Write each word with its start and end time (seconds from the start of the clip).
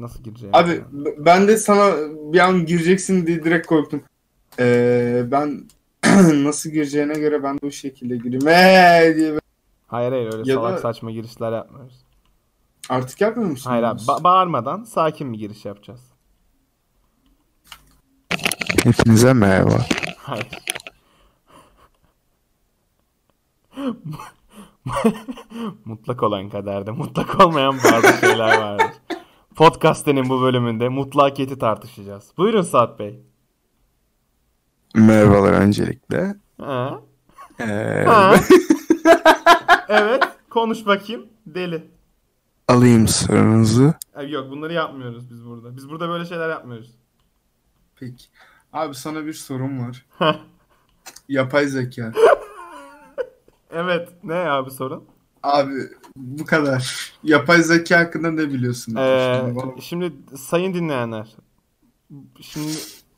nasıl 0.00 0.22
gireceğimi. 0.24 0.56
Abi 0.56 0.80
b- 0.92 1.24
ben 1.24 1.48
de 1.48 1.56
sana 1.56 1.92
bir 2.32 2.38
an 2.38 2.66
gireceksin 2.66 3.26
diye 3.26 3.44
direkt 3.44 3.66
korktum. 3.66 4.02
Ee, 4.58 5.22
ben 5.26 5.64
nasıl 6.44 6.70
gireceğine 6.70 7.14
göre 7.14 7.42
ben 7.42 7.56
de 7.56 7.62
bu 7.62 7.70
şekilde 7.70 8.16
gireyim. 8.16 8.48
Ee, 8.48 9.14
diye 9.16 9.32
Hayır 9.86 10.12
hayır 10.12 10.32
öyle 10.32 10.50
Ya 10.50 10.56
salak 10.56 10.76
da- 10.76 10.80
saçma 10.80 11.10
girişler 11.10 11.52
yapmıyoruz. 11.52 11.94
Artık 12.88 13.20
yapmıyor 13.20 13.50
musun? 13.50 13.70
Hayır 13.70 13.82
abi 13.82 14.00
ba- 14.00 14.24
bağırmadan 14.24 14.84
sakin 14.84 15.32
bir 15.32 15.38
giriş 15.38 15.64
yapacağız. 15.64 16.00
Hepinize 18.84 19.32
merhaba. 19.32 19.86
Hayır. 20.18 20.46
mutlak 25.84 26.22
olan 26.22 26.48
kaderde 26.50 26.90
mutlak 26.90 27.40
olmayan 27.40 27.76
bazı 27.84 28.20
şeyler 28.20 28.58
vardır. 28.58 28.86
Podcast'inin 29.58 30.28
bu 30.28 30.42
bölümünde 30.42 30.88
mutlakiyeti 30.88 31.58
tartışacağız. 31.58 32.32
Buyurun 32.36 32.62
Saat 32.62 32.98
Bey. 32.98 33.20
Merhabalar 34.94 35.52
öncelikle. 35.52 36.36
Ha? 36.60 37.00
Ee, 37.60 38.04
Ha? 38.06 38.34
evet, 39.88 40.24
konuş 40.50 40.86
bakayım. 40.86 41.26
Deli. 41.46 41.90
alayım 42.68 43.08
sorunuzu. 43.08 43.94
Yok 44.28 44.50
bunları 44.50 44.72
yapmıyoruz 44.72 45.30
biz 45.30 45.44
burada. 45.46 45.76
Biz 45.76 45.88
burada 45.88 46.08
böyle 46.08 46.24
şeyler 46.24 46.48
yapmıyoruz. 46.48 46.94
Peki. 47.96 48.24
Abi 48.72 48.94
sana 48.94 49.26
bir 49.26 49.32
sorum 49.32 49.88
var. 49.88 50.06
Yapay 51.28 51.66
zeka. 51.66 52.12
Evet, 53.70 54.08
ne 54.24 54.34
abi 54.34 54.70
sorun? 54.70 55.04
Abi 55.48 55.72
bu 56.16 56.44
kadar. 56.44 57.12
Yapay 57.22 57.62
zeka 57.62 57.98
hakkında 58.00 58.30
ne 58.30 58.48
biliyorsun? 58.52 58.96
Ee, 58.96 59.54
Şimdi 59.80 60.12
sayın 60.36 60.74
dinleyenler. 60.74 61.36
Şimdi 62.40 62.72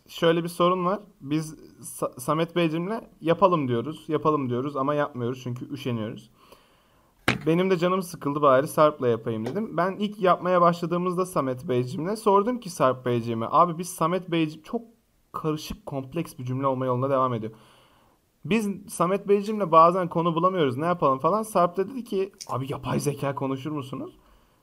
şöyle 0.09 0.45
bir 0.45 0.49
sorun 0.49 0.85
var. 0.85 1.01
Biz 1.21 1.55
Sa- 1.81 2.21
Samet 2.21 2.57
Beyciğimle 2.57 3.01
yapalım 3.21 3.69
diyoruz. 3.69 4.05
Yapalım 4.09 4.51
diyoruz 4.51 4.77
ama 4.77 4.95
yapmıyoruz 4.95 5.41
çünkü 5.43 5.73
üşeniyoruz. 5.73 6.31
Benim 7.47 7.71
de 7.71 7.79
canım 7.79 8.03
sıkıldı 8.03 8.43
bari 8.43 8.69
Sarp'la 8.69 9.09
yapayım 9.09 9.47
dedim. 9.47 9.77
Ben 9.77 9.97
ilk 9.99 10.19
yapmaya 10.23 10.61
başladığımızda 10.61 11.27
Samet 11.27 11.69
Beyciğimle 11.69 12.17
sordum 12.17 12.61
ki 12.61 12.71
Sarp 12.71 13.07
Beyciğime. 13.07 13.47
Abi 13.51 13.79
biz 13.79 13.89
Samet 13.89 14.31
Beyciğim 14.31 14.63
çok 14.63 14.83
karışık 15.33 15.87
kompleks 15.87 16.39
bir 16.39 16.45
cümle 16.45 16.67
olma 16.67 16.87
yoluna 16.87 17.11
devam 17.11 17.35
ediyor. 17.35 17.53
Biz 18.45 18.69
Samet 18.89 19.29
Beyciğimle 19.29 19.73
bazen 19.73 20.09
konu 20.09 20.35
bulamıyoruz 20.35 20.77
ne 20.77 20.87
yapalım 20.87 21.19
falan. 21.19 21.43
Sarp 21.43 21.77
da 21.77 21.89
dedi 21.89 22.05
ki 22.05 22.33
abi 22.49 22.73
yapay 22.73 23.01
zeka 23.01 23.35
konuşur 23.35 23.71
musunuz? 23.71 24.11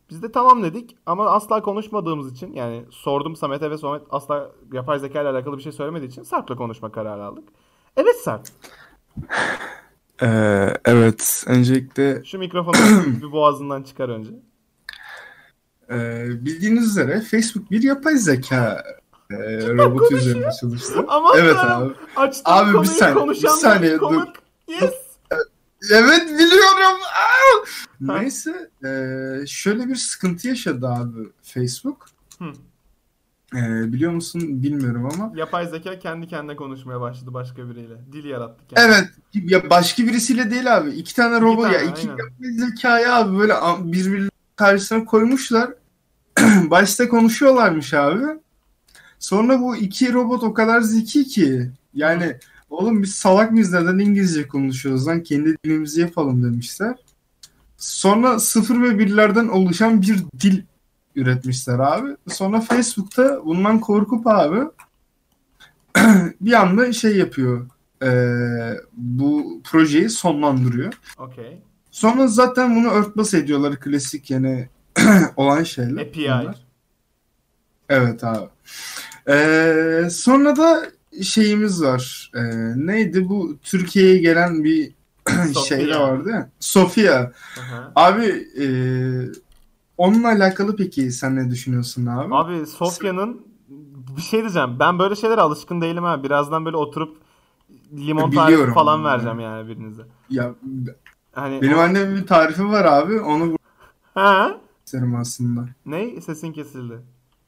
Biz 0.10 0.24
de 0.24 0.32
tamam 0.32 0.64
dedik 0.64 0.96
ama 1.06 1.30
asla 1.30 1.62
konuşmadığımız 1.62 2.32
için 2.32 2.54
yani 2.54 2.86
sordum 2.90 3.36
Samet'e 3.36 3.72
ve 3.72 3.78
Samet 3.78 4.02
asla 4.10 4.52
yapay 4.74 5.00
zeka 5.00 5.22
ile 5.22 5.30
alakalı 5.30 5.58
bir 5.58 5.64
şey 5.64 5.72
söylemediği 5.72 6.10
için 6.10 6.24
Sarp'la 6.24 6.56
konuşma 6.56 6.92
kararı 6.92 7.24
aldık. 7.24 7.44
Evet 7.98 8.16
Sarp. 8.16 8.48
Ee, 10.22 10.74
evet, 10.86 11.44
öncelikle 11.48 12.24
Şu 12.26 12.40
mikrofonu 12.40 12.76
bir 13.22 13.32
boğazından 13.32 13.84
çıkar 13.84 14.10
önce. 14.10 14.32
Ee, 15.90 16.26
bildiğiniz 16.46 16.88
üzere 16.88 17.22
Facebook 17.22 17.72
bir 17.72 17.84
yapay 17.84 18.16
zeka 18.16 18.84
e, 19.32 19.68
robotu 19.68 20.16
üzerine 20.16 20.50
çalıştı. 20.60 21.06
Aman 21.08 21.38
evet 21.38 21.58
abi. 21.58 21.94
Açtım 22.16 22.44
Abi 22.46 22.82
bir 22.82 22.88
saniye, 22.88 23.30
bir 23.30 23.48
saniye, 23.48 24.00
dur. 24.00 24.22
Yes. 24.68 24.94
Evet 25.92 26.28
biliyorum. 26.30 27.02
Aa! 27.02 27.66
Neyse 28.00 28.70
e, 28.86 28.90
şöyle 29.48 29.88
bir 29.88 29.96
sıkıntı 29.96 30.48
yaşadı 30.48 30.88
abi 30.88 31.30
Facebook. 31.42 32.06
Hı. 32.40 32.46
E, 33.56 33.94
biliyor 33.94 34.12
musun 34.12 34.64
bilmiyorum 34.64 35.10
ama. 35.14 35.32
Yapay 35.36 35.68
zeka 35.68 36.00
kendi 36.00 36.28
kendine 36.28 36.56
konuşmaya 36.56 37.02
başladı 37.02 37.34
başka 37.34 37.70
biriyle. 37.70 37.96
Dil 38.12 38.26
yarattı 38.26 38.64
kendine. 38.68 38.96
Evet 38.96 39.10
ya 39.52 39.70
başka 39.70 40.04
birisiyle 40.04 40.52
değil 40.52 40.78
abi. 40.78 40.90
İki 40.90 41.16
tane 41.16 41.42
robot 41.42 41.64
tane, 41.64 41.76
ya 41.76 41.82
iki 41.82 42.08
yapay 42.08 42.26
zekayı 42.52 43.14
abi 43.14 43.40
böyle 43.40 43.54
birbirlerinin 43.80 44.32
karşısına 44.56 45.06
koymuşlar. 45.06 45.70
Başta 46.70 47.10
konuşuyorlarmış 47.10 47.94
abi. 47.94 48.26
Sonra 49.20 49.62
bu 49.62 49.76
iki 49.76 50.14
robot 50.14 50.44
o 50.44 50.54
kadar 50.54 50.82
zeki 50.82 51.26
ki 51.26 51.70
yani 51.94 52.38
oğlum 52.70 53.04
biz 53.04 53.16
salak 53.16 53.52
mıyız 53.52 53.74
neden 53.74 54.00
İngilizce 54.00 54.48
konuşuyoruz 54.48 55.08
lan 55.08 55.24
kendi 55.24 55.58
dilimizi 55.66 56.02
yapalım 56.02 56.44
demişler. 56.44 56.96
Sonra 57.78 58.40
sıfır 58.40 58.82
ve 58.82 59.00
birlerden 59.00 59.48
oluşan 59.48 60.02
bir 60.02 60.24
dil 60.40 60.62
üretmişler 61.16 61.80
abi. 61.80 62.16
Sonra 62.28 62.62
Facebook'ta 62.62 63.46
bundan 63.46 63.80
korkup 63.80 64.28
abi 64.28 64.60
bir 66.42 66.54
anda 66.54 66.94
şey 66.94 67.18
yapıyor. 67.18 67.68
Eee, 68.02 68.80
bu 68.94 69.62
projeyi 69.64 70.10
sonlandırıyor. 70.10 70.94
Okey. 71.18 71.62
Sonra 71.92 72.28
zaten 72.28 72.76
bunu 72.76 72.90
örtbas 72.90 73.34
ediyorlar 73.34 73.80
klasik 73.80 74.32
yani 74.32 74.70
olan 75.36 75.64
şeyler. 75.64 76.02
API. 76.02 76.24
bunlar. 76.24 76.66
Evet 77.90 78.24
abi. 78.24 78.48
Ee, 79.30 80.08
sonra 80.12 80.56
da 80.56 80.84
şeyimiz 81.24 81.84
var. 81.84 82.32
Ee, 82.36 82.42
neydi 82.76 83.30
bu 83.30 83.58
Türkiye'ye 83.64 84.18
gelen 84.18 84.64
bir 84.64 84.92
şey 85.68 85.88
de 85.88 86.00
vardı 86.00 86.30
ya. 86.30 86.50
Sofia. 86.60 87.32
Aha. 87.60 87.92
Abi 87.96 88.26
e, 88.62 88.66
onunla 89.98 90.28
alakalı 90.28 90.76
peki 90.76 91.12
sen 91.12 91.36
ne 91.36 91.50
düşünüyorsun 91.52 92.06
abi? 92.06 92.36
Abi 92.36 92.66
Sofya'nın 92.66 93.42
bir 94.18 94.22
şey 94.22 94.42
diyeceğim. 94.42 94.80
Ben 94.80 95.00
böyle 95.00 95.16
şeylere 95.16 95.42
alışkın 95.42 95.82
değilim 95.82 96.04
ha. 96.04 96.24
Birazdan 96.24 96.66
böyle 96.66 96.78
oturup 96.78 97.18
limon 97.94 98.32
tarifi 98.32 98.48
Biliyorum. 98.48 98.74
falan 98.74 99.04
vereceğim 99.04 99.40
yani 99.40 99.68
birinize. 99.68 100.02
Ya 100.30 100.54
Hani 101.32 101.62
benim 101.62 101.80
annemin 101.80 102.16
bir 102.16 102.28
tarifi 102.28 102.66
var 102.66 102.86
abi. 102.86 103.20
Onu 103.20 103.58
ha? 104.14 104.58
isterim 104.86 105.16
aslında. 105.16 105.66
Ne? 105.86 106.22
Sesin 106.22 106.54
kesildi. 106.54 107.00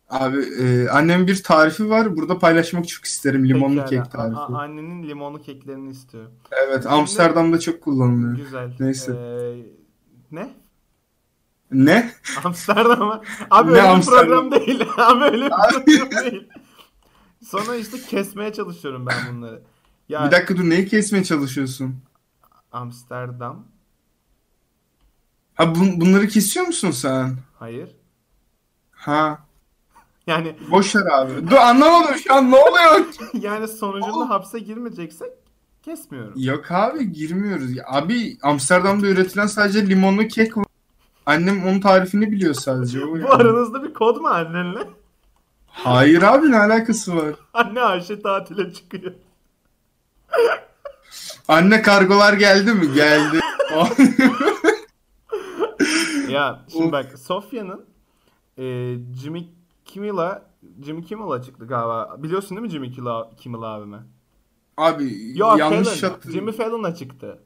Abi 0.09 0.37
e, 0.37 0.89
annemin 0.89 1.27
bir 1.27 1.43
tarifi 1.43 1.89
var. 1.89 2.17
Burada 2.17 2.39
paylaşmak 2.39 2.87
çok 2.87 3.05
isterim. 3.05 3.49
Limonlu 3.49 3.83
Pekala. 3.83 4.03
kek 4.03 4.11
tarifi. 4.11 4.37
a- 4.39 4.59
annenin 4.61 5.09
limonlu 5.09 5.41
keklerini 5.41 5.89
istiyor. 5.89 6.25
Evet, 6.51 6.85
Amsterdam'da 6.87 7.59
çok 7.59 7.81
kullanılıyor. 7.81 8.35
Güzel. 8.37 8.75
Neyse. 8.79 9.11
Ee, 9.13 9.55
ne? 10.31 10.53
Ne? 11.71 12.11
Amsterdam 12.43 12.99
mı? 13.07 13.21
Abi 13.49 13.67
Ne 13.67 13.71
öyle 13.75 13.83
bir 13.83 13.87
Amsterdam? 13.89 14.25
program 14.49 14.51
değil. 14.51 14.83
Abi 14.97 15.23
öyle 15.23 15.45
bir 15.45 15.49
program 15.99 16.25
değil. 16.31 16.47
Sonra 17.45 17.75
işte 17.75 17.97
kesmeye 18.01 18.53
çalışıyorum 18.53 19.05
ben 19.05 19.15
bunları. 19.35 19.61
Ya 20.09 20.25
Bir 20.25 20.31
dakika 20.31 20.57
dur 20.57 20.69
neyi 20.69 20.87
kesmeye 20.87 21.23
çalışıyorsun? 21.23 21.95
Amsterdam. 22.71 23.63
Ha 25.55 25.63
bun- 25.63 26.01
bunları 26.01 26.27
kesiyor 26.27 26.65
musun 26.65 26.91
sen? 26.91 27.37
Hayır. 27.59 27.89
Ha. 28.91 29.45
Yani 30.29 30.55
Boş 30.71 30.95
ver 30.95 31.05
abi. 31.11 31.49
Dur 31.49 31.55
anlamadım 31.55 32.15
şu 32.15 32.33
an 32.33 32.51
ne 32.51 32.55
oluyor? 32.55 33.05
yani 33.33 33.67
sonucunda 33.67 34.29
hapse 34.29 34.59
girmeyeceksek 34.59 35.31
kesmiyorum. 35.83 36.33
Yok 36.35 36.71
abi 36.71 37.11
girmiyoruz. 37.11 37.75
Ya 37.75 37.83
Abi 37.87 38.37
Amsterdam'da 38.41 39.07
üretilen 39.07 39.47
sadece 39.47 39.87
limonlu 39.89 40.27
kek 40.27 40.57
var. 40.57 40.65
Annem 41.25 41.65
onun 41.67 41.79
tarifini 41.79 42.31
biliyor 42.31 42.53
sadece. 42.53 43.05
O 43.05 43.11
Bu 43.11 43.17
yani. 43.17 43.29
aranızda 43.29 43.83
bir 43.83 43.93
kod 43.93 44.17
mu 44.17 44.27
annenle? 44.27 44.79
Hayır 45.67 46.21
abi 46.21 46.51
ne 46.51 46.57
alakası 46.59 47.15
var? 47.15 47.35
Anne 47.53 47.81
Ayşe 47.81 48.21
tatile 48.21 48.73
çıkıyor. 48.73 49.13
Anne 51.47 51.81
kargolar 51.81 52.33
geldi 52.33 52.73
mi? 52.73 52.93
Geldi. 52.93 53.39
Ya 56.29 56.65
şimdi 56.71 56.85
Of. 56.85 56.91
bak 56.91 57.19
Sofya'nın 57.19 57.85
e, 58.57 58.63
Jimmy 59.21 59.47
Kimmel'a 59.93 60.45
Jimmy 60.85 61.03
Kimmel'a 61.03 61.41
çıktı 61.41 61.67
galiba. 61.67 62.15
Biliyorsun 62.23 62.49
değil 62.49 62.61
mi 62.61 62.69
Jimmy 62.69 62.91
Kimmel, 63.37 63.61
abimi? 63.61 63.97
abi 64.77 65.37
Yok 65.37 65.59
yanlış 65.59 65.87
Fallon. 66.01 66.13
hatır- 66.13 66.31
Jimmy 66.31 66.51
Fallon'a 66.51 66.95
çıktı. 66.95 67.39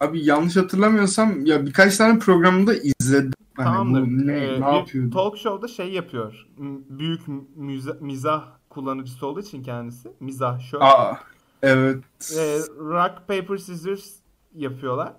Abi 0.00 0.24
yanlış 0.24 0.56
hatırlamıyorsam 0.56 1.46
ya 1.46 1.66
birkaç 1.66 1.96
tane 1.96 2.18
programında 2.18 2.74
izledim. 2.74 3.32
Hani 3.56 3.64
Tamamdır. 3.66 4.00
bu 4.02 4.26
ne, 4.26 4.32
Ee, 4.38 4.60
ne 4.60 4.76
yapıyordu? 4.76 5.10
Talk 5.10 5.38
show'da 5.38 5.68
şey 5.68 5.92
yapıyor. 5.92 6.46
Büyük 6.90 7.20
müza- 7.56 7.96
mizah 8.00 8.44
kullanıcısı 8.70 9.26
olduğu 9.26 9.40
için 9.40 9.62
kendisi. 9.62 10.12
Mizah 10.20 10.60
show. 10.60 10.86
Aa, 10.86 11.18
evet. 11.62 12.04
Ee, 12.38 12.58
rock, 12.78 13.28
paper, 13.28 13.56
scissors 13.56 14.10
yapıyorlar. 14.54 15.12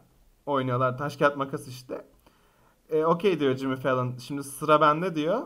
Oynuyorlar. 0.46 0.98
Taş, 0.98 1.18
kağıt, 1.18 1.38
makas 1.38 1.68
işte. 1.68 2.06
Ee, 2.90 3.04
Okey 3.06 3.40
diyor 3.40 3.56
Jimmy 3.58 3.76
Fallon. 3.76 4.14
Şimdi 4.20 4.44
sıra 4.44 4.82
bende 4.82 5.16
diyor. 5.16 5.42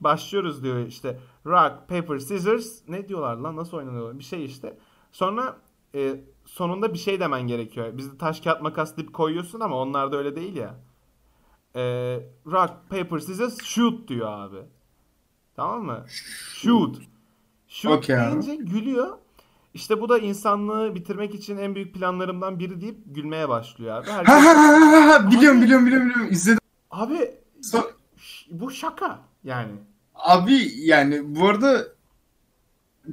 Başlıyoruz 0.00 0.62
diyor 0.62 0.86
işte. 0.86 1.18
Rock, 1.46 1.88
paper, 1.88 2.18
scissors. 2.18 2.78
Ne 2.88 3.08
diyorlar 3.08 3.36
lan? 3.36 3.56
Nasıl 3.56 3.76
oynanıyor? 3.76 4.18
Bir 4.18 4.24
şey 4.24 4.44
işte. 4.44 4.78
Sonra 5.12 5.56
e, 5.94 6.20
sonunda 6.44 6.92
bir 6.92 6.98
şey 6.98 7.20
demen 7.20 7.42
gerekiyor. 7.46 7.96
Bizde 7.96 8.18
taş, 8.18 8.40
kağıt, 8.40 8.62
makas 8.62 8.96
deyip 8.96 9.12
koyuyorsun 9.12 9.60
ama 9.60 9.76
onlarda 9.76 10.16
öyle 10.16 10.36
değil 10.36 10.56
ya. 10.56 10.74
Ee, 11.76 12.20
rock, 12.46 12.72
paper, 12.90 13.18
scissors, 13.18 13.64
shoot 13.64 14.08
diyor 14.08 14.28
abi. 14.32 14.58
Tamam 15.56 15.84
mı? 15.84 16.04
Shoot. 16.54 16.96
Shoot 17.68 18.10
abi. 18.10 18.18
deyince 18.30 18.54
gülüyor. 18.56 19.18
İşte 19.74 20.00
bu 20.00 20.08
da 20.08 20.18
insanlığı 20.18 20.94
bitirmek 20.94 21.34
için 21.34 21.56
en 21.58 21.74
büyük 21.74 21.94
planlarımdan 21.94 22.58
biri 22.58 22.80
deyip 22.80 22.98
gülmeye 23.06 23.48
başlıyor 23.48 23.96
abi. 23.96 24.06
Ha 24.10 24.16
Herkes, 24.16 24.34
ha 24.34 24.44
ha 24.44 24.92
ha, 24.92 25.24
ha 25.24 25.30
biliyorum 25.30 25.62
biliyorum 25.62 25.86
biliyorum 25.86 26.08
biliyorum 26.10 26.32
izledim. 26.32 26.60
abi 26.90 27.34
So- 27.62 27.90
bu 28.50 28.70
şaka 28.70 29.18
yani. 29.44 29.72
Abi 30.14 30.72
yani 30.76 31.36
bu 31.36 31.48
arada 31.48 31.86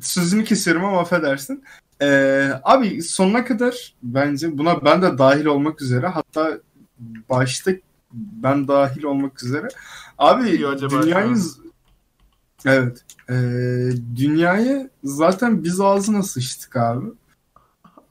sözünü 0.01 0.43
kesiyorum 0.43 0.85
ama 0.85 0.99
affedersin. 0.99 1.63
Ee, 2.01 2.49
abi 2.63 3.01
sonuna 3.01 3.45
kadar 3.45 3.95
bence 4.03 4.57
buna 4.57 4.85
ben 4.85 5.01
de 5.01 5.17
dahil 5.17 5.45
olmak 5.45 5.81
üzere 5.81 6.07
hatta 6.07 6.59
başta 7.29 7.71
ben 8.13 8.67
dahil 8.67 9.03
olmak 9.03 9.43
üzere 9.43 9.67
abi 10.17 10.59
dünyayı 10.89 11.35
evet 12.65 13.03
ee, 13.29 13.33
dünyayı 14.15 14.89
zaten 15.03 15.63
biz 15.63 15.81
ağzına 15.81 16.23
sıçtık 16.23 16.75
abi. 16.75 17.05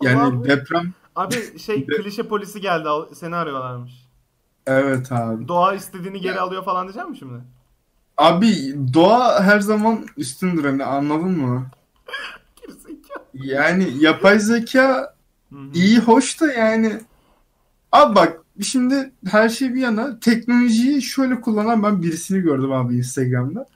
Yani 0.02 0.20
Allah'ım. 0.20 0.44
deprem 0.44 0.92
Abi 1.16 1.58
şey 1.58 1.86
klişe 1.86 2.22
polisi 2.22 2.60
geldi 2.60 2.88
seni 3.14 3.36
arıyorlarmış. 3.36 3.92
evet 4.66 5.12
abi. 5.12 5.48
Doğa 5.48 5.74
istediğini 5.74 6.20
geri 6.20 6.40
alıyor 6.40 6.64
falan 6.64 6.88
diyecek 6.88 7.08
mi 7.08 7.16
şimdi? 7.18 7.42
Abi 8.16 8.74
doğa 8.94 9.42
her 9.42 9.60
zaman 9.60 10.06
üstündür 10.16 10.64
hani 10.64 10.84
anladın 10.84 11.30
mı? 11.38 11.66
Yani 13.34 13.92
yapay 14.00 14.38
zeka. 14.38 15.14
İyi 15.74 15.98
hoş 15.98 16.40
da 16.40 16.52
yani 16.52 16.92
abi 17.92 18.14
bak 18.14 18.40
şimdi 18.62 19.12
her 19.30 19.48
şey 19.48 19.74
bir 19.74 19.80
yana 19.80 20.20
teknolojiyi 20.20 21.02
şöyle 21.02 21.40
kullanan 21.40 21.82
ben 21.82 22.02
birisini 22.02 22.40
gördüm 22.40 22.72
abi 22.72 22.96
Instagram'da. 22.96 23.66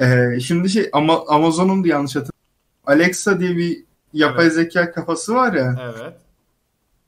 Ee, 0.00 0.40
şimdi 0.40 0.70
şey 0.70 0.88
ama 0.92 1.24
Amazon'un 1.28 1.84
da 1.84 1.88
yanlış 1.88 2.16
hatırlamıyorum. 2.16 2.40
Alexa 2.86 3.40
diye 3.40 3.56
bir 3.56 3.84
yapay 4.12 4.44
Evet. 4.44 4.54
zeka 4.54 4.92
kafası 4.92 5.34
var 5.34 5.52
ya. 5.52 5.76
Evet. 5.82 6.14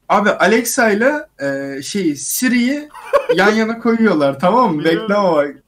Abi 0.08 0.30
Alexa 0.30 0.90
ile 0.90 1.12
e, 1.42 1.82
şey 1.82 2.16
Siri'yi 2.16 2.88
yan 3.34 3.50
yana 3.52 3.78
koyuyorlar 3.78 4.40
tamam 4.40 4.76
mı? 4.76 4.84
Bekleme 4.84 5.08
bak. 5.08 5.61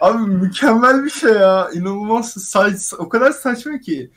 Abi 0.00 0.18
mükemmel 0.18 1.04
bir 1.04 1.10
şey 1.10 1.32
ya. 1.32 1.70
İnanılmaz 1.72 2.36
sa- 2.36 2.96
o 2.96 3.08
kadar 3.08 3.30
saçma 3.32 3.78
ki. 3.78 4.10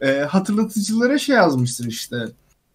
E, 0.00 0.20
hatırlatıcılara 0.20 1.18
şey 1.18 1.36
yazmıştır 1.36 1.84
işte. 1.86 2.16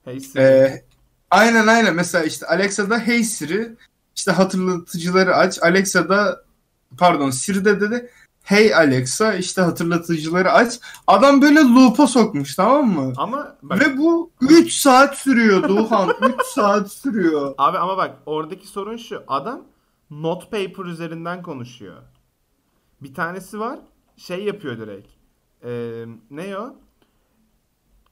Hey 0.06 0.20
Siri. 0.20 0.42
Ee, 0.42 0.84
aynen 1.32 1.68
aynen. 1.68 1.96
Mesela 1.96 2.24
işte 2.24 2.46
Alexa'da 2.48 2.98
Hey 3.00 3.24
Siri 3.24 3.76
işte 4.16 4.32
hatırlatıcıları 4.32 5.36
aç. 5.36 5.60
Alexa'da 5.64 6.44
pardon 6.98 7.30
Siri'de 7.30 7.82
de 7.82 7.92
de 7.92 8.10
Hey 8.44 8.76
Alexa 8.76 9.34
işte 9.34 9.62
hatırlatıcıları 9.62 10.52
aç. 10.52 10.80
Adam 11.08 11.42
böyle 11.42 11.60
loop'a 11.60 12.08
sokmuş 12.08 12.56
tamam 12.56 12.88
mı? 12.88 13.14
Ama 13.18 13.56
bak 13.64 13.80
Ve 13.82 13.98
bu 13.98 14.32
3 14.42 14.74
saat 14.74 15.18
sürüyor 15.18 15.70
Doğan. 15.70 16.10
3 16.40 16.46
saat 16.56 16.92
sürüyor. 16.92 17.56
abi 17.58 17.78
ama 17.78 17.98
bak 17.98 18.16
oradaki 18.26 18.68
sorun 18.68 18.98
şu. 18.98 19.24
Adam 19.28 19.62
not 20.10 20.42
paper 20.52 20.86
üzerinden 20.86 21.42
konuşuyor. 21.44 21.96
Bir 23.04 23.14
tanesi 23.14 23.60
var 23.60 23.80
şey 24.18 24.44
yapıyor 24.44 24.78
direkt. 24.78 25.08
Ee, 25.64 26.06
ne 26.32 26.58
o? 26.58 26.76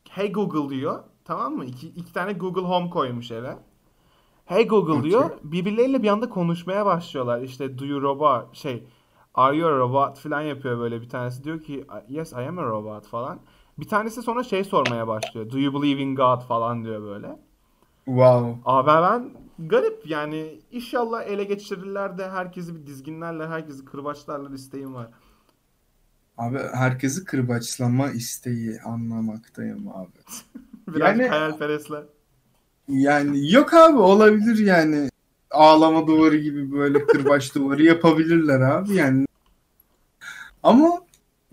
Hey 0.10 0.32
Google 0.32 0.76
diyor. 0.76 1.04
Tamam 1.26 1.54
mı? 1.54 1.66
İki, 1.66 1.88
iki 1.88 2.14
tane 2.14 2.34
Google 2.34 2.62
Home 2.62 2.90
koymuş 2.90 3.32
eve. 3.32 3.58
Hey 4.46 4.68
Google 4.68 5.04
diyor. 5.04 5.32
Birbirleriyle 5.44 6.04
bir 6.04 6.08
anda 6.08 6.30
konuşmaya 6.30 6.86
başlıyorlar. 6.86 7.42
İşte 7.42 7.80
do 7.80 7.86
you 7.86 8.02
robot 8.02 8.56
şey 8.56 8.84
are 9.34 9.58
you 9.58 9.70
a 9.70 9.78
robot 9.78 10.20
falan 10.20 10.42
yapıyor 10.42 10.80
böyle 10.80 11.02
bir 11.02 11.10
tanesi. 11.10 11.44
Diyor 11.44 11.62
ki 11.62 11.86
yes 12.10 12.34
I 12.34 12.36
am 12.36 12.60
a 12.60 12.64
robot 12.64 13.08
falan. 13.08 13.40
Bir 13.80 13.88
tanesi 13.88 14.22
sonra 14.22 14.44
şey 14.44 14.64
sormaya 14.64 15.08
başlıyor. 15.08 15.52
Do 15.52 15.58
you 15.58 15.82
believe 15.82 16.02
in 16.02 16.16
God 16.16 16.42
falan 16.42 16.84
diyor 16.84 17.02
böyle. 17.02 17.40
Wow. 18.06 18.60
Abi 18.66 18.88
ben 18.88 19.32
garip 19.68 20.02
yani 20.06 20.60
inşallah 20.72 21.24
ele 21.24 21.44
geçirirler 21.44 22.18
de 22.18 22.30
herkesi 22.30 22.76
bir 22.76 22.86
dizginlerle 22.88 23.48
herkesi 23.48 23.86
kırbaçlarlar 23.86 24.52
isteğim 24.52 24.94
var. 24.94 25.08
Abi 26.38 26.60
herkesi 26.74 27.24
kırbaçlama 27.26 28.10
isteği 28.12 28.82
anlamaktayım 28.82 29.90
abi. 29.90 30.10
Biraz 30.96 31.10
Yani- 31.20 31.28
hayalperestler. 31.28 32.04
Yani 32.88 33.52
yok 33.52 33.74
abi 33.74 33.98
olabilir 33.98 34.58
yani. 34.66 35.10
Ağlama 35.52 36.08
duvarı 36.08 36.38
gibi 36.38 36.72
böyle 36.72 37.06
kırbaç 37.06 37.56
duvarı 37.56 37.84
yapabilirler 37.84 38.62
abi 38.62 38.94
yani. 38.94 39.26
Ama 40.64 41.02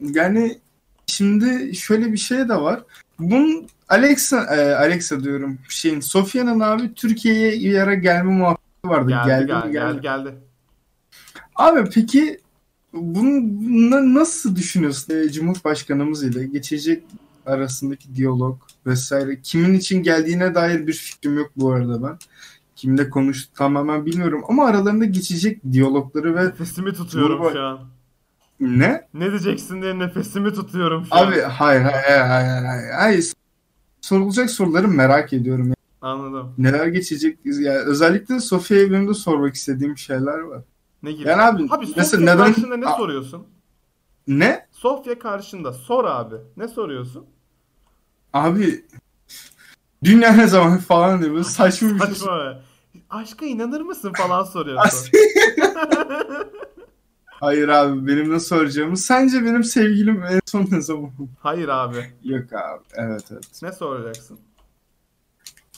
yani 0.00 0.58
şimdi 1.06 1.74
şöyle 1.76 2.12
bir 2.12 2.16
şey 2.18 2.38
de 2.48 2.54
var. 2.54 2.84
Bunun 3.18 3.68
Alexa 3.88 4.44
e, 4.56 4.74
Alexa 4.74 5.24
diyorum 5.24 5.58
şeyin 5.68 6.00
Sofya'nın 6.00 6.60
abi 6.60 6.94
Türkiye'ye 6.94 7.52
bir 7.60 7.78
ara 7.78 7.94
gelme 7.94 8.32
muhabbeti 8.32 8.88
vardı. 8.88 9.08
Geldi 9.10 9.46
geldi, 9.46 9.46
geldi 9.46 9.72
geldi, 9.72 10.00
geldi. 10.00 10.34
Abi 11.56 11.90
peki 11.94 12.38
bunu 12.92 13.40
na- 13.90 14.20
nasıl 14.20 14.56
düşünüyorsun 14.56 15.14
e, 15.14 15.28
Cumhurbaşkanımız 15.32 16.22
ile 16.22 16.46
geçecek 16.46 17.02
arasındaki 17.46 18.14
diyalog 18.14 18.58
vesaire 18.86 19.40
kimin 19.42 19.74
için 19.74 20.02
geldiğine 20.02 20.54
dair 20.54 20.86
bir 20.86 20.92
fikrim 20.92 21.38
yok 21.38 21.50
bu 21.56 21.72
arada 21.72 22.02
ben. 22.02 22.18
Kimle 22.76 23.10
konuştu 23.10 23.52
tamamen 23.54 24.06
bilmiyorum 24.06 24.42
ama 24.48 24.66
aralarında 24.66 25.04
geçecek 25.04 25.60
diyalogları 25.72 26.36
ve 26.36 26.44
Nefesimi 26.44 26.92
tutuyorum 26.94 27.36
Cumhurba- 27.42 27.52
şu 27.52 27.60
an. 27.62 27.78
ne? 28.60 29.08
Ne 29.14 29.30
diyeceksin 29.30 29.82
diye 29.82 29.98
nefesimi 29.98 30.52
tutuyorum 30.54 31.06
şu 31.06 31.14
an. 31.14 31.26
Abi 31.26 31.40
hayır 31.40 31.80
hayır 31.82 32.20
hayır 32.20 32.64
hayır 32.64 32.90
hayır. 32.98 33.32
Sorulacak 34.12 34.50
soruları 34.50 34.88
merak 34.88 35.32
ediyorum. 35.32 35.72
Anladım. 36.02 36.54
Neler 36.58 36.86
geçecek? 36.86 37.38
Yani 37.44 37.78
özellikle 37.78 38.40
Sofya'ya 38.40 38.90
benim 38.90 39.08
de 39.08 39.14
sormak 39.14 39.54
istediğim 39.54 39.98
şeyler 39.98 40.38
var. 40.38 40.62
Ne 41.02 41.12
gibi? 41.12 41.28
Yani 41.28 41.42
abi, 41.42 41.62
Abi 41.62 41.86
Sofya 41.86 41.92
mesela 41.96 42.22
neden- 42.34 42.52
karşında 42.52 42.76
ne 42.76 42.86
A- 42.86 42.96
soruyorsun? 42.96 43.46
Ne? 44.26 44.66
Sofya 44.72 45.18
karşında 45.18 45.72
sor 45.72 46.04
abi. 46.04 46.34
Ne 46.56 46.68
soruyorsun? 46.68 47.26
Abi 48.32 48.84
dünya 50.04 50.32
ne 50.32 50.46
zaman 50.46 50.78
falan 50.78 51.20
diye 51.22 51.32
böyle 51.32 51.44
saçma 51.44 51.88
bir 51.94 51.98
şey. 51.98 52.08
Saçma. 52.08 52.60
Aşka 53.10 53.46
inanır 53.46 53.80
mısın 53.80 54.12
falan 54.16 54.44
soruyorsun. 54.44 55.08
Hayır 57.40 57.68
abi 57.68 58.06
benim 58.06 58.32
ne 58.32 58.40
soracağımı. 58.40 58.96
Sence 58.96 59.44
benim 59.44 59.64
sevgilim 59.64 60.22
en 60.24 60.40
son 60.46 60.68
ne 60.70 60.80
zaman? 60.82 61.10
Hayır 61.40 61.68
abi. 61.68 62.04
Yok 62.24 62.52
abi. 62.52 62.82
Evet 62.94 63.24
evet. 63.32 63.62
Ne 63.62 63.72
soracaksın? 63.72 64.38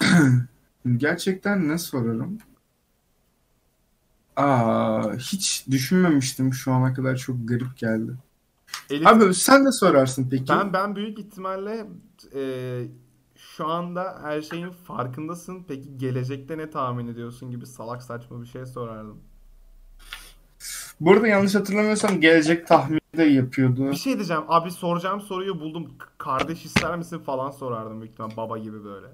Gerçekten 0.96 1.68
ne 1.68 1.78
sorarım? 1.78 2.38
Aa, 4.37 5.12
hiç 5.14 5.64
düşünmemiştim 5.70 6.52
şu 6.54 6.73
ana 6.73 6.94
kadar 6.94 7.16
çok 7.16 7.49
garip 7.49 7.76
geldi. 7.76 8.12
Elif, 8.90 9.06
Abi 9.06 9.35
sen 9.35 9.66
de 9.66 9.73
sorarsın 9.73 10.28
peki. 10.30 10.49
ben 10.49 10.73
ben 10.73 10.96
büyük 10.96 11.18
ihtimalle 11.18 11.87
e, 12.35 12.82
şu 13.37 13.66
anda 13.66 14.18
her 14.23 14.42
şeyin 14.42 14.70
farkındasın. 14.70 15.64
Peki 15.68 15.99
gelecekte 15.99 16.58
ne 16.58 16.70
tahmin 16.70 17.08
ediyorsun 17.08 17.50
gibi 17.50 17.66
salak 17.66 18.02
saçma 18.02 18.42
bir 18.42 18.46
şey 18.46 18.66
sorardım. 18.66 19.20
Bu 21.00 21.12
arada 21.12 21.28
yanlış 21.28 21.54
hatırlamıyorsam 21.54 22.21
gelecek 22.21 22.66
tahmini 22.66 23.00
de 23.16 23.23
yapıyordu. 23.25 23.90
Bir 23.90 23.97
şey 23.97 24.14
diyeceğim. 24.16 24.42
Abi 24.49 24.71
soracağım 24.71 25.21
soruyu 25.21 25.61
buldum. 25.61 25.88
Kardeş 26.19 26.64
ister 26.64 26.97
misin 26.97 27.19
falan 27.19 27.50
sorardım 27.50 28.00
büyük 28.00 28.12
ihtimal 28.12 28.37
baba 28.37 28.59
gibi 28.59 28.85
böyle. 28.85 29.07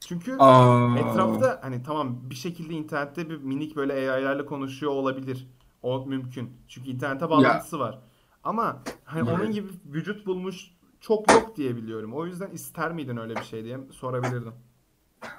Çünkü 0.00 0.36
Aa, 0.38 0.98
etrafta 0.98 1.58
hani 1.62 1.82
tamam 1.82 2.16
bir 2.30 2.34
şekilde 2.34 2.74
internette 2.74 3.30
bir 3.30 3.36
minik 3.36 3.76
böyle 3.76 3.92
AI'lerle 3.92 4.46
konuşuyor 4.46 4.92
olabilir. 4.92 5.46
O 5.82 6.06
mümkün. 6.06 6.50
Çünkü 6.68 6.90
internete 6.90 7.30
bağlantısı 7.30 7.78
var. 7.78 7.98
Ama 8.44 8.82
hani 9.04 9.30
onun 9.30 9.44
Evet. 9.44 9.54
gibi 9.54 9.68
vücut 9.92 10.26
bulmuş 10.26 10.70
çok 11.00 11.32
yok 11.32 11.56
diye 11.56 11.76
biliyorum. 11.76 12.14
O 12.14 12.26
yüzden 12.26 12.50
ister 12.50 12.92
miydin 12.92 13.16
öyle 13.16 13.36
bir 13.36 13.44
şey 13.44 13.64
diye 13.64 13.78
sorabilirdim. 13.90 14.52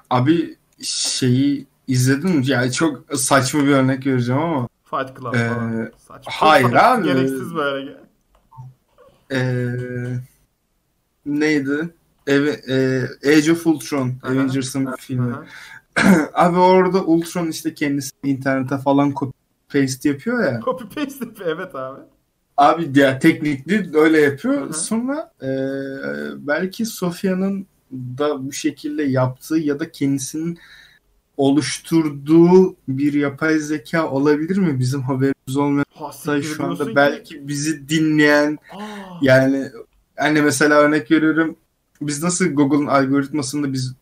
Abi 0.09 0.55
şeyi 0.81 1.67
izledin 1.87 2.29
mi? 2.29 2.43
Yani 2.47 2.71
çok 2.71 3.19
saçma 3.19 3.63
bir 3.63 3.71
örnek 3.71 4.05
vereceğim 4.07 4.41
ama 4.41 4.67
Fight 4.89 5.19
Club 5.19 5.33
Ee, 5.33 5.47
falan. 5.49 5.91
Saçma. 5.97 6.31
hayır 6.35 6.73
abi. 6.73 7.03
Gereksiz 7.03 7.55
böyle. 7.55 7.97
Ee, 9.31 9.69
neydi? 11.25 11.89
Eve, 12.27 12.51
e, 12.67 13.03
Age 13.37 13.51
of 13.51 13.67
Ultron, 13.67 14.13
Aha. 14.23 14.31
Avengers'ın 14.31 14.95
filmi. 14.99 15.33
Aha. 15.33 15.45
Abi 16.33 16.57
orada 16.57 17.03
Ultron 17.03 17.47
işte 17.47 17.73
kendisi 17.73 18.11
internete 18.23 18.77
falan 18.77 19.11
copy 19.11 19.37
paste 19.73 20.09
yapıyor 20.09 20.43
ya. 20.43 20.59
Copy 20.65 20.83
paste 20.83 21.25
yapıyor. 21.25 21.49
Evet 21.55 21.75
abi. 21.75 21.99
Abi 22.57 22.99
ya 22.99 23.19
teknikli 23.19 23.97
öyle 23.97 24.19
yapıyor. 24.21 24.61
Aha. 24.61 24.73
Sonra 24.73 25.33
e, 25.41 25.47
belki 26.47 26.85
Sofya'nın 26.85 27.67
da 27.91 28.47
bu 28.47 28.51
şekilde 28.51 29.03
yaptığı 29.03 29.57
ya 29.57 29.79
da 29.79 29.91
kendisinin 29.91 30.59
oluşturduğu 31.39 32.75
bir 32.87 33.13
yapay 33.13 33.59
zeka 33.59 34.09
olabilir 34.09 34.57
mi? 34.57 34.79
Bizim 34.79 35.01
haberimiz 35.01 35.57
olmayan 35.57 35.85
Ha, 35.95 36.11
siktir 36.11 36.43
şu 36.43 36.63
anda 36.65 36.85
ki- 36.85 36.95
belki 36.95 37.47
bizi 37.47 37.89
dinleyen 37.89 38.57
Aa, 38.71 38.79
yani 39.21 39.65
hani 40.17 40.41
mesela 40.41 40.75
örnek 40.75 41.11
veriyorum 41.11 41.55
biz 42.01 42.23
nasıl 42.23 42.45
Google'ın 42.45 42.85
algoritmasında 42.87 43.73
biz 43.73 43.93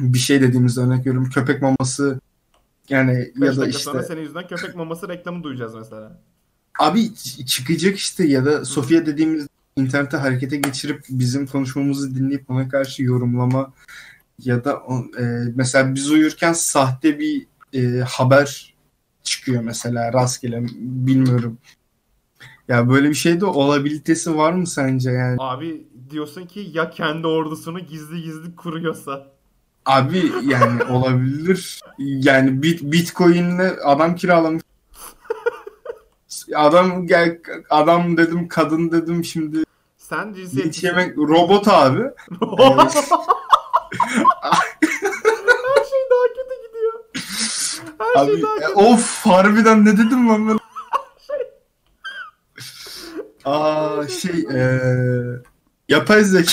bir 0.00 0.18
şey 0.18 0.40
dediğimizde 0.40 0.80
örnek 0.80 0.98
veriyorum 1.06 1.30
köpek 1.30 1.62
maması 1.62 2.20
yani 2.88 3.32
beş 3.36 3.48
ya 3.48 3.56
da 3.56 3.60
dakika 3.60 3.78
sonra 3.78 4.00
işte 4.00 4.08
senin 4.08 4.20
yüzünden 4.22 4.46
köpek 4.46 4.74
maması 4.76 5.08
reklamı 5.08 5.42
duyacağız 5.42 5.74
mesela. 5.74 6.20
abi 6.80 7.14
çıkacak 7.46 7.96
işte 7.96 8.26
ya 8.26 8.44
da 8.44 8.64
Sofia 8.64 9.06
dediğimiz 9.06 9.46
internete 9.76 10.16
harekete 10.16 10.56
geçirip 10.56 11.04
bizim 11.08 11.46
konuşmamızı 11.46 12.14
dinleyip 12.14 12.50
ona 12.50 12.68
karşı 12.68 13.02
yorumlama 13.02 13.72
ya 14.44 14.64
da 14.64 14.82
e, 15.18 15.22
mesela 15.54 15.94
biz 15.94 16.10
uyurken 16.10 16.52
sahte 16.52 17.18
bir 17.18 17.46
e, 17.72 18.00
haber 18.00 18.74
çıkıyor 19.22 19.62
mesela 19.62 20.12
rastgele 20.12 20.66
bilmiyorum. 20.80 21.58
Ya 22.68 22.88
böyle 22.88 23.08
bir 23.08 23.14
şey 23.14 23.40
de 23.40 23.46
olabilitesi 23.46 24.36
var 24.36 24.52
mı 24.52 24.66
sence 24.66 25.10
yani? 25.10 25.36
Abi 25.40 25.86
diyorsun 26.10 26.46
ki 26.46 26.70
ya 26.72 26.90
kendi 26.90 27.26
ordusunu 27.26 27.80
gizli 27.80 28.22
gizli 28.22 28.56
kuruyorsa. 28.56 29.26
Abi 29.86 30.32
yani 30.44 30.84
olabilir. 30.90 31.80
Yani 31.98 32.62
bit 32.62 32.82
Bitcoin'le 32.82 33.76
adam 33.84 34.16
kiralamış. 34.16 34.62
Adam 36.54 37.06
gel 37.06 37.38
adam 37.70 38.16
dedim 38.16 38.48
kadın 38.48 38.92
dedim 38.92 39.24
şimdi 39.24 39.64
Sen 39.96 40.32
cinsiyet... 40.32 40.82
yemek 40.82 41.18
robot 41.18 41.68
abi. 41.68 42.02
Her 44.00 45.84
şey 45.84 46.02
daha 46.10 46.26
kötü 46.28 46.54
gidiyor. 46.68 47.04
Her 47.98 48.22
Abi 48.22 48.32
şey 48.32 48.42
daha 48.42 48.56
e, 48.56 48.60
kötü. 48.60 48.72
of 48.72 49.26
harbiden 49.26 49.84
ne 49.84 49.92
dedim 49.92 50.28
lan 50.28 50.48
ben? 50.48 50.58
Aa 53.44 54.08
şey 54.08 54.40
eee 54.40 55.42
yapay 55.88 56.24
zeka 56.24 56.52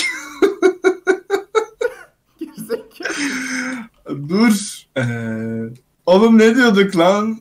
dur. 4.28 4.86
Eee 4.96 5.72
oğlum 6.06 6.38
ne 6.38 6.56
diyorduk 6.56 6.96
lan? 6.96 7.40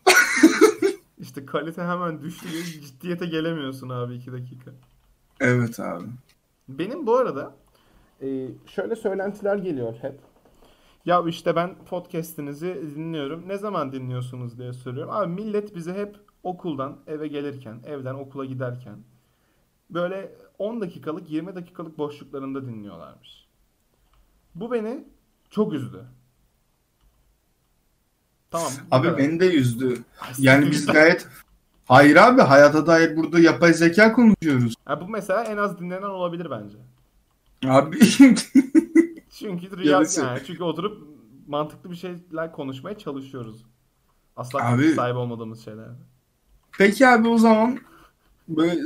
İşte 1.19 1.45
kalite 1.45 1.81
hemen 1.81 2.21
düştü 2.21 2.45
diye 2.51 2.63
ciddiyete 2.63 3.25
gelemiyorsun 3.25 3.89
abi 3.89 4.13
iki 4.15 4.31
dakika. 4.33 4.71
Evet 5.39 5.79
abi. 5.79 6.05
Benim 6.69 7.05
bu 7.07 7.17
arada 7.17 7.55
e, 8.21 8.47
şöyle 8.67 8.95
söylentiler 8.95 9.55
geliyor 9.55 9.95
hep. 10.01 10.19
Ya 11.05 11.23
işte 11.27 11.55
ben 11.55 11.75
podcast'inizi 11.85 12.81
dinliyorum. 12.95 13.47
Ne 13.47 13.57
zaman 13.57 13.91
dinliyorsunuz 13.91 14.57
diye 14.57 14.73
soruyorum. 14.73 15.13
Abi 15.13 15.27
millet 15.33 15.75
bizi 15.75 15.93
hep 15.93 16.15
okuldan 16.43 16.97
eve 17.07 17.27
gelirken, 17.27 17.79
evden 17.85 18.15
okula 18.15 18.45
giderken 18.45 18.97
böyle 19.89 20.35
10 20.57 20.81
dakikalık, 20.81 21.29
20 21.29 21.55
dakikalık 21.55 21.97
boşluklarında 21.97 22.65
dinliyorlarmış. 22.65 23.47
Bu 24.55 24.71
beni 24.71 25.03
çok 25.49 25.73
üzdü. 25.73 26.05
Tamam. 28.51 28.71
Abi 28.91 29.07
kadar. 29.07 29.17
beni 29.17 29.39
de 29.39 29.45
yüzdü. 29.45 30.03
Ay, 30.21 30.33
Yani 30.39 30.71
biz 30.71 30.85
gayet 30.85 31.27
Hayır 31.89 32.15
abi 32.15 32.41
hayata 32.41 32.87
dair 32.87 33.17
burada 33.17 33.39
yapay 33.39 33.73
zeka 33.73 34.13
konuşuyoruz. 34.13 34.75
Ha, 34.85 35.01
bu 35.01 35.07
mesela 35.07 35.43
en 35.43 35.57
az 35.57 35.79
dinlenen 35.79 36.09
olabilir 36.09 36.47
bence. 36.51 36.77
Abi 37.67 37.99
Çünkü 39.29 39.77
rüya 39.77 39.91
Yarısı. 39.91 40.21
yani 40.21 40.39
çünkü 40.47 40.63
oturup 40.63 41.07
mantıklı 41.47 41.91
bir 41.91 41.95
şeyler 41.95 42.51
konuşmaya 42.51 42.97
çalışıyoruz. 42.97 43.65
Asla 44.37 44.67
Abi- 44.73 44.93
sahip 44.93 45.15
olmadığımız 45.15 45.65
şeyler. 45.65 45.85
peki 46.77 47.07
abi 47.07 47.27
o 47.27 47.37
zaman 47.37 47.79
böyle 48.47 48.81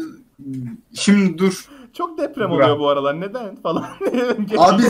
şimdi 0.93 1.37
dur. 1.37 1.69
Çok 1.93 2.17
deprem 2.17 2.49
Burak. 2.51 2.63
oluyor 2.65 2.79
bu 2.79 2.89
aralar. 2.89 3.21
Neden 3.21 3.55
falan. 3.63 3.85
Abi 4.57 4.83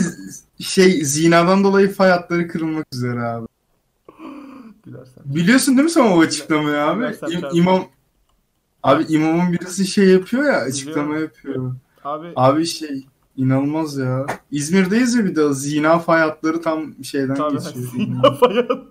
şey 0.60 1.04
zinadan 1.04 1.64
dolayı 1.64 1.92
fay 1.92 2.10
hatları 2.10 2.48
kırılmak 2.48 2.86
üzere 2.94 3.20
abi. 3.22 3.46
Gülersen. 4.84 5.24
Biliyorsun 5.24 5.76
değil 5.76 5.84
mi 5.84 5.90
sen 5.90 6.04
o 6.12 6.20
açıklamayı 6.20 6.76
abi? 6.82 6.98
Gülersem 7.00 7.30
İm- 7.30 7.50
imam 7.58 7.84
Abi 8.82 9.04
imamın 9.08 9.52
birisi 9.52 9.86
şey 9.86 10.08
yapıyor 10.08 10.44
ya 10.44 10.56
açıklama 10.58 11.16
yapıyor. 11.18 11.74
Abi 12.04 12.32
Abi 12.36 12.66
şey 12.66 13.06
inanılmaz 13.36 13.96
ya. 13.96 14.26
İzmir'deyiz 14.50 15.14
ya 15.14 15.24
bir 15.24 15.36
de 15.36 15.54
zina 15.54 15.98
fay 15.98 16.20
hatları 16.20 16.62
tam 16.62 17.04
şeyden 17.04 17.34
tabii 17.34 17.56
geçiyor. 17.58 17.90
Sina 17.92 18.34
Fayat. 18.34 18.86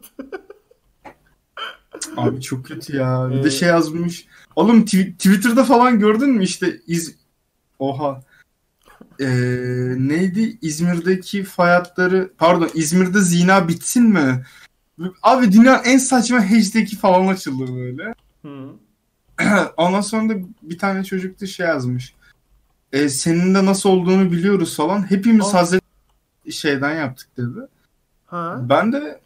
Abi 2.18 2.42
çok 2.42 2.66
kötü 2.66 2.96
ya. 2.96 3.30
Bir 3.32 3.36
Ee, 3.38 3.44
de 3.44 3.52
şey 3.52 3.70
yazmış. 3.70 4.26
Oğlum 4.56 4.82
tw- 4.82 5.14
Twitter'da 5.14 5.64
falan 5.64 6.00
gördün 6.00 6.30
mü 6.30 6.44
işte 6.44 6.80
iz 6.88 7.16
Oha. 7.80 8.22
Ee, 9.20 9.26
neydi? 9.98 10.58
İzmir'deki 10.62 11.44
fay 11.44 11.72
hatları 11.72 12.32
pardon 12.38 12.70
İzmir'de 12.74 13.22
zina 13.22 13.68
bitsin 13.68 14.04
mi? 14.04 14.44
Abi 15.24 15.52
dünyanın 15.52 15.84
en 15.84 15.98
saçma 15.98 16.52
hashtag'i 16.52 16.96
falan 16.96 17.28
açıldı 17.28 17.76
böyle. 17.76 18.16
Hı. 18.42 18.70
Ondan 19.78 20.02
sonra 20.02 20.30
da 20.30 20.34
bir 20.62 20.78
tane 20.78 21.04
çocuk 21.04 21.42
da 21.42 21.46
şey 21.46 21.66
yazmış. 21.68 22.14
E, 22.94 23.10
senin 23.10 23.56
de 23.56 23.66
nasıl 23.66 23.90
olduğunu 23.90 24.32
biliyoruz 24.32 24.78
falan. 24.78 25.12
Hepimiz 25.12 25.46
Aa. 25.46 25.54
Hazreti 25.54 25.84
şeyden 26.52 26.96
yaptık 26.96 27.38
dedi. 27.38 27.68
Ha? 28.26 28.60
Ben 28.70 28.92
de 28.94 29.22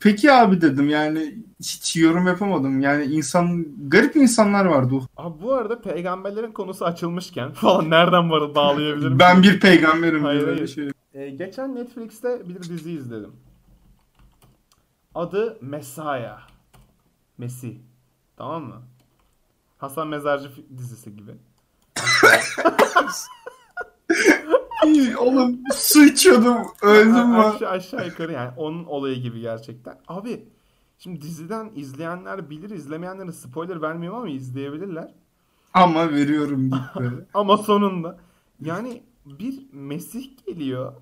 peki 0.00 0.32
abi 0.32 0.60
dedim 0.60 0.88
yani 0.88 1.38
hiç 1.60 1.96
yorum 1.96 2.26
yapamadım. 2.26 2.80
Yani 2.80 3.04
insan 3.04 3.66
garip 3.88 4.16
insanlar 4.16 4.64
vardı. 4.64 4.94
Abi 5.16 5.42
bu 5.42 5.52
arada 5.52 5.80
peygamberlerin 5.82 6.52
konusu 6.52 6.84
açılmışken 6.84 7.52
falan 7.52 7.90
nereden 7.90 8.30
var 8.30 8.54
bağlayabilirim? 8.54 9.18
Ben 9.18 9.42
bir 9.42 9.60
peygamberim 9.60 10.24
Hayır, 10.24 10.40
diye 10.40 10.54
hayır. 10.54 10.68
şey. 10.68 10.90
Ee, 11.14 11.30
geçen 11.30 11.74
Netflix'te 11.74 12.48
bir 12.48 12.62
dizi 12.62 12.92
izledim. 12.92 13.32
Adı 15.14 15.58
Messiah. 15.60 16.48
Mesih. 17.38 17.76
Tamam 18.36 18.64
mı? 18.64 18.82
Hasan 19.78 20.08
Mezarcı 20.08 20.50
dizisi 20.78 21.16
gibi. 21.16 21.32
İyi, 24.86 25.16
Oğlum 25.16 25.60
su 25.74 26.04
içiyordum 26.04 26.56
öldüm 26.82 27.28
mü? 27.28 27.36
aşağı, 27.36 27.68
aşağı 27.70 28.06
yukarı 28.06 28.32
yani 28.32 28.50
onun 28.56 28.84
olayı 28.84 29.22
gibi 29.22 29.40
gerçekten. 29.40 29.98
Abi 30.08 30.48
şimdi 30.98 31.22
diziden 31.22 31.72
izleyenler 31.74 32.50
bilir 32.50 32.70
izlemeyenlere 32.70 33.32
spoiler 33.32 33.82
vermiyorum 33.82 34.18
ama 34.18 34.28
izleyebilirler. 34.28 35.14
Ama 35.74 36.10
veriyorum 36.10 36.70
böyle. 36.98 37.16
Ama 37.34 37.56
sonunda 37.56 38.18
yani 38.60 39.02
bir 39.26 39.60
Mesih 39.72 40.30
geliyor 40.46 40.92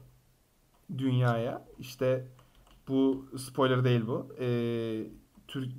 dünyaya. 0.98 1.64
İşte 1.78 2.26
bu 2.88 3.26
spoiler 3.38 3.84
değil 3.84 4.06
bu. 4.06 4.28
Ee, 4.40 5.06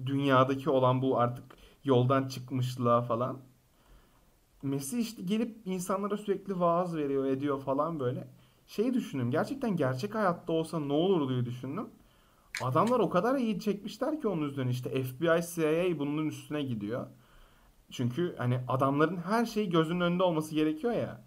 dünyadaki 0.06 0.70
olan 0.70 1.02
bu 1.02 1.20
artık 1.20 1.44
yoldan 1.84 2.28
çıkmışlığa 2.28 3.02
falan. 3.02 3.38
Mesih 4.64 5.00
işte 5.00 5.22
gelip 5.22 5.58
insanlara 5.66 6.18
sürekli 6.18 6.60
vaaz 6.60 6.96
veriyor, 6.96 7.26
ediyor 7.26 7.62
falan 7.62 8.00
böyle. 8.00 8.28
Şey 8.68 8.94
düşündüm. 8.94 9.32
Gerçekten 9.32 9.76
gerçek 9.76 10.16
hayatta 10.16 10.54
olsa 10.54 10.80
ne 10.80 10.94
olur 10.94 11.30
diye 11.30 11.46
düşündüm. 11.46 11.88
Adamlar 12.64 13.00
o 13.00 13.10
kadar 13.10 13.36
iyi 13.36 13.60
çekmişler 13.60 14.22
ki 14.22 14.28
onun 14.28 14.50
üzerine 14.50 14.72
işte 14.72 15.04
FBI, 15.04 15.42
CIA 15.56 16.00
bunun 16.00 16.28
üstüne 16.28 16.62
gidiyor. 16.62 17.08
Çünkü 17.92 18.36
hani 18.38 18.60
adamların 18.68 19.18
her 19.18 19.46
şeyi 19.46 19.70
gözünün 19.70 20.02
önünde 20.02 20.24
olması 20.24 20.56
gerekiyor 20.56 20.94
ya. 20.94 21.22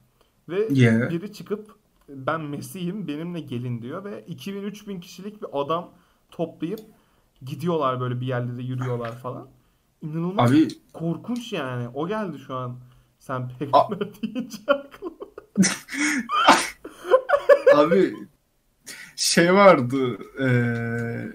Ve 0.49 0.69
Yeah. 0.71 1.11
biri 1.11 1.33
çıkıp 1.33 1.75
ben 2.09 2.41
Mesih'im 2.41 3.09
benimle 3.09 3.41
gelin 3.41 3.83
diyor 3.83 4.05
ve 4.05 4.25
2000-3000 4.29 5.01
kişilik 5.01 5.43
bir 5.43 5.49
adam 5.53 5.91
toplayıp 6.31 6.81
gidiyorlar 7.43 8.01
böyle 8.01 8.21
bir 8.21 8.27
yerlere 8.27 8.63
yürüyorlar 8.63 9.19
falan. 9.19 9.49
İnanılmaz 10.03 10.53
Abi 10.53 10.69
korkunç 10.93 11.53
yani. 11.53 11.89
O 11.95 12.09
geldi 12.09 12.39
şu 12.39 12.55
an. 12.55 12.77
Sen 13.21 13.49
peygamber 13.59 13.99
deyince 14.23 14.59
aklıma. 14.67 15.17
Abi 17.77 18.15
şey 19.17 19.55
vardı 19.55 20.19
eee 20.41 21.33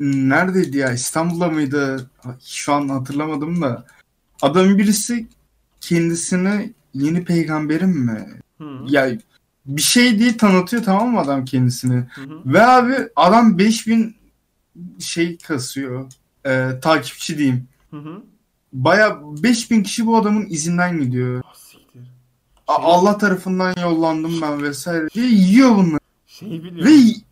neredeydi 0.00 0.78
ya? 0.78 0.92
İstanbul'da 0.92 1.48
mıydı? 1.48 2.10
Şu 2.44 2.72
an 2.72 2.88
hatırlamadım 2.88 3.62
da. 3.62 3.86
Adamın 4.42 4.78
birisi 4.78 5.28
kendisini 5.80 6.72
yeni 6.94 7.24
peygamberim 7.24 7.90
mi? 7.90 8.26
Hı, 8.58 8.78
ya 8.88 9.10
bir 9.66 9.82
şey 9.82 10.18
diye 10.18 10.36
tanıtıyor 10.36 10.82
tamam 10.82 11.10
mı 11.12 11.20
adam 11.20 11.44
kendisini? 11.44 12.06
Hı. 12.14 12.22
ve 12.46 12.62
abi 12.62 12.94
adam 13.16 13.58
5000 13.58 14.16
şey 14.98 15.38
kasıyor. 15.38 16.12
Eee, 16.46 16.80
takipçi 16.80 17.38
diyeyim. 17.38 17.68
Hı 17.90 17.96
hı. 17.96 18.22
Baya 18.72 19.20
5000 19.42 19.82
kişi 19.82 20.06
bu 20.06 20.16
adamın 20.16 20.46
izinden 20.46 21.00
gidiyor 21.00 21.42
Ah, 21.46 21.54
Şey- 21.54 21.86
Allah 22.68 23.18
tarafından 23.18 23.74
yollandım 23.82 24.32
ben 24.42 24.62
vesaire 24.62 25.08
diye 25.14 25.26
yiyor 25.26 25.70
bunları 25.76 26.00
Şey 26.26 26.50
Ve 26.50 26.64
biliyorum. 26.64 27.22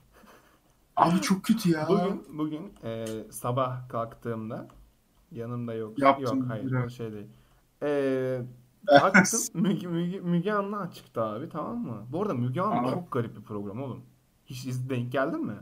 Abi 0.97 1.21
çok 1.21 1.45
kötü 1.45 1.71
ya. 1.71 1.87
Bugün 1.88 2.23
bugün 2.38 2.73
e, 2.85 3.07
sabah 3.31 3.88
kalktığımda 3.88 4.69
yanımda 5.33 5.75
yok. 5.75 5.99
Yaptım 5.99 6.38
Yok 6.38 6.49
hayır 6.49 6.66
biraz. 6.66 6.93
şey 6.93 7.12
değil. 7.12 7.26
E, 7.83 8.40
baktım 9.02 9.40
Müge, 9.55 9.87
Müge, 9.87 10.21
Müge 10.21 10.52
Anlı 10.52 10.78
açıktı 10.78 11.23
abi 11.23 11.49
tamam 11.49 11.78
mı? 11.78 12.07
Bu 12.12 12.23
arada 12.23 12.35
Müge 12.35 12.61
Anlı 12.61 12.90
çok 12.90 13.12
garip 13.12 13.37
bir 13.37 13.43
program 13.43 13.83
oğlum. 13.83 14.00
Hiç 14.47 14.66
iz, 14.66 14.90
denk 14.90 15.12
geldin 15.12 15.47
mi? 15.47 15.55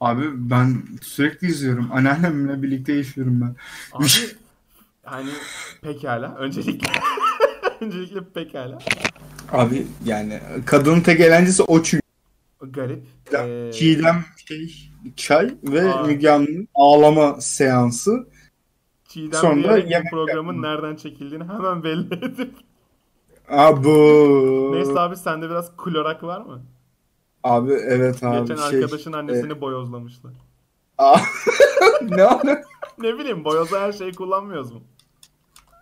Abi 0.00 0.50
ben 0.50 0.82
sürekli 1.02 1.46
izliyorum. 1.48 1.88
Anneannemle 1.92 2.62
birlikte 2.62 2.92
yaşıyorum 2.92 3.40
ben. 3.40 3.56
Abi 3.92 4.06
hani 5.06 5.30
pekala 5.82 6.34
öncelikle 6.34 6.88
öncelikle 7.80 8.20
pekala 8.34 8.78
Abi 9.52 9.86
yani 10.04 10.40
kadının 10.66 11.00
tek 11.00 11.20
eğlencesi 11.20 11.62
o 11.62 11.82
çünkü. 11.82 12.02
garip. 12.60 13.02
E, 13.34 13.70
Çiğdem 13.72 14.24
şey, 14.48 14.90
çay 15.16 15.54
ve 15.64 15.94
Aa. 15.94 16.02
Müge 16.02 16.30
Anlı'nın 16.30 16.68
ağlama 16.74 17.40
seansı. 17.40 18.26
Çiğdem 19.08 19.40
Sonra 19.40 19.76
yemek 19.76 20.10
programın 20.10 20.54
yapma. 20.54 20.68
nereden 20.68 20.96
çekildiğini 20.96 21.44
hemen 21.44 21.82
belli 21.84 22.14
edip. 22.14 22.54
Abu. 23.48 24.70
Neyse 24.74 25.00
abi 25.00 25.16
sende 25.16 25.50
biraz 25.50 25.76
klorak 25.76 26.22
var 26.22 26.40
mı? 26.40 26.62
Abi 27.44 27.72
evet 27.72 28.24
abi 28.24 28.48
Geçen 28.48 28.70
şey. 28.70 28.78
arkadaşın 28.80 29.12
annesini 29.12 29.60
boyozlamışlar. 29.60 30.32
Aa, 30.98 31.16
ne? 32.02 32.28
Ne 32.98 33.18
bileyim 33.18 33.44
boyoza 33.44 33.80
her 33.80 33.92
şeyi 33.92 34.12
kullanmıyoruz 34.14 34.72
mu? 34.72 34.82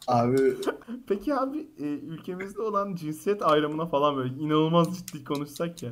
Abi 0.09 0.39
Peki 1.09 1.35
abi 1.35 1.59
e, 1.79 1.85
ülkemizde 1.85 2.63
olan 2.63 2.95
cinsiyet 2.95 3.43
ayrımına 3.43 3.87
falan 3.87 4.17
böyle 4.17 4.35
inanılmaz 4.35 4.89
ciddi 4.99 5.25
konuşsak 5.25 5.83
ya. 5.83 5.91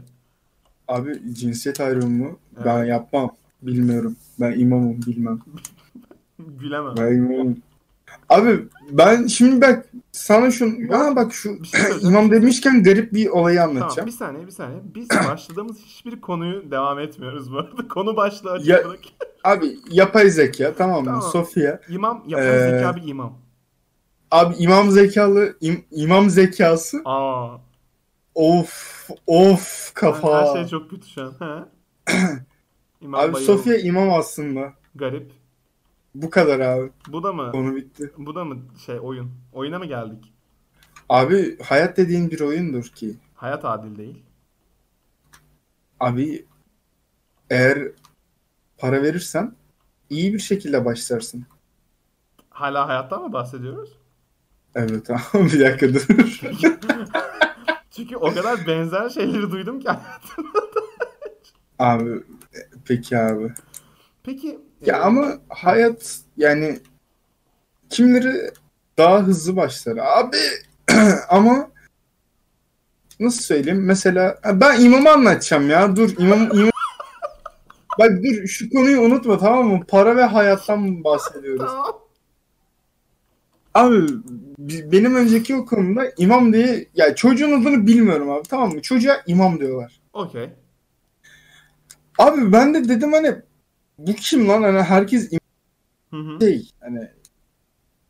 abi 0.88 1.34
cinsiyet 1.34 1.80
ayrımı 1.80 2.26
Evet. 2.56 2.64
ben 2.64 2.84
yapmam. 2.84 3.30
Bilmiyorum. 3.62 4.16
Ben 4.40 4.58
imamım 4.58 5.00
bilmem. 5.06 5.40
Gülemem. 6.38 6.94
Ben 6.98 7.14
imamım. 7.16 7.56
Abi 8.28 8.68
ben 8.90 9.26
şimdi 9.26 9.60
bak 9.60 9.86
sana 10.12 10.50
şunu 10.50 10.92
ha 10.98 11.16
bak 11.16 11.32
şu 11.34 11.62
Bir 11.62 11.68
şey 11.68 11.80
söyleyeceğim. 11.80 12.14
imam 12.14 12.30
demişken 12.30 12.82
garip 12.82 13.12
bir 13.12 13.28
olayı 13.28 13.58
Tamam 13.58 13.76
anlatacağım. 13.76 14.06
bir 14.06 14.12
saniye 14.12 14.46
bir 14.46 14.50
saniye. 14.52 14.80
Biz 14.94 15.08
başladığımız 15.28 15.78
hiçbir 15.78 16.20
konuyu 16.20 16.70
devam 16.70 16.98
etmiyoruz 16.98 17.52
bu 17.52 17.58
arada. 17.58 17.88
Konu 17.88 18.16
başlığı 18.16 18.58
Ya-. 18.64 18.82
Abi 19.44 19.78
yapay 19.90 20.30
zeka 20.30 20.74
tamam 20.74 20.98
mı? 21.00 21.04
Tamam. 21.04 21.22
Sofya. 21.22 21.80
İmam 21.88 22.24
yapay 22.26 22.56
Ee, 22.56 22.70
zeka 22.70 22.96
bir 22.96 23.08
imam. 23.08 23.32
Abi 24.32 24.54
imam 24.58 24.90
zekalı 24.90 25.56
im- 25.62 25.84
imam 25.90 26.30
zekası 26.30 27.02
Aa. 27.04 27.56
of 28.34 29.08
of 29.26 29.94
kafa. 29.94 30.48
Her 30.48 30.54
şey 30.54 30.66
çok 30.70 30.90
kötü 30.90 31.06
şu 31.08 31.22
an. 31.40 31.68
İmam 33.00 33.20
Abi 33.20 33.32
bayıldı. 33.32 33.52
Sofya 33.52 33.76
imam 33.78 34.10
aslında. 34.10 34.72
Garip. 34.94 35.32
Bu 36.14 36.30
kadar 36.30 36.60
abi. 36.60 36.90
Bu 37.08 37.22
da 37.22 37.32
mı? 37.32 37.52
Konu 37.52 37.76
bitti. 37.76 38.12
Bu 38.18 38.34
da 38.34 38.44
mı 38.44 38.58
şey 38.86 38.98
oyun? 39.02 39.30
Oyuna 39.52 39.78
mı 39.78 39.86
geldik? 39.86 40.32
Abi 41.08 41.58
hayat 41.62 41.96
dediğin 41.96 42.30
bir 42.30 42.40
oyundur 42.40 42.84
ki. 42.84 43.16
Hayat 43.34 43.64
adil 43.64 43.98
değil. 43.98 44.22
Abi 46.00 46.46
eğer 47.50 47.88
para 48.78 49.02
verirsen 49.02 49.54
iyi 50.10 50.34
bir 50.34 50.38
şekilde 50.38 50.84
başlarsın. 50.84 51.44
Hala 52.50 52.88
hayattan 52.88 53.22
mı 53.22 53.32
bahsediyoruz? 53.32 54.01
Evet 54.74 55.10
abi 55.10 55.20
bir 55.52 55.60
dakika 55.60 55.94
dur. 55.94 56.06
Çünkü 57.90 58.16
o 58.16 58.34
kadar 58.34 58.66
benzer 58.66 59.08
şeyleri 59.08 59.50
duydum 59.50 59.80
ki. 59.80 59.88
Abi 61.78 62.10
e, 62.54 62.58
peki 62.84 63.18
abi. 63.18 63.52
Peki 64.22 64.58
Ya 64.86 64.96
e, 64.96 65.00
ama 65.00 65.38
hayat 65.48 66.18
yani 66.36 66.80
kimleri 67.90 68.50
daha 68.98 69.22
hızlı 69.22 69.56
başlar. 69.56 69.96
Abi 69.96 70.36
ama 71.28 71.70
nasıl 73.20 73.42
söyleyeyim? 73.42 73.84
Mesela 73.84 74.38
ben 74.54 74.80
imamı 74.80 75.10
anlatacağım 75.10 75.70
ya. 75.70 75.96
Dur 75.96 76.10
imam, 76.18 76.40
imam... 76.40 76.70
Bak 77.98 78.10
dur 78.10 78.46
şu 78.46 78.70
konuyu 78.70 79.00
unutma 79.00 79.38
tamam 79.38 79.68
mı? 79.68 79.80
Para 79.88 80.16
ve 80.16 80.24
hayattan 80.24 81.04
bahsediyoruz. 81.04 81.66
Tamam. 81.66 82.02
Abi 83.74 84.06
bi- 84.58 84.92
benim 84.92 85.14
önceki 85.14 85.56
o 85.56 85.64
konuda 85.66 86.12
imam 86.18 86.52
diye 86.52 86.88
ya 86.94 87.14
çocuğun 87.14 87.60
adını 87.60 87.86
bilmiyorum 87.86 88.30
abi 88.30 88.48
tamam 88.48 88.72
mı? 88.72 88.82
Çocuğa 88.82 89.22
imam 89.26 89.60
diyorlar. 89.60 90.00
Okey. 90.12 90.50
Abi 92.18 92.52
ben 92.52 92.74
de 92.74 92.88
dedim 92.88 93.12
hani 93.12 93.34
bu 93.98 94.14
kim 94.14 94.48
lan? 94.48 94.62
Hani 94.62 94.82
herkes 94.82 95.30
Hı 96.10 96.16
hı. 96.16 96.40
şey 96.40 96.70
hani 96.80 97.08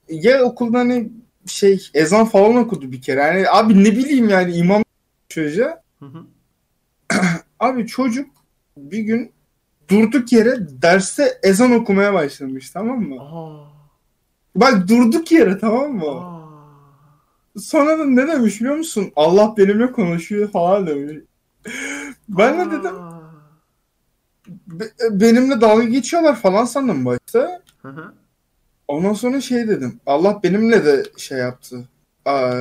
ya 0.09 0.42
okulda 0.42 0.79
hani 0.79 1.12
şey 1.46 1.88
ezan 1.94 2.25
falan 2.25 2.57
okudu 2.57 2.92
bir 2.92 3.03
kere. 3.03 3.20
Yani 3.20 3.51
abi 3.51 3.85
ne 3.85 3.92
bileyim 3.92 4.29
yani 4.29 4.53
imam 4.57 4.83
çocuğa. 5.29 5.83
Hı 5.98 6.07
hı. 6.07 6.27
Abi 7.61 7.87
çocuk 7.87 8.31
bir 8.77 8.98
gün 8.98 9.33
durduk 9.90 10.33
yere 10.33 10.83
derste 10.83 11.38
ezan 11.42 11.72
okumaya 11.72 12.14
başlamış 12.14 12.70
tamam 12.70 13.01
mı? 13.01 13.20
Aa. 13.20 13.82
Bak 14.57 14.88
durduk 14.88 15.33
yere 15.33 15.59
tamam 15.59 15.93
mı? 15.93 16.11
Aa. 16.11 16.43
Sonra 17.61 17.99
da 17.99 18.05
ne 18.05 18.29
demiş 18.29 18.61
biliyor 18.61 18.77
musun? 18.77 19.12
Allah 19.17 19.55
benimle 19.57 19.93
konuşuyor 19.93 20.51
falan 20.51 20.87
demiş. 20.87 21.17
Ben 22.29 22.59
de 22.61 22.73
dedim 22.77 22.95
be- 24.67 24.93
benimle 25.21 25.61
dalga 25.61 25.85
geçiyorlar 25.85 26.37
falan 26.37 26.65
sandım 26.65 27.05
başta. 27.05 27.62
Hı 27.83 27.88
hı. 27.88 28.15
Ondan 28.88 29.12
sonra 29.12 29.41
şey 29.41 29.69
dedim. 29.69 30.01
Allah 30.07 30.41
benimle 30.43 30.85
de 30.85 31.03
şey 31.17 31.38
yaptı. 31.38 31.88
Aa, 32.25 32.53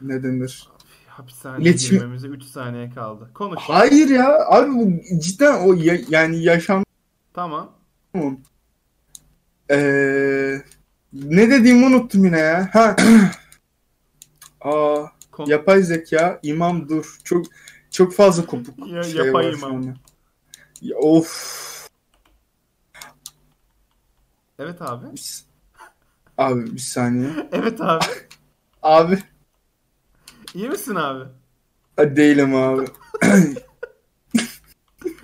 ne 0.00 0.22
denir? 0.22 0.68
Hapishaneye 1.06 1.62
İletişim- 1.70 1.90
girmemize 1.98 2.26
3 2.28 2.42
saniye 2.44 2.90
kaldı. 2.90 3.30
Konuş. 3.34 3.58
Hayır 3.62 4.08
ya 4.08 4.46
abi 4.46 4.70
bu 4.74 4.90
cidden 5.20 5.68
o 5.68 5.74
ya- 5.74 5.98
yani 6.08 6.42
yaşam 6.42 6.84
Tamam. 7.34 7.70
Ee, 9.70 10.62
ne 11.24 11.50
dediğimi 11.50 11.86
unuttum 11.86 12.24
yine 12.24 12.38
ya. 12.38 12.70
Ha. 12.72 12.96
Aa, 14.60 15.04
Konu... 15.30 15.50
yapay 15.50 15.82
zeka 15.82 16.40
imam 16.42 16.88
dur. 16.88 17.18
Çok 17.24 17.46
çok 17.90 18.14
fazla 18.14 18.46
kopuk 18.46 18.88
Ya- 18.88 19.02
şey 19.02 19.26
yapay 19.26 19.52
imam. 19.52 19.76
anda. 19.76 19.94
Ya, 20.82 20.96
of. 20.96 21.56
Evet 24.58 24.82
abi. 24.82 25.06
Abi 26.38 26.74
bir 26.74 26.78
saniye. 26.78 27.30
Evet 27.52 27.80
abi. 27.80 28.04
Abi 28.82 29.18
İyi 30.54 30.68
misin 30.68 30.94
abi? 30.94 31.24
değilim 31.98 32.54
abi. 32.54 32.86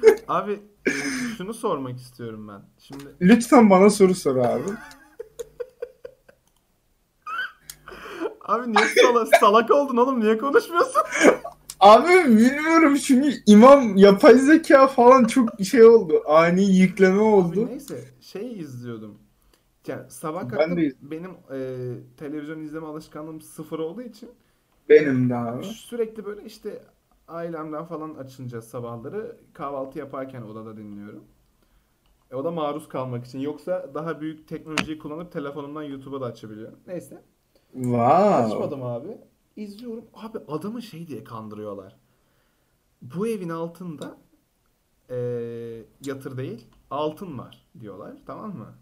Abi 0.28 0.62
e, 0.86 0.90
şunu 1.36 1.54
sormak 1.54 1.98
istiyorum 2.00 2.48
ben. 2.48 2.62
Şimdi 2.78 3.04
Lütfen 3.20 3.70
bana 3.70 3.90
soru 3.90 4.14
sor 4.14 4.36
abi. 4.36 4.70
Abi 8.44 8.72
niye 8.72 8.88
salak, 9.02 9.28
salak 9.40 9.70
oldun 9.70 9.96
oğlum? 9.96 10.20
Niye 10.20 10.38
konuşmuyorsun? 10.38 11.02
Abi 11.80 12.08
bilmiyorum 12.28 12.96
çünkü 12.96 13.32
imam 13.46 13.96
yapay 13.96 14.34
zeka 14.38 14.86
falan 14.86 15.24
çok 15.24 15.48
şey 15.64 15.84
oldu. 15.84 16.22
Ani 16.26 16.76
yükleme 16.76 17.22
Abi 17.22 17.22
oldu. 17.22 17.66
neyse 17.66 18.04
şey 18.20 18.58
izliyordum. 18.58 19.18
Yani 19.86 20.10
sabah 20.10 20.48
kalktım 20.48 20.76
de 20.76 20.92
benim 21.02 21.30
e, 21.52 21.56
televizyon 22.16 22.60
izleme 22.60 22.86
alışkanlığım 22.86 23.40
sıfır 23.40 23.78
olduğu 23.78 24.02
için 24.02 24.30
Benim 24.88 25.30
de 25.30 25.36
abi. 25.36 25.64
sürekli 25.64 26.24
böyle 26.24 26.44
işte 26.44 26.82
ailemden 27.28 27.84
falan 27.84 28.14
açınca 28.14 28.62
sabahları 28.62 29.36
kahvaltı 29.52 29.98
yaparken 29.98 30.42
odada 30.42 30.76
dinliyorum. 30.76 31.24
E, 32.30 32.34
o 32.36 32.44
da 32.44 32.50
maruz 32.50 32.88
kalmak 32.88 33.26
için. 33.26 33.38
Yoksa 33.38 33.90
daha 33.94 34.20
büyük 34.20 34.48
teknolojiyi 34.48 34.98
kullanıp 34.98 35.32
telefonumdan 35.32 35.82
YouTube'a 35.82 36.20
da 36.20 36.26
açabiliyorum. 36.26 36.78
Neyse. 36.86 37.22
Wow. 37.72 37.98
Açmadım 38.44 38.82
abi. 38.82 39.18
İzliyorum. 39.56 40.04
Abi 40.14 40.38
adamı 40.38 40.82
şey 40.82 41.08
diye 41.08 41.24
kandırıyorlar. 41.24 41.96
Bu 43.02 43.28
evin 43.28 43.48
altında 43.48 44.18
eee, 45.10 45.86
yatır 46.04 46.36
değil 46.36 46.66
altın 46.90 47.38
var 47.38 47.66
diyorlar. 47.80 48.14
Tamam 48.26 48.56
mı? 48.56 48.74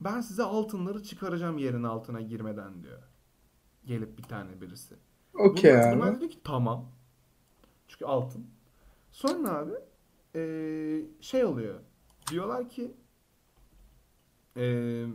Ben 0.00 0.20
size 0.20 0.42
altınları 0.42 1.02
çıkaracağım 1.02 1.58
yerin 1.58 1.82
altına 1.82 2.20
girmeden 2.20 2.82
diyor. 2.82 3.02
Gelip 3.86 4.18
bir 4.18 4.22
tane 4.22 4.60
birisi. 4.60 4.94
Okey 5.34 5.72
abi. 5.82 6.02
da 6.02 6.20
diyor 6.20 6.30
ki 6.30 6.38
tamam. 6.44 6.88
Çünkü 7.88 8.04
altın. 8.04 8.46
Sonra 9.12 9.50
abi 9.58 9.72
eee, 10.34 11.06
şey 11.20 11.44
oluyor. 11.44 11.80
Diyorlar 12.30 12.68
ki 12.68 12.94
eee, 14.56 15.06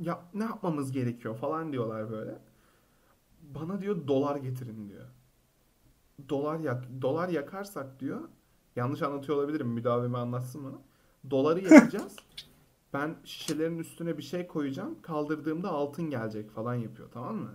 ya 0.00 0.20
ne 0.34 0.44
yapmamız 0.44 0.92
gerekiyor 0.92 1.36
falan 1.36 1.72
diyorlar 1.72 2.10
böyle. 2.10 2.38
Bana 3.42 3.80
diyor 3.82 4.08
dolar 4.08 4.36
getirin 4.36 4.88
diyor. 4.88 5.04
Dolar 6.28 6.58
yak 6.58 6.84
dolar 7.02 7.28
yakarsak 7.28 8.00
diyor 8.00 8.20
Yanlış 8.76 9.02
anlatıyor 9.02 9.38
olabilirim. 9.38 9.68
Müdavimi 9.68 10.18
anlatsın 10.18 10.64
bana. 10.64 10.78
Doları 11.30 11.60
yakacağız. 11.60 12.16
ben 12.92 13.16
şişelerin 13.24 13.78
üstüne 13.78 14.18
bir 14.18 14.22
şey 14.22 14.46
koyacağım. 14.46 15.02
Kaldırdığımda 15.02 15.68
altın 15.70 16.10
gelecek 16.10 16.50
falan 16.50 16.74
yapıyor. 16.74 17.08
Tamam 17.12 17.36
mı? 17.36 17.54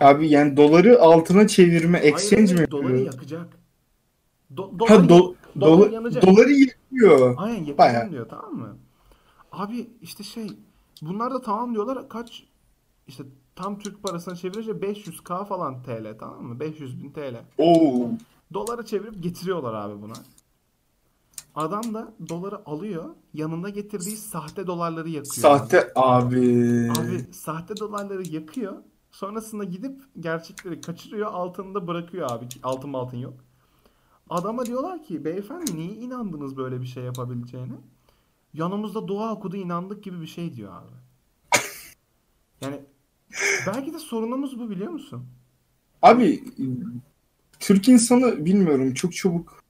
Abi 0.00 0.28
yani 0.28 0.56
doları 0.56 1.00
altına 1.00 1.46
çevirme, 1.48 1.98
exchange 1.98 2.46
Hayır, 2.46 2.60
mi 2.60 2.70
doları 2.70 2.86
yapıyor? 2.86 3.12
yakacak. 3.12 3.48
Do- 4.54 4.88
Ha 4.88 5.08
doları, 5.08 5.20
do- 5.20 5.34
dolar 5.60 5.88
dola- 5.88 5.92
yanacak. 5.92 6.22
doları 6.26 6.52
yakıyor. 6.52 7.34
Aynen 7.38 7.56
yakacağım 7.56 7.78
Bayağı. 7.78 8.10
diyor 8.10 8.28
tamam 8.28 8.54
mı? 8.54 8.76
Abi 9.52 9.90
işte 10.00 10.24
şey 10.24 10.50
bunlar 11.02 11.34
da 11.34 11.40
tamam 11.40 11.74
diyorlar 11.74 12.08
kaç 12.08 12.44
işte 13.06 13.24
tam 13.56 13.78
Türk 13.78 14.02
parasına 14.02 14.36
çevirince 14.36 14.70
500k 14.72 15.46
falan 15.46 15.82
TL 15.82 16.18
tamam 16.18 16.42
mı? 16.44 16.60
500 16.60 17.02
bin 17.02 17.10
TL. 17.12 17.44
Oo. 17.58 18.08
Doları 18.54 18.84
çevirip 18.84 19.22
getiriyorlar 19.22 19.74
abi 19.74 20.02
buna. 20.02 20.14
Adam 21.54 21.94
da 21.94 22.14
doları 22.28 22.68
alıyor 22.68 23.04
yanında 23.34 23.68
getirdiği 23.68 24.16
sahte 24.16 24.66
dolarları 24.66 25.08
yakıyor. 25.08 25.50
abi. 25.50 25.58
Sahte 25.58 25.92
abi. 25.96 26.90
Abi 26.90 27.32
sahte 27.32 27.76
dolarları 27.76 28.28
yakıyor. 28.28 28.76
Sonrasında 29.10 29.64
gidip 29.64 30.00
gerçekleri 30.20 30.80
kaçırıyor. 30.80 31.32
Altını 31.32 31.74
da 31.74 31.86
bırakıyor 31.86 32.30
abi. 32.30 32.44
Altın 32.62 32.92
altın 32.92 33.16
yok. 33.16 33.34
Adama 34.30 34.66
diyorlar 34.66 35.02
ki 35.02 35.24
beyefendi 35.24 35.76
niye 35.76 35.92
inandınız 35.92 36.56
böyle 36.56 36.80
bir 36.80 36.86
şey 36.86 37.04
yapabileceğine? 37.04 37.74
Yanımızda 38.54 39.08
dua 39.08 39.32
okudu 39.32 39.56
inandık 39.56 40.04
gibi 40.04 40.20
bir 40.20 40.26
şey 40.26 40.54
diyor 40.54 40.72
abi. 40.72 40.92
Yani 42.60 42.80
belki 43.66 43.92
de 43.94 43.98
sorunumuz 43.98 44.58
bu 44.58 44.70
biliyor 44.70 44.92
musun? 44.92 45.26
Abi 46.02 46.44
Türk 47.60 47.88
insanı 47.88 48.44
bilmiyorum 48.44 48.94
çok 48.94 49.14
çabuk 49.14 49.62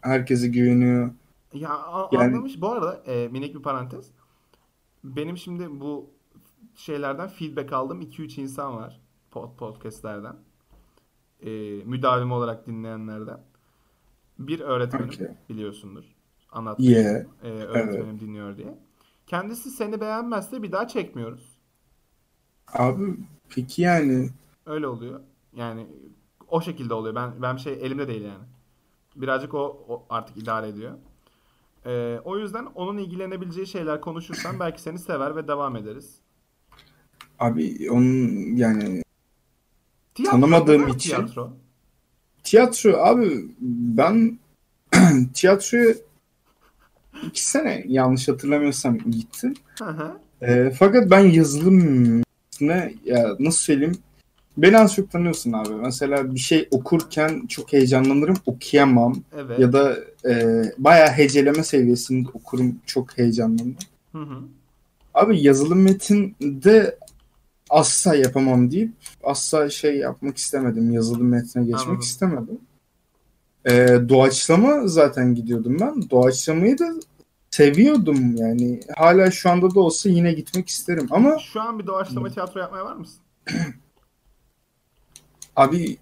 herkese 0.00 0.48
güveniyor. 0.48 1.10
Ya 1.54 1.80
Yani- 2.12 2.24
anlamış. 2.24 2.60
Bu 2.60 2.68
arada 2.68 2.94
e, 3.06 3.28
minik 3.28 3.54
bir 3.54 3.62
parantez. 3.62 4.10
Benim 5.04 5.36
şimdi 5.38 5.80
bu 5.80 6.10
şeylerden 6.74 7.28
feedback 7.28 7.72
aldığım 7.72 8.00
2-3 8.02 8.40
insan 8.40 8.76
var. 8.76 9.00
Pod, 9.30 9.56
podcastlerden. 9.56 10.36
E, 11.42 11.50
müdavim 11.84 12.32
olarak 12.32 12.66
dinleyenlerden. 12.66 13.40
Bir 14.38 14.60
öğretmenim 14.60 15.06
Okey. 15.08 15.26
biliyorsundur. 15.48 16.04
Anlatmıştım. 16.52 16.94
Yeah. 16.94 17.24
E, 17.42 17.48
öğretmenim 17.48 18.20
dinliyor 18.20 18.56
diye. 18.56 18.78
Kendisi 19.26 19.70
seni 19.70 20.00
beğenmezse 20.00 20.62
bir 20.62 20.72
daha 20.72 20.88
çekmiyoruz. 20.88 21.58
Abi 22.72 23.14
peki 23.48 23.82
yani 23.82 24.28
Öyle 24.66 24.86
oluyor. 24.86 25.20
Yani 25.56 25.86
o 26.48 26.60
şekilde 26.60 26.94
oluyor. 26.94 27.14
Ben 27.14 27.42
ben 27.42 27.56
bir 27.56 27.60
şey 27.60 27.72
elimde 27.72 28.08
değil 28.08 28.22
yani. 28.22 28.44
Birazcık 29.16 29.54
o, 29.54 29.84
o 29.88 30.06
artık 30.10 30.36
idare 30.36 30.68
ediyor. 30.68 30.92
Ee, 31.86 32.18
o 32.24 32.38
yüzden 32.38 32.64
onun 32.74 32.98
ilgilenebileceği 32.98 33.66
şeyler 33.66 34.00
konuşursan 34.00 34.60
belki 34.60 34.82
seni 34.82 34.98
sever 34.98 35.36
ve 35.36 35.48
devam 35.48 35.76
ederiz. 35.76 36.14
abi 37.38 37.90
onun 37.90 38.56
yani 38.56 39.02
Tiyatro, 40.14 40.40
Tanımadığım 40.40 40.88
için- 40.88 40.98
Tiyatro. 40.98 41.52
tiyatro 42.42 42.96
abi 42.96 43.44
ben 43.60 44.38
tiyatroya 45.34 45.94
iki 47.22 47.46
sene 47.46 47.84
yanlış 47.88 48.28
hatırlamıyorsam 48.28 48.98
gittim. 48.98 49.54
Hı 49.78 49.90
hı. 49.90 50.12
Ee, 50.42 50.72
fakat 50.78 51.10
ben 51.10 51.20
yazılım 51.20 52.22
ne 52.60 52.94
ya 53.04 53.36
nasıl 53.38 53.58
söyleyeyim 53.58 53.98
beni 54.56 54.78
az 54.78 54.94
çok 54.94 55.10
tanıyorsun 55.10 55.52
abi. 55.52 55.74
Mesela 55.74 56.34
bir 56.34 56.40
şey 56.40 56.68
okurken 56.70 57.46
çok 57.46 57.72
heyecanlanırım 57.72 58.36
okuyamam 58.46 59.22
Evet. 59.36 59.58
ya 59.58 59.72
da 59.72 59.96
e, 60.24 60.62
bayağı 60.78 61.08
heceleme 61.08 61.64
seviyesinde 61.64 62.28
okurum 62.34 62.76
çok 62.86 63.18
heyecanlanırım. 63.18 63.76
Hı 64.12 64.18
hı. 64.18 64.38
Abi 65.14 65.42
yazılım 65.42 65.82
metinde 65.82 66.98
asla 67.70 68.14
yapamam 68.14 68.70
deyip 68.70 68.92
asla 69.24 69.70
şey 69.70 69.96
yapmak 69.96 70.36
istemedim. 70.36 70.90
Yazılım 70.90 71.28
metnine 71.28 71.64
geçmek 71.64 71.82
Anladım. 71.82 72.00
istemedim. 72.00 72.58
Ee, 73.70 73.88
doğaçlama 74.08 74.86
zaten 74.86 75.34
gidiyordum 75.34 75.76
ben. 75.80 76.10
Doğaçlamayı 76.10 76.78
da 76.78 76.94
seviyordum 77.52 78.36
yani. 78.36 78.80
Hala 78.96 79.30
şu 79.30 79.50
anda 79.50 79.74
da 79.74 79.80
olsa 79.80 80.08
yine 80.08 80.32
gitmek 80.32 80.68
isterim. 80.68 81.08
Ama 81.10 81.38
Şu 81.38 81.60
an 81.60 81.78
bir 81.78 81.86
doğaçlama 81.86 82.30
tiyatro 82.30 82.60
yapmaya 82.60 82.84
var 82.84 82.96
mısın? 82.96 83.20
abi 85.56 85.98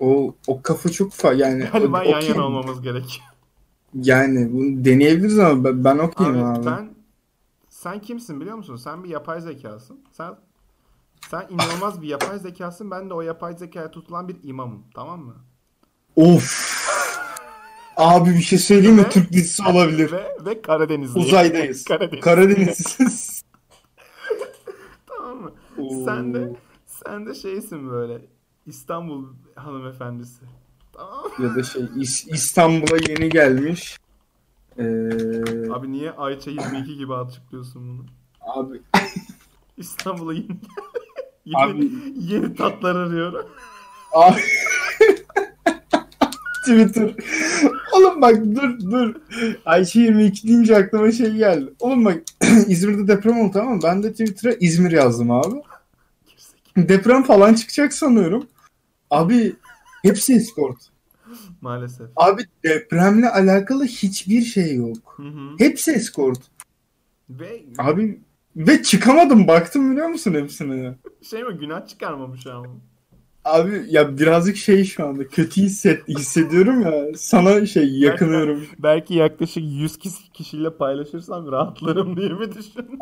o 0.00 0.34
o 0.46 0.62
kafa 0.62 0.88
çok 0.88 1.12
fa 1.12 1.32
yani 1.32 1.64
Galiba 1.72 2.00
o- 2.00 2.08
yan 2.08 2.20
yana 2.20 2.46
olmamız 2.46 2.82
gerekiyor. 2.82 3.26
Yani 3.94 4.52
bunu 4.52 4.84
deneyebiliriz 4.84 5.38
ama 5.38 5.64
ben, 5.64 5.84
ben 5.84 5.98
okeyim 5.98 6.44
Abi 6.44 6.58
abi. 6.58 6.66
ben 6.66 6.94
sen 7.68 8.00
kimsin 8.00 8.40
biliyor 8.40 8.56
musun? 8.56 8.76
Sen 8.76 9.04
bir 9.04 9.08
yapay 9.08 9.40
zekasın. 9.40 10.00
Sen 10.12 10.34
sen 11.30 11.46
inanılmaz 11.50 12.02
bir 12.02 12.08
yapay 12.08 12.38
zekasın. 12.38 12.90
Ben 12.90 13.10
de 13.10 13.14
o 13.14 13.20
yapay 13.20 13.54
zekaya 13.56 13.90
tutulan 13.90 14.28
bir 14.28 14.36
imamım. 14.42 14.84
Tamam 14.94 15.20
mı? 15.20 15.34
Of. 16.16 16.71
Abi 17.96 18.30
bir 18.30 18.40
şey 18.42 18.58
söyleyeyim 18.58 18.96
mi? 18.96 19.04
Ve- 19.04 19.08
Türk 19.10 19.32
dizisi 19.32 19.62
olabilir. 19.68 20.12
Ve, 20.12 20.32
ve 20.44 20.62
Karadenizli. 20.62 21.18
Uzaydayız. 21.20 21.84
Karadeniz. 22.22 22.96
Tamam 25.06 25.36
mı? 25.40 25.52
Sen 26.04 26.34
de 26.34 26.52
sen 26.86 27.26
de 27.26 27.34
şeysin 27.34 27.90
böyle 27.90 28.18
İstanbul 28.66 29.24
hanımefendisi. 29.54 30.40
Tamam 30.92 31.24
ya 31.42 31.54
da 31.54 31.62
şey 31.62 31.82
İs- 31.82 32.30
İstanbul'a 32.34 32.96
yeni 33.08 33.28
gelmiş. 33.28 33.98
Ee, 34.78 34.82
Abi 35.72 35.92
niye 35.92 36.10
Ayça 36.12 36.50
22 36.50 36.96
gibi 36.96 37.14
açıklıyorsun 37.14 37.98
bunu? 37.98 38.06
abi 38.40 38.82
İstanbul'a 39.76 40.32
yeni, 40.32 40.46
yeni, 41.44 41.56
Abi- 41.72 41.90
yeni 42.18 42.54
tatlar 42.54 42.96
arıyorum. 42.96 43.46
abi 44.14 44.40
Twitter. 46.66 47.14
Oğlum 47.92 48.22
bak 48.22 48.36
dur 48.54 48.78
dur. 48.90 49.14
Ayşe 49.64 50.00
22 50.00 50.48
deyince 50.48 50.76
aklıma 50.76 51.12
şey 51.12 51.32
geldi. 51.32 51.72
Oğlum 51.80 52.04
bak 52.04 52.22
İzmir'de 52.68 53.08
deprem 53.08 53.40
oldu 53.40 53.50
tamam 53.52 53.74
mı? 53.74 53.80
Ben 53.84 54.02
de 54.02 54.10
Twitter'a 54.10 54.52
İzmir 54.52 54.90
yazdım 54.90 55.30
abi. 55.30 55.62
Deprem 56.76 57.22
falan 57.22 57.54
çıkacak 57.54 57.92
sanıyorum. 57.92 58.46
Abi 59.10 59.56
hepsi 60.02 60.34
escort. 60.34 60.78
Maalesef. 61.60 62.06
Abi 62.16 62.42
depremle 62.64 63.28
alakalı 63.30 63.84
hiçbir 63.84 64.42
şey 64.42 64.76
yok. 64.76 65.14
Hı 65.16 65.22
hı. 65.22 65.50
Hepsi 65.58 65.92
escort. 65.92 66.38
Ve 67.30 67.62
Abi 67.78 68.20
ve 68.56 68.82
çıkamadım 68.82 69.48
baktım 69.48 69.90
biliyor 69.92 70.08
musun 70.08 70.34
hepsine? 70.34 70.94
şey 71.22 71.42
mi 71.42 71.58
günah 71.58 71.86
çıkarmamış 71.86 72.46
ama. 72.46 72.66
Abi 73.44 73.84
ya 73.88 74.18
birazcık 74.18 74.56
şey 74.56 74.84
şu 74.84 75.06
anda 75.06 75.28
kötü 75.28 75.62
hisset 75.62 76.08
hissediyorum 76.08 76.82
ya 76.82 77.04
sana 77.16 77.66
şey 77.66 77.98
yakınıyorum. 77.98 78.66
Belki 78.78 79.14
yaklaşık 79.14 79.64
100 79.64 79.98
kişi, 79.98 80.32
kişiyle 80.32 80.70
paylaşırsam 80.70 81.52
rahatlarım 81.52 82.16
diye 82.16 82.28
mi 82.28 82.54
düşün? 82.54 82.98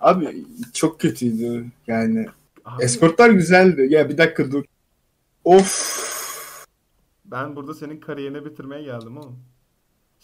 Abi 0.00 0.44
çok 0.72 1.00
kötüydü 1.00 1.66
yani. 1.86 2.26
Abi, 2.64 2.84
Eskortlar 2.84 3.30
güzeldi. 3.30 3.86
Ya 3.90 4.08
bir 4.08 4.18
dakika 4.18 4.52
dur. 4.52 4.64
Of. 5.44 6.66
ben 7.24 7.56
burada 7.56 7.74
senin 7.74 8.00
kariyerini 8.00 8.44
bitirmeye 8.44 8.82
geldim 8.82 9.16
oğlum. 9.16 9.38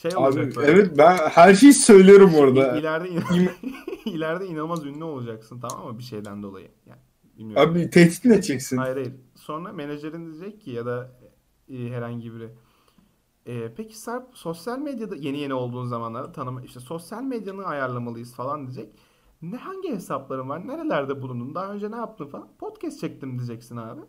Şey 0.02 0.10
Abi 0.16 0.52
evet 0.62 0.98
ben 0.98 1.16
her 1.16 1.54
şeyi 1.54 1.72
söylüyorum 1.72 2.34
orada. 2.34 2.76
İleride 2.78 3.08
ileride 4.04 4.46
inanılmaz 4.46 4.86
ünlü 4.86 5.04
olacaksın 5.04 5.60
tamam 5.60 5.86
mı 5.86 5.98
bir 5.98 6.02
şeyden 6.02 6.42
dolayı. 6.42 6.68
Yani 6.86 7.00
bilmiyorum. 7.38 7.72
Abi 7.72 7.90
tehdit 7.90 8.24
mi 8.24 8.34
edeceksin? 8.34 8.76
Hayır 8.76 8.96
hayır. 8.96 9.12
Sonra 9.34 9.72
menajerin 9.72 10.26
diyecek 10.26 10.60
ki 10.60 10.70
ya 10.70 10.86
da 10.86 11.12
e, 11.68 11.76
herhangi 11.76 12.34
biri. 12.34 12.50
E, 13.46 13.74
peki 13.74 13.98
Sarp 13.98 14.28
sosyal 14.32 14.78
medyada 14.78 15.16
yeni 15.16 15.38
yeni 15.38 15.54
olduğun 15.54 15.86
zamanlarda 15.86 16.32
tanıma 16.32 16.62
işte 16.62 16.80
sosyal 16.80 17.22
medyanı 17.22 17.64
ayarlamalıyız 17.64 18.34
falan 18.34 18.66
diyecek. 18.66 18.94
Ne 19.42 19.56
hangi 19.56 19.92
hesapların 19.92 20.48
var? 20.48 20.66
Nerelerde 20.66 21.22
bulundun? 21.22 21.54
Daha 21.54 21.72
önce 21.72 21.90
ne 21.90 21.96
yaptın 21.96 22.26
falan? 22.26 22.48
Podcast 22.58 23.00
çektim 23.00 23.38
diyeceksin 23.38 23.76
abi. 23.76 24.00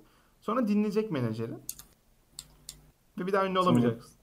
Sonra 0.42 0.68
dinleyecek 0.68 1.12
menajeri. 1.12 1.54
Ve 3.20 3.28
bir 3.28 3.34
daha 3.34 3.46
ünlü 3.46 3.60
olamayacaksın. 3.60 4.21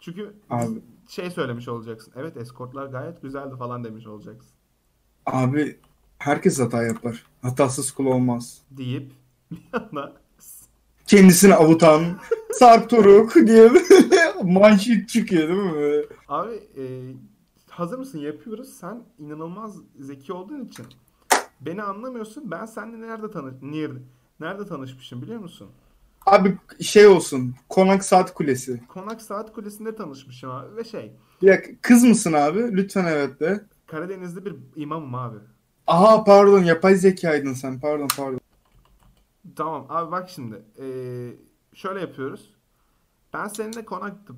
Çünkü 0.00 0.34
Abi. 0.50 0.82
şey 1.08 1.30
söylemiş 1.30 1.68
olacaksın. 1.68 2.12
Evet 2.16 2.36
eskortlar 2.36 2.86
gayet 2.86 3.22
güzeldi 3.22 3.56
falan 3.58 3.84
demiş 3.84 4.06
olacaksın. 4.06 4.50
Abi 5.26 5.78
herkes 6.18 6.60
hata 6.60 6.82
yapar. 6.82 7.26
Hatasız 7.42 7.92
kul 7.92 8.06
olmaz. 8.06 8.62
Deyip 8.70 9.12
bir 9.50 9.62
anda 9.72 10.12
Kendisini 11.06 11.54
avutan 11.54 12.04
Sarp 12.52 12.90
Toruk 12.90 13.34
diye 13.34 13.70
manşet 14.42 15.08
çıkıyor 15.08 15.48
değil 15.48 15.60
mi? 15.60 16.04
Abi 16.28 16.54
e, 16.54 16.84
hazır 17.68 17.98
mısın? 17.98 18.18
Yapıyoruz. 18.18 18.68
Sen 18.68 19.02
inanılmaz 19.18 19.76
zeki 19.98 20.32
olduğun 20.32 20.64
için 20.64 20.86
beni 21.60 21.82
anlamıyorsun. 21.82 22.50
Ben 22.50 22.66
seninle 22.66 23.08
nerede 23.08 23.30
nerede, 23.62 24.02
nerede 24.40 24.66
tanışmışım 24.66 25.22
biliyor 25.22 25.40
musun? 25.40 25.68
Abi 26.26 26.56
şey 26.80 27.06
olsun. 27.06 27.54
Konak 27.68 28.04
Saat 28.04 28.34
Kulesi. 28.34 28.80
Konak 28.88 29.22
Saat 29.22 29.52
Kulesi'nde 29.52 29.94
tanışmışım 29.94 30.50
abi 30.50 30.76
ve 30.76 30.84
şey 30.84 31.12
dakika, 31.42 31.72
kız 31.82 32.04
mısın 32.04 32.32
abi? 32.32 32.58
Lütfen 32.76 33.04
evet 33.04 33.40
de. 33.40 33.64
Karadeniz'de 33.86 34.44
bir 34.44 34.54
imamım 34.76 35.14
abi. 35.14 35.38
Aha 35.86 36.24
pardon 36.24 36.64
yapay 36.64 36.94
zekaydın 36.94 37.52
sen. 37.54 37.80
Pardon 37.80 38.08
pardon. 38.16 38.40
Tamam 39.56 39.86
abi 39.88 40.12
bak 40.12 40.30
şimdi 40.30 40.62
eee, 40.78 41.36
şöyle 41.74 42.00
yapıyoruz. 42.00 42.54
Ben 43.34 43.48
seninle 43.48 43.84
konakta 43.84 44.34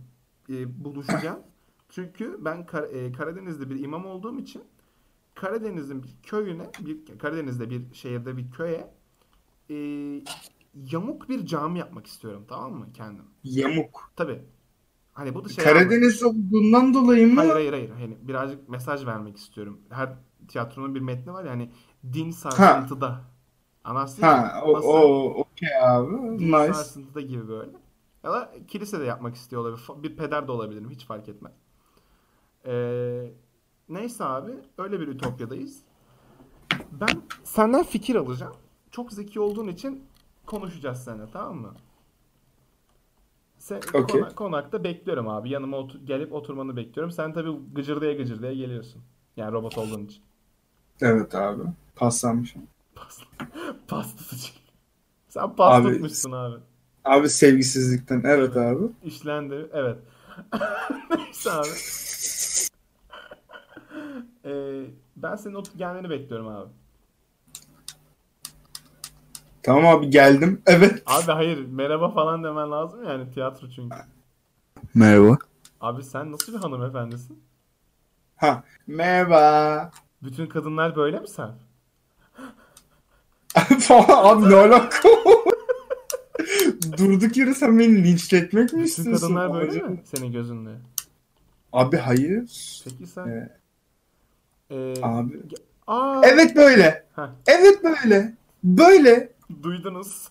eee, 0.48 0.64
buluşacağım. 0.84 1.40
Çünkü 1.90 2.36
ben 2.44 2.66
Kar- 2.66 2.88
eee, 2.90 3.12
Karadeniz'de 3.12 3.70
bir 3.70 3.80
imam 3.84 4.06
olduğum 4.06 4.38
için 4.38 4.62
Karadeniz'in 5.34 6.02
bir 6.02 6.08
köyüne, 6.22 6.70
bir 6.80 7.18
Karadeniz'de 7.18 7.70
bir 7.70 7.94
şehirde 7.94 8.36
bir 8.36 8.50
köye 8.50 8.90
eee, 9.68 10.22
yamuk 10.74 11.28
bir 11.28 11.46
cami 11.46 11.78
yapmak 11.78 12.06
istiyorum 12.06 12.44
tamam 12.48 12.72
mı 12.72 12.92
kendim? 12.94 13.24
Yamuk. 13.44 14.12
Tabii. 14.16 14.42
Hani 15.12 15.34
bu 15.34 15.44
da 15.44 15.48
şey 15.48 15.64
Karadeniz 15.64 16.22
olduğundan 16.22 16.94
dolayı 16.94 17.28
mı? 17.34 17.40
Hayır 17.40 17.54
hayır 17.54 17.72
hayır. 17.72 17.90
Hani 17.90 18.16
birazcık 18.28 18.68
mesaj 18.68 19.06
vermek 19.06 19.36
istiyorum. 19.36 19.80
Her 19.90 20.14
tiyatronun 20.48 20.94
bir 20.94 21.00
metni 21.00 21.32
var 21.32 21.44
ya 21.44 21.50
hani 21.50 21.70
din 22.12 22.30
sarsıntıda. 22.30 23.20
Anlarsın 23.84 24.22
Ha 24.22 24.62
o 24.64 24.72
nasıl? 24.72 24.88
o 24.88 25.24
okey 25.34 25.68
abi. 25.82 26.38
Din 26.38 26.46
Nice. 26.46 26.72
sarsıntıda 26.74 27.20
gibi 27.20 27.48
böyle. 27.48 27.70
Ya 28.24 28.32
da 28.32 28.52
kilisede 28.68 29.04
yapmak 29.04 29.34
istiyor 29.34 29.62
olabilir. 29.62 29.82
Bir 30.02 30.16
peder 30.16 30.48
de 30.48 30.52
olabilirim. 30.52 30.90
Hiç 30.90 31.06
fark 31.06 31.28
etmez. 31.28 31.52
Ee, 32.66 33.32
neyse 33.88 34.24
abi. 34.24 34.52
Öyle 34.78 35.00
bir 35.00 35.08
ütopyadayız. 35.08 35.82
Ben 36.92 37.08
senden 37.44 37.82
fikir 37.82 38.16
alacağım. 38.16 38.54
Çok 38.90 39.12
zeki 39.12 39.40
olduğun 39.40 39.68
için 39.68 40.04
konuşacağız 40.52 41.04
seninle 41.04 41.30
tamam 41.32 41.56
mı? 41.56 41.74
Sen, 43.58 43.80
Okey. 43.94 44.20
kona- 44.20 44.34
konakta 44.34 44.84
bekliyorum 44.84 45.28
abi. 45.28 45.50
Yanıma 45.50 45.76
otur- 45.76 46.06
gelip 46.06 46.32
oturmanı 46.32 46.76
bekliyorum. 46.76 47.10
Sen 47.10 47.32
tabii 47.32 47.50
gıcırdaya 47.74 48.12
gıcırdaya 48.12 48.54
geliyorsun. 48.54 49.02
Yani 49.36 49.52
robot 49.52 49.78
olduğun 49.78 50.04
için. 50.04 50.22
Evet 51.00 51.34
abi. 51.34 51.62
Paslanmış. 51.96 52.54
Pas, 52.94 53.18
pas 53.88 54.16
tutucu. 54.16 54.48
Sen 55.28 55.56
pas 55.56 55.80
Abi- 55.84 55.92
tutmuşsun 55.92 56.32
abi. 56.32 56.56
Abi 57.04 57.28
sevgisizlikten. 57.28 58.22
Evet 58.24 58.56
abi. 58.56 58.84
İşlendi. 59.04 59.66
Evet. 59.72 59.98
Neyse 61.18 61.50
abi. 61.52 61.68
Ee, 64.44 64.82
ben 65.16 65.36
senin 65.36 65.54
oturup 65.54 65.78
gelmeni 65.78 66.10
bekliyorum 66.10 66.48
abi. 66.48 66.70
Tamam 69.62 69.86
abi 69.86 70.10
geldim. 70.10 70.62
Evet. 70.66 71.02
Abi 71.06 71.32
hayır 71.32 71.66
merhaba 71.66 72.10
falan 72.14 72.44
demen 72.44 72.70
lazım 72.70 73.04
yani 73.04 73.30
tiyatro 73.34 73.66
çünkü. 73.76 73.96
Merhaba. 74.94 75.38
Abi 75.80 76.02
sen 76.02 76.32
nasıl 76.32 76.52
bir 76.54 76.58
hanımefendisin? 76.58 77.42
Ha. 78.36 78.64
Merhaba. 78.86 79.90
Bütün 80.22 80.46
kadınlar 80.46 80.96
böyle 80.96 81.20
mi 81.20 81.28
sen? 81.28 81.50
Falan 83.80 84.24
abi 84.36 84.50
ne 84.50 84.54
alaka? 84.56 85.08
Durduk 86.98 87.36
yere 87.36 87.54
sen 87.54 87.78
beni 87.78 88.04
linçletmek 88.04 88.62
mi 88.72 88.78
Bütün 88.78 88.84
istiyorsun? 88.84 89.26
kadınlar 89.26 89.54
böyle 89.54 89.70
Acaba- 89.70 89.88
mi 89.88 90.00
senin 90.04 90.32
gözünde? 90.32 90.70
Abi 91.72 91.96
hayır. 91.96 92.80
Peki 92.84 93.06
sen... 93.06 93.28
Ee, 93.28 93.48
Ee, 94.70 94.94
abi. 95.02 95.40
Aa, 95.86 96.22
Evet 96.24 96.56
böyle. 96.56 97.04
Heh, 97.16 97.28
Evet 97.46 97.84
böyle. 97.84 98.34
Böyle. 98.64 99.31
Duydunuz. 99.62 100.28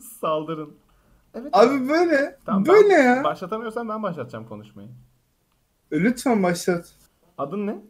Saldırın. 0.20 0.76
Evet. 1.34 1.50
Abi 1.52 1.88
böyle. 1.88 2.38
Tamam, 2.44 2.66
böyle 2.66 2.94
ben- 2.94 3.16
ya. 3.16 3.24
Başlatamıyorsan 3.24 3.88
ben 3.88 4.02
başlatacağım 4.02 4.48
konuşmayı. 4.48 4.88
Lütfen 5.92 6.42
başlat. 6.42 6.92
Adın 7.38 7.66
ne? 7.66 7.82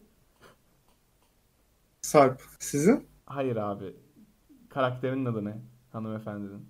Sarp. 2.02 2.42
Sizin? 2.58 3.06
Hayır 3.26 3.56
abi. 3.56 3.96
Karakterinin 4.68 5.24
adı 5.24 5.44
ne? 5.44 5.58
Hanımefendinin. 5.92 6.66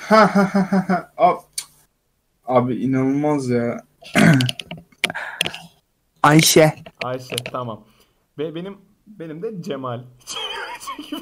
Ha 0.00 0.36
ha 0.36 0.54
ha 0.54 0.72
ha, 0.72 0.88
ha. 0.88 1.12
Abi, 1.16 1.40
abi 2.44 2.74
inanılmaz 2.76 3.48
ya. 3.48 3.84
Ayşe. 6.22 6.74
Ayşe 7.04 7.36
tamam. 7.36 7.84
Ve 8.38 8.54
benim 8.54 8.78
benim 9.06 9.42
de 9.42 9.62
Cemal. 9.62 10.04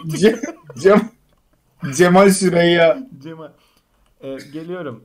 Cem, 0.07 0.41
Cem, 0.79 1.11
Cemal 1.97 2.31
Süreyya. 2.31 2.99
Cemal. 3.23 3.51
Ee, 4.21 4.37
geliyorum. 4.53 5.05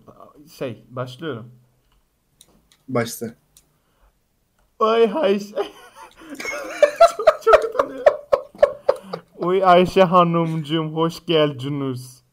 Şey 0.57 0.83
başlıyorum. 0.89 1.51
Başta. 2.87 3.25
Oy 4.79 5.09
Ayşe. 5.15 5.55
çok, 7.17 7.43
çok 7.43 7.63
utanıyorum. 7.63 8.13
Oy 9.35 9.65
Ayşe 9.65 10.03
hanımcığım 10.03 10.95
hoş 10.95 11.25
geldiniz. 11.25 12.23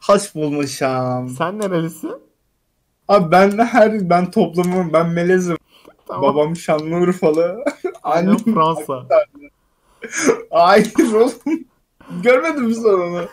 Hoş 0.00 0.34
bulmuşam. 0.34 1.28
Sen 1.28 1.58
nerelisin? 1.58 2.12
Abi 3.08 3.30
ben 3.32 3.58
her 3.58 4.10
ben 4.10 4.30
toplamım 4.30 4.92
ben 4.92 5.08
melezim. 5.08 5.56
Tamam. 6.06 6.22
Babam 6.22 6.56
Şanlıurfalı. 6.56 7.64
Annem 8.02 8.36
Fransa. 8.36 9.06
Hayır 10.50 11.12
oğlum. 11.12 11.64
Görmedin 12.22 12.62
mi 12.64 12.74
sen 12.74 12.82
onu? 12.84 13.24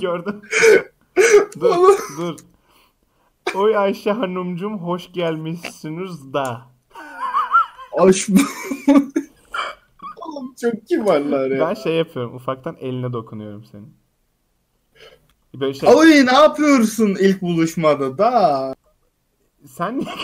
Gördüm. 0.00 0.42
dur 1.60 1.76
Oğlum. 1.76 1.96
dur. 2.18 2.36
Oy 3.54 3.76
Ayşe 3.76 4.10
hanımcığım 4.12 4.78
hoş 4.78 5.12
gelmişsiniz 5.12 6.32
da. 6.32 6.62
Hoş 7.92 8.28
Oğlum 10.20 10.54
çok 10.60 10.86
kibarlar 10.88 11.50
ya. 11.50 11.68
Ben 11.68 11.74
şey 11.74 11.94
yapıyorum 11.96 12.34
ufaktan 12.36 12.76
eline 12.80 13.12
dokunuyorum 13.12 13.64
senin. 13.64 13.94
Böyle 15.54 15.74
şey. 15.74 15.88
Oy 15.94 16.26
ne 16.26 16.32
yapıyorsun 16.32 17.16
ilk 17.20 17.42
buluşmada 17.42 18.18
da? 18.18 18.74
Sen 19.66 19.98
niye 19.98 20.10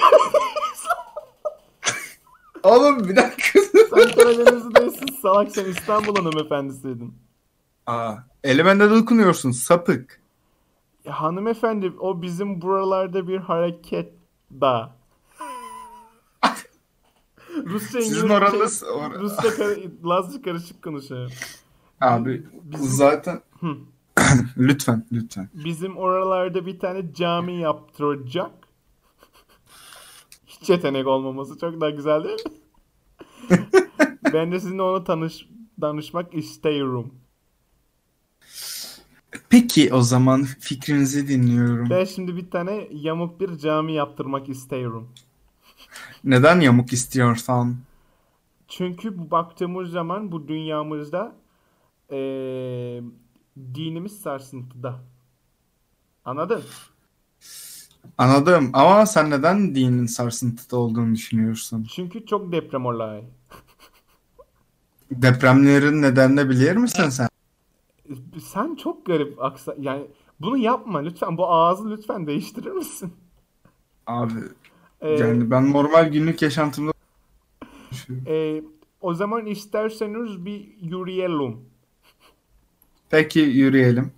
Oğlum 2.66 3.08
bir 3.08 3.16
dakika. 3.16 3.58
sen 3.94 4.10
Karadenizli 4.14 4.74
değilsin 4.74 5.06
salak 5.22 5.52
sen 5.52 5.64
İstanbul 5.64 6.16
hanımefendisiydin. 6.16 7.14
Aa, 7.86 8.14
elemende 8.44 8.90
dokunuyorsun 8.90 9.50
sapık. 9.50 10.20
Ya, 11.04 11.20
hanımefendi 11.22 11.92
o 11.98 12.22
bizim 12.22 12.60
buralarda 12.62 13.28
bir 13.28 13.38
hareket 13.38 14.12
da. 14.60 14.96
Rusça 17.66 18.02
Sizin 18.02 18.28
orada 18.28 18.56
or- 18.56 19.18
Rusça 19.20 19.54
kar- 19.56 20.08
Lazca 20.08 20.42
karışık 20.42 20.82
konuşuyor. 20.82 21.32
abi 22.00 22.46
Bizim- 22.62 22.86
zaten 22.86 23.40
lütfen 24.58 25.06
lütfen. 25.12 25.48
Bizim 25.64 25.96
oralarda 25.96 26.66
bir 26.66 26.78
tane 26.78 27.14
cami 27.14 27.60
yaptıracak. 27.60 28.50
Hiç 30.66 30.70
yetenek 30.70 31.06
olmaması 31.06 31.58
çok 31.58 31.80
daha 31.80 31.90
güzel 31.90 32.24
değil 32.24 32.38
mi? 32.44 32.50
ben 34.32 34.52
de 34.52 34.60
sizinle 34.60 34.82
onu 34.82 35.04
tanış 35.04 35.48
danışmak 35.80 36.34
istiyorum. 36.34 37.14
Peki 39.48 39.94
o 39.94 40.00
zaman 40.00 40.44
fikrinizi 40.44 41.28
dinliyorum. 41.28 41.90
Ben 41.90 42.04
şimdi 42.04 42.36
bir 42.36 42.50
tane 42.50 42.88
yamuk 42.92 43.40
bir 43.40 43.58
cami 43.58 43.92
yaptırmak 43.92 44.48
istiyorum. 44.48 45.08
Neden 46.24 46.60
yamuk 46.60 46.92
istiyorsan? 46.92 47.76
Çünkü 48.68 49.18
bu 49.18 49.30
baktığımız 49.30 49.90
zaman 49.90 50.32
bu 50.32 50.48
dünyamızda 50.48 51.36
eee, 52.10 53.02
dinimiz 53.56 54.20
sarsıntıda. 54.20 54.98
Anladın? 56.24 56.62
Anladım 58.18 58.70
ama 58.72 59.06
sen 59.06 59.30
neden 59.30 59.74
dinin 59.74 60.06
sarsıntıda 60.06 60.76
olduğunu 60.76 61.14
düşünüyorsun? 61.14 61.86
Çünkü 61.94 62.26
çok 62.26 62.52
deprem 62.52 62.86
olayı. 62.86 63.24
Depremlerin 65.10 66.02
nedenini 66.02 66.50
bilir 66.50 66.76
misin 66.76 67.08
sen? 67.08 67.28
Sen 68.42 68.74
çok 68.74 69.06
garip 69.06 69.42
aksa 69.42 69.74
yani 69.80 70.06
bunu 70.40 70.56
yapma 70.56 70.98
lütfen 70.98 71.36
bu 71.38 71.52
ağzı 71.52 71.90
lütfen 71.90 72.26
değiştirir 72.26 72.70
misin? 72.70 73.12
Abi 74.06 74.40
Ee, 75.00 75.12
yani 75.12 75.50
ben 75.50 75.72
normal 75.72 76.08
günlük 76.08 76.42
yaşantımda 76.42 76.92
e, 78.26 78.62
o 79.00 79.14
zaman 79.14 79.46
isterseniz 79.46 80.44
bir 80.44 80.68
yürüyelim. 80.80 81.60
Peki 83.10 83.40
yürüyelim. 83.40 84.12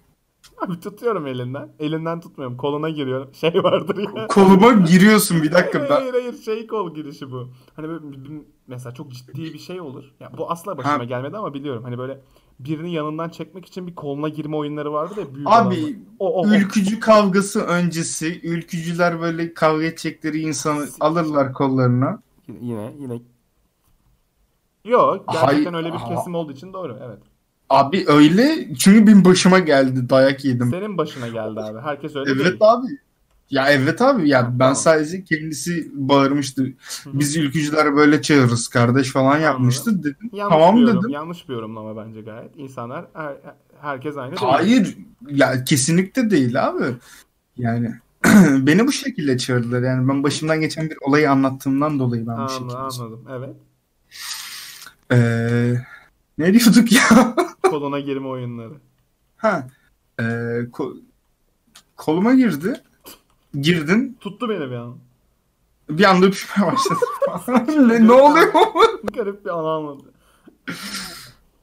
Abi 0.60 0.80
tutuyorum 0.80 1.26
elinden. 1.26 1.68
Elinden 1.78 2.20
tutmuyorum. 2.20 2.56
Koluna 2.56 2.90
giriyorum. 2.90 3.34
Şey 3.34 3.54
vardır 3.54 4.16
ya. 4.16 4.26
Koluma 4.26 4.72
giriyorsun 4.72 5.42
bir 5.42 5.52
dakika. 5.52 5.78
Hayır 5.78 5.90
Ben... 5.90 5.94
hayır 5.94 6.12
hayır 6.12 6.42
şey 6.42 6.66
kol 6.66 6.94
girişi 6.94 7.30
bu. 7.30 7.48
Hani 7.76 7.88
böyle 7.88 8.04
mesela 8.66 8.94
çok 8.94 9.12
ciddi 9.12 9.54
bir 9.54 9.58
şey 9.58 9.80
olur. 9.80 10.04
Ya 10.20 10.32
bu 10.38 10.50
asla 10.50 10.78
başıma 10.78 10.98
Ha. 10.98 11.04
gelmedi 11.04 11.36
ama 11.36 11.54
biliyorum. 11.54 11.84
Hani 11.84 11.98
böyle 11.98 12.20
birini 12.60 12.92
yanından 12.92 13.28
çekmek 13.28 13.66
için 13.66 13.86
bir 13.86 13.94
koluna 13.94 14.28
girme 14.28 14.56
oyunları 14.56 14.92
vardı 14.92 15.20
ya 15.20 15.34
büyük 15.34 15.48
Abi, 15.48 15.74
adamlar. 15.74 15.90
o, 16.18 16.40
o, 16.40 16.42
o. 16.42 16.48
Ülkücü 16.48 17.00
kavgası 17.00 17.60
öncesi 17.60 18.40
ülkücüler 18.42 19.20
böyle 19.20 19.54
kavga 19.54 19.84
edecekleri 19.84 20.38
insanı 20.40 20.86
alırlar 21.00 21.52
kollarına. 21.52 22.22
Yine 22.60 22.92
yine 22.98 23.20
Yok 24.84 25.24
gerçekten 25.32 25.72
Hayır, 25.72 25.84
öyle 25.84 25.88
bir 25.88 25.98
aha. 25.98 26.14
kesim 26.14 26.34
olduğu 26.34 26.52
için 26.52 26.72
doğru 26.72 26.98
evet. 27.06 27.18
Abi 27.70 28.04
öyle 28.08 28.74
çünkü 28.78 29.06
benim 29.06 29.24
başıma 29.24 29.58
geldi 29.58 30.08
dayak 30.10 30.44
yedim. 30.44 30.70
Senin 30.70 30.98
başına 30.98 31.28
geldi 31.28 31.60
abi. 31.60 31.80
Herkes 31.80 32.16
öyle 32.16 32.30
Evet 32.32 32.44
değil. 32.44 32.56
abi. 32.60 32.86
Ya 33.50 33.70
evet 33.70 34.02
abi 34.02 34.28
ya 34.28 34.44
ben 34.52 34.58
Tamam. 34.58 34.74
sadece 34.76 35.24
kendisi 35.24 35.90
bağırmıştı. 35.94 36.66
Biz 37.06 37.36
ülkücüler 37.36 37.96
böyle 37.96 38.22
çağırırız 38.22 38.68
kardeş 38.68 39.10
falan 39.12 39.38
yapmıştı 39.38 39.98
dedim. 40.04 40.16
Yanlış 40.32 40.52
Tamam 40.54 40.76
bir 40.76 40.80
yorum, 40.80 40.98
dedim. 40.98 41.10
Yanlış 41.10 41.48
bir 41.48 41.54
yorumlama 41.54 42.06
bence 42.06 42.20
gayet. 42.20 42.50
İnsanlar 42.56 43.04
her- 43.14 43.36
herkes 43.80 44.16
aynı 44.16 44.30
değil. 44.30 44.42
Hayır 44.52 44.96
ya 45.30 45.64
kesinlikle 45.64 46.30
değil 46.30 46.66
abi. 46.68 46.84
Yani 47.56 47.94
beni 48.66 48.86
bu 48.86 48.92
şekilde 48.92 49.38
çağırdılar. 49.38 49.82
Yani 49.82 50.08
ben 50.08 50.22
başımdan 50.22 50.60
geçen 50.60 50.90
bir 50.90 50.96
olayı 51.00 51.30
anlattığımdan 51.30 51.98
dolayı 51.98 52.26
ben 52.26 52.36
bu 52.36 52.40
Anladım, 52.40 52.54
şekilde. 52.54 52.76
anladım. 52.76 53.24
Evet. 53.30 53.56
Ee, 55.12 55.74
ne 56.38 56.54
diyorduk 56.54 56.92
ya? 56.92 57.34
Koluna 57.62 58.00
girme 58.00 58.28
oyunları. 58.28 58.74
ha. 59.36 59.68
Ee, 60.18 60.22
ko- 60.72 61.00
koluma 61.96 62.34
girdi. 62.34 62.82
Girdin. 63.60 64.16
Tuttu 64.20 64.48
beni 64.48 64.70
bir 64.70 64.74
an. 64.76 64.96
Bir 65.90 66.04
anda 66.04 66.26
öpüşmeye 66.26 66.72
başladı. 66.72 66.98
ne, 67.88 68.06
ne 68.06 68.12
oluyor? 68.12 68.52
Garip 69.14 69.44
bir 69.44 69.50
an 69.50 69.64
almadı. 69.64 70.02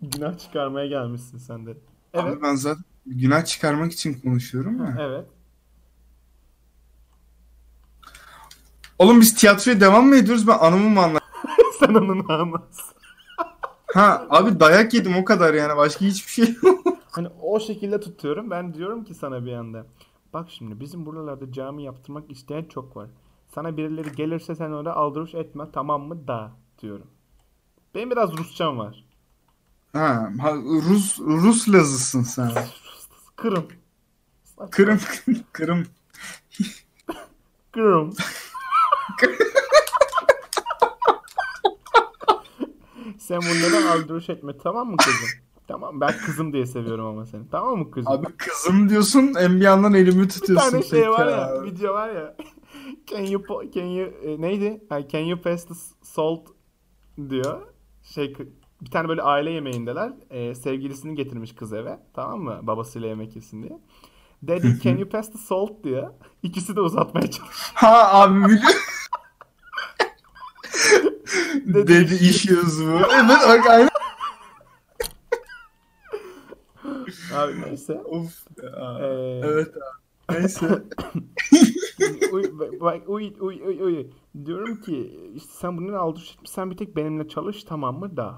Günah 0.02 0.38
çıkarmaya 0.40 0.88
gelmişsin 0.88 1.38
sen 1.38 1.66
de. 1.66 1.78
Evet. 2.14 2.26
Abi 2.26 2.42
ben 2.42 2.56
zaten 2.56 2.84
günah 3.06 3.46
çıkarmak 3.46 3.92
için 3.92 4.14
konuşuyorum 4.14 4.86
ya. 4.86 4.98
Evet. 5.00 5.26
Oğlum 9.00 9.22
biz 9.22 9.36
tiyatroya 9.36 9.82
devam 9.82 10.08
mı 10.08 10.16
ediyoruz? 10.16 10.48
Ben 10.48 10.58
anımı 10.60 10.90
mı 10.90 11.00
anlatıyorum? 11.02 11.26
sen 11.80 11.94
onun 11.94 12.30
anlasın. 12.30 12.95
Ha 13.96 14.28
abi 14.30 14.60
dayak 14.60 14.94
yedim 14.94 15.16
o 15.18 15.26
kadar 15.26 15.54
yani. 15.54 15.78
Başka 15.78 16.06
hiçbir 16.06 16.32
şey 16.32 16.56
yok. 16.64 16.88
Hani 17.12 17.28
o 17.42 17.60
şekilde 17.60 18.00
tutuyorum. 18.00 18.50
Ben 18.52 18.74
diyorum 18.74 19.04
ki 19.04 19.14
sana 19.14 19.46
bir 19.46 19.54
anda. 19.54 19.86
Bak 20.34 20.48
şimdi 20.50 20.80
bizim 20.80 21.06
buralarda 21.06 21.52
cami 21.52 21.84
yaptırmak 21.84 22.32
isteyen 22.32 22.64
çok 22.64 22.98
var. 22.98 23.10
Sana 23.56 23.78
birileri 23.78 24.12
gelirse 24.12 24.56
sen 24.56 24.72
orada 24.72 24.96
aldırış 24.96 25.36
etme 25.36 25.66
tamam 25.74 26.02
mı 26.02 26.28
da 26.28 26.52
diyorum. 26.82 27.08
Benim 27.96 28.12
biraz 28.12 28.38
Rusçam 28.38 28.78
var. 28.78 29.06
Ha, 29.94 30.30
ha, 30.42 30.54
Rus 30.90 31.20
Rus 31.20 31.70
lazısın 31.70 32.24
sen. 32.24 32.52
Kırım. 33.36 33.68
Kırım 34.72 35.00
Kırım. 35.52 35.86
Kırım. 37.72 38.14
Sen 43.20 43.40
bunları 43.42 43.92
aldırış 43.92 44.30
etme 44.30 44.58
tamam 44.64 44.90
mı 44.90 44.98
kızım? 44.98 45.30
Tamam 45.68 46.02
ben 46.02 46.18
kızım 46.26 46.54
diye 46.54 46.66
seviyorum 46.66 47.06
ama 47.06 47.26
seni. 47.26 47.50
Tamam 47.52 47.80
mı 47.80 47.92
kızım? 47.92 48.12
Abi 48.14 48.26
kızım 48.38 48.90
diyorsun 48.90 49.34
en 49.40 49.56
bir 49.56 49.62
yandan 49.62 49.94
elimi 49.94 50.24
bir 50.24 50.30
tutuyorsun. 50.30 50.72
tane 50.72 50.84
şey 50.84 51.10
var 51.10 51.28
ya. 51.28 51.38
ya, 51.38 51.64
video 51.64 51.94
var 51.94 52.10
ya. 52.10 52.36
Can 53.08 53.22
you 53.22 53.44
can 53.74 53.86
you 53.86 54.08
e, 54.24 54.42
neydi? 54.42 54.82
Can 55.12 55.20
you 55.20 55.42
pass 55.42 55.66
the 55.66 55.74
salt 56.02 56.48
diyor. 57.30 57.62
Şey 58.04 58.36
bir 58.82 58.92
tane 58.92 59.08
böyle 59.10 59.22
aile 59.22 59.52
yemeğindeler. 59.52 60.14
E, 60.30 60.56
sevgilisini 60.56 61.16
getirmiş 61.16 61.56
kız 61.56 61.74
eve. 61.74 62.00
Tamam 62.14 62.40
mı? 62.40 62.60
Babasıyla 62.64 63.08
yemek 63.08 63.36
yesin 63.36 63.64
diye. 63.64 63.80
Daddy 64.48 64.80
can 64.84 64.98
you 64.98 65.10
pass 65.10 65.32
the 65.32 65.38
salt 65.38 65.84
diyor. 65.84 66.10
İkisi 66.44 66.76
de 66.76 66.82
uzatmaya 66.82 67.32
çalışıyor. 67.32 67.72
Ha 67.74 68.10
abi 68.14 68.36
biliyorum. 68.36 68.80
Dedi 71.66 72.14
issues 72.16 72.80
bu. 72.80 73.00
Evet 73.16 73.42
bak 73.48 73.70
aynen. 73.70 73.90
Abi 77.34 77.62
neyse. 77.62 77.94
Of. 77.94 78.46
Ee, 78.64 78.66
Evet 79.44 79.74
abi. 79.78 80.40
Neyse. 80.40 80.68
uy, 82.32 82.44
bak, 82.82 83.02
uy, 83.10 83.34
uy, 83.40 83.62
uy, 83.62 83.82
uy. 83.84 84.08
Diyorum 84.46 84.82
ki 84.82 85.20
işte 85.36 85.54
sen 85.60 85.78
bunları 85.78 86.00
aldır. 86.00 86.38
Sen 86.46 86.72
bir 86.72 86.78
tek 86.78 86.96
benimle 86.96 87.28
çalış 87.28 87.64
tamam 87.64 88.00
mı 88.00 88.18
da. 88.18 88.38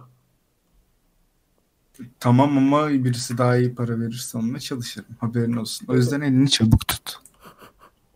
tamam 2.20 2.58
ama 2.58 2.90
birisi 2.90 3.38
daha 3.38 3.58
iyi 3.58 3.76
para 3.76 4.00
verirse 4.00 4.38
onunla 4.38 4.60
çalışırım. 4.60 5.08
Haberin 5.20 5.54
olsun. 5.56 5.88
O 5.90 5.96
yüzden 5.96 6.22
elini 6.22 6.50
çabuk 6.50 6.88
tut. 6.88 7.16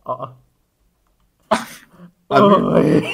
Aa. 0.06 0.26
Abi- 2.30 3.04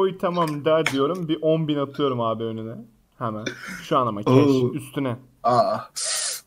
Oy. 0.00 0.18
Tamam 0.18 0.64
da 0.64 0.86
diyorum 0.86 1.28
bir 1.28 1.38
10 1.42 1.68
bin 1.68 1.76
atıyorum 1.78 2.20
abi 2.20 2.44
önüne. 2.44 2.76
Hemen. 3.18 3.44
Şu 3.82 3.98
an 3.98 4.06
ama 4.06 4.20
Oo. 4.26 4.70
üstüne. 4.72 5.16
Aa. 5.42 5.78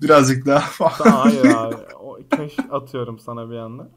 Birazcık 0.02 0.46
daha. 0.46 0.63
Daha 1.06 1.26
hayır 1.26 1.46
abi. 1.46 1.76
O 2.00 2.18
cash 2.38 2.56
atıyorum 2.72 3.20
sana 3.20 3.50
bir 3.50 3.56
anda. 3.56 3.89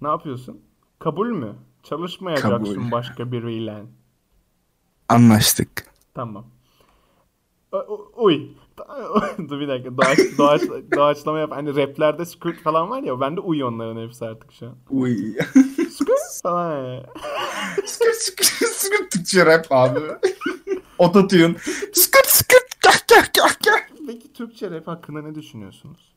Ne 0.00 0.08
yapıyorsun? 0.08 0.60
Kabul 0.98 1.26
mü? 1.28 1.54
Çalışmayacaksın 1.82 2.74
Kabul. 2.74 2.90
başka 2.90 3.32
biriyle. 3.32 3.84
Anlaştık. 5.08 5.86
Tamam. 6.14 6.46
O- 7.72 8.10
Uy. 8.16 8.48
Dur 9.48 9.60
bir 9.60 9.68
dakika. 9.68 9.96
Doğaç, 9.96 10.18
doğaç, 10.38 10.62
doğaçlama 10.96 11.38
yap. 11.38 11.50
Hani 11.52 11.76
raplerde 11.76 12.24
script 12.24 12.62
falan 12.62 12.90
var 12.90 13.02
ya. 13.02 13.20
Bende 13.20 13.40
uy 13.40 13.64
onların 13.64 14.02
hepsi 14.02 14.24
artık 14.24 14.52
şu 14.52 14.66
an. 14.66 14.74
Uy. 14.90 15.34
Falan 16.42 16.84
ya. 16.94 17.02
Sıkır 17.86 18.12
sıkır 18.12 18.44
sıkır 18.66 19.10
Türkçe 19.10 19.46
rap 19.46 19.66
abi. 19.70 20.00
Ototune. 20.98 21.54
Skırt 21.92 22.26
skırt 22.26 22.80
kah 22.82 23.06
kah 23.08 23.32
kah 23.38 23.54
kah. 23.64 23.78
Peki 24.06 24.32
Türkçe 24.32 24.70
rap 24.70 24.86
hakkında 24.86 25.22
ne 25.22 25.34
düşünüyorsunuz? 25.34 26.12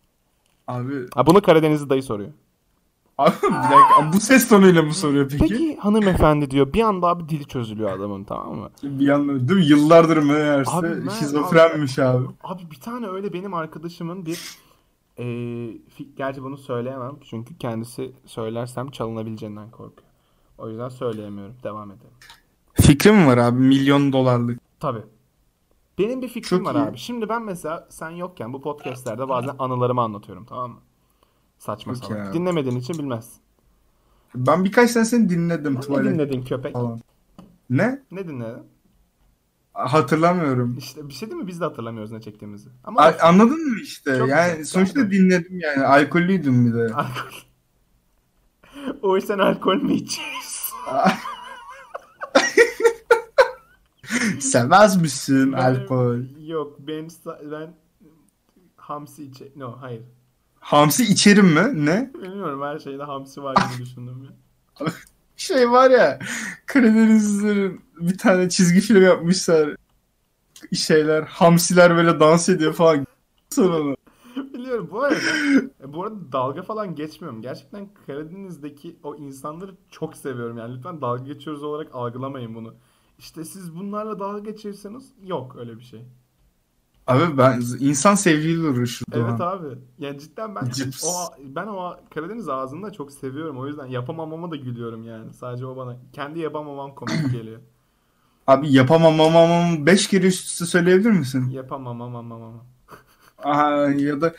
Abi, 0.68 0.94
Ha, 1.16 1.26
bunu 1.26 1.42
Karadenizli 1.42 1.90
dayı 1.90 2.04
soruyor. 2.04 2.30
abi 3.18 3.36
bir 3.42 3.52
dakika 3.54 4.12
bu 4.14 4.20
ses 4.20 4.48
tonuyla 4.50 4.82
mı 4.82 4.94
soruyor 4.94 5.30
peki? 5.30 5.40
Peki 5.50 5.78
hanımefendi 5.78 6.52
diyor. 6.52 6.74
Bir 6.74 6.82
anda 6.82 7.08
abi 7.08 7.30
dili 7.30 7.46
çözülüyor 7.46 7.92
adamın 7.92 8.24
tamam 8.24 8.56
mı? 8.56 8.70
Bir 8.84 9.06
yandan 9.06 9.50
değil 9.50 9.60
mi? 9.60 9.66
Yıllardır 9.66 10.18
meğerse 10.18 10.72
Abi 10.72 11.10
şizofrenmiş 11.20 12.00
abi. 12.00 12.26
Abi 12.44 12.62
bir 12.72 12.80
tane 12.80 13.08
öyle 13.08 13.34
benim 13.34 13.54
arkadaşımın 13.54 14.26
bir 14.26 14.58
fi- 15.18 16.16
gerçi 16.18 16.44
bunu 16.44 16.58
söyleyemem 16.58 17.16
çünkü 17.30 17.58
kendisi 17.58 18.12
söylersem 18.26 18.92
çalınabileceğinden 18.92 19.72
korkuyor. 19.72 20.11
O 20.62 20.69
yüzden 20.69 20.89
söyleyemiyorum. 20.89 21.56
Devam 21.63 21.91
edelim. 21.91 22.12
Fikrim 22.74 23.28
var 23.28 23.38
abi 23.38 23.60
milyon 23.60 24.13
dolarlık. 24.13 24.60
Tabii. 24.80 25.04
Benim 25.97 26.21
bir 26.21 26.28
fikrim 26.28 26.58
Çok 26.60 26.67
var 26.67 26.76
iyi. 26.76 26.84
abi. 26.84 26.97
Şimdi 26.97 27.30
ben 27.30 27.43
mesela 27.43 27.88
sen 27.89 28.10
yokken 28.10 28.54
bu 28.54 28.62
podcastlerde 28.62 29.30
bazen 29.30 29.56
anılarımı 29.60 30.02
anlatıyorum 30.02 30.45
tamam 30.45 30.71
mı? 30.71 30.80
Saçma 31.58 31.95
Çok 31.95 32.04
salak. 32.06 32.34
Dinlemediğin 32.34 32.76
için 32.76 32.97
bilmezsin. 32.97 33.41
Ben 34.36 34.63
birkaç 34.65 34.93
tane 34.93 35.06
seni 35.06 35.30
dinledim 35.30 35.76
Ne 35.76 35.80
tuvalet 35.80 36.13
dinledin 36.13 36.43
köpek? 36.43 36.74
falan. 36.74 37.02
Ne? 37.69 38.02
Ne 38.12 38.28
dinledin? 38.28 38.63
Hatırlamıyorum. 39.74 40.76
İşte 40.78 41.10
bir 41.10 41.13
şey 41.13 41.30
değil 41.32 41.41
mi? 41.41 41.47
Biz 41.47 41.62
de 41.62 41.65
hatırlamıyoruz 41.65 42.12
ne 42.12 42.21
çektiğimizi. 42.21 42.69
Ama 42.84 43.02
A- 43.02 43.19
anladın 43.28 43.69
mı 43.69 43.76
işte? 43.84 44.17
Çok 44.17 44.30
yani 44.30 44.50
güzel, 44.58 44.65
sonuçta 44.65 45.02
çok 45.02 45.12
dinledim 45.12 45.60
yani. 45.60 45.86
Alkollüydüm 45.86 46.65
bir 46.65 46.74
de. 46.74 46.93
alkol. 46.93 47.32
O 49.02 49.19
sen 49.19 49.39
alkol 49.39 49.76
mü 49.76 49.93
içiyorsun? 49.93 50.51
Sevmez 54.39 55.02
misin 55.02 55.54
Ben- 55.54 55.58
alkol? 55.58 56.17
Yok 56.39 56.76
ben 56.80 57.08
ben 57.52 57.74
hamsi 58.76 59.24
içe... 59.24 59.52
No 59.56 59.78
hayır. 59.82 60.02
Hamsi 60.60 61.03
içerim 61.03 61.45
mi? 61.47 61.86
Ne? 61.86 62.12
Bilmiyorum 62.14 62.62
her 62.62 62.80
şeyde 62.80 63.03
hamsi 63.03 63.43
var 63.43 63.56
gibi 63.56 63.84
düşündüm 63.86 64.24
ya. 64.24 64.32
Şey 65.38 65.72
var 65.72 65.91
ya 65.91 66.20
Karadenizlilerin 66.66 67.82
bir 67.99 68.18
tane 68.18 68.49
çizgi 68.49 68.82
film 68.82 69.03
yapmışlar. 69.03 69.76
Şeyler 70.74 71.24
hamsiler 71.24 71.95
böyle 71.95 72.20
dans 72.20 72.49
ediyor 72.49 72.74
falan. 72.74 73.08
Sonra 73.49 73.95
Biliyorum 74.62 74.88
bu 74.91 75.03
arada. 75.03 75.16
e, 75.84 75.93
bu 75.93 76.03
arada 76.03 76.32
dalga 76.32 76.62
falan 76.62 76.95
geçmiyorum. 76.95 77.41
Gerçekten 77.41 77.89
Karadeniz'deki 78.07 78.95
o 79.03 79.16
insanları 79.16 79.76
çok 79.89 80.18
seviyorum. 80.18 80.57
Yani 80.57 80.76
lütfen 80.76 81.01
dalga 81.01 81.24
geçiyoruz 81.24 81.64
olarak 81.64 81.95
algılamayın 81.95 82.55
bunu. 82.55 82.74
İşte 83.20 83.45
siz 83.45 83.76
bunlarla 83.76 84.20
dalga 84.20 84.39
geçirseniz 84.39 85.14
yok 85.24 85.55
öyle 85.59 85.78
bir 85.78 85.84
şey. 85.84 86.05
Abi 87.07 87.38
ben 87.38 87.62
insan 87.80 88.16
sevgiyle 88.16 88.68
uğraşır 88.68 89.05
Evet 89.12 89.39
Doğan. 89.39 89.57
abi. 89.57 89.78
Yani 89.99 90.20
cidden 90.20 90.55
ben 90.55 90.70
Cips. 90.70 91.03
o 91.05 91.09
ben 91.39 91.68
o 91.68 91.95
Karadeniz 92.14 92.49
ağzını 92.49 92.84
da 92.84 92.91
çok 92.91 93.12
seviyorum. 93.12 93.57
O 93.57 93.68
yüzden 93.68 93.86
yapamamama 93.86 94.51
da 94.51 94.55
gülüyorum 94.55 95.03
yani. 95.03 95.34
Sadece 95.34 95.66
o 95.66 95.78
bana 95.78 95.97
kendi 96.14 96.39
yapamamam 96.39 96.95
komik 96.95 97.32
geliyor. 97.32 97.59
Abi 98.47 98.74
yapamam 98.74 99.22
amamam 99.22 99.86
5 99.86 100.07
kere 100.07 100.28
üst 100.28 100.45
üste 100.47 100.66
söyleyebilir 100.66 101.12
misin? 101.12 101.49
Yapamam 101.49 102.01
ama 102.01 102.20
ama. 102.20 102.66
Aha, 103.44 103.70
ya 103.92 104.22
da 104.22 104.36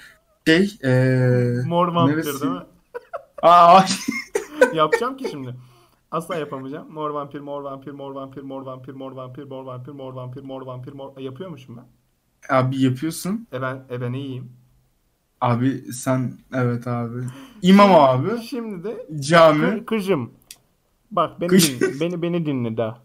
şey 0.47 0.79
eee 0.85 1.63
Mor 1.67 1.89
vampir 1.89 2.17
neresi? 2.17 2.41
değil 2.43 2.53
mi? 2.53 2.63
Aa, 3.43 3.85
Yapacağım 4.75 5.17
ki 5.17 5.29
şimdi. 5.31 5.55
Asla 6.11 6.37
yapamayacağım. 6.37 6.93
Mor 6.93 7.11
vampir, 7.11 7.41
mor 7.41 7.63
vampir, 7.63 7.91
mor 7.93 8.15
vampir, 8.15 8.43
mor 8.43 8.67
vampir, 8.67 8.93
mor 8.93 9.13
vampir, 9.13 9.43
mor 9.43 9.65
vampir, 9.65 9.93
mor 9.93 10.13
vampir, 10.15 10.43
mor 10.43 10.63
vampir, 10.67 10.93
mor... 10.93 11.19
Yapıyormuşum 11.19 11.77
ben. 11.77 11.85
abi 12.57 12.81
yapıyorsun. 12.83 13.47
E 13.53 13.63
ben, 13.63 13.85
e 13.91 14.01
ben 14.01 14.13
iyiyim. 14.13 14.53
Abi 15.41 15.93
sen 15.93 16.33
evet 16.55 16.87
abi. 16.87 17.19
İmam 17.63 17.95
abi. 17.95 18.43
Şimdi 18.43 18.85
de 18.85 19.07
Cami. 19.21 19.65
Kı- 19.65 19.85
Kızım. 19.85 20.31
Bak 21.11 21.41
beni 21.41 21.51
dinle. 21.51 22.01
Beni 22.01 22.23
beni 22.23 22.47
dinle 22.47 22.77
daha. 22.77 22.99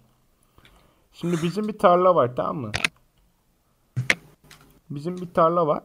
Şimdi 1.14 1.38
bizim 1.44 1.68
bir 1.68 1.78
tarla 1.78 2.16
var 2.16 2.36
tamam 2.36 2.58
mı? 2.58 2.72
Bizim 4.90 5.18
bir 5.18 5.34
tarla 5.34 5.68
var. 5.68 5.84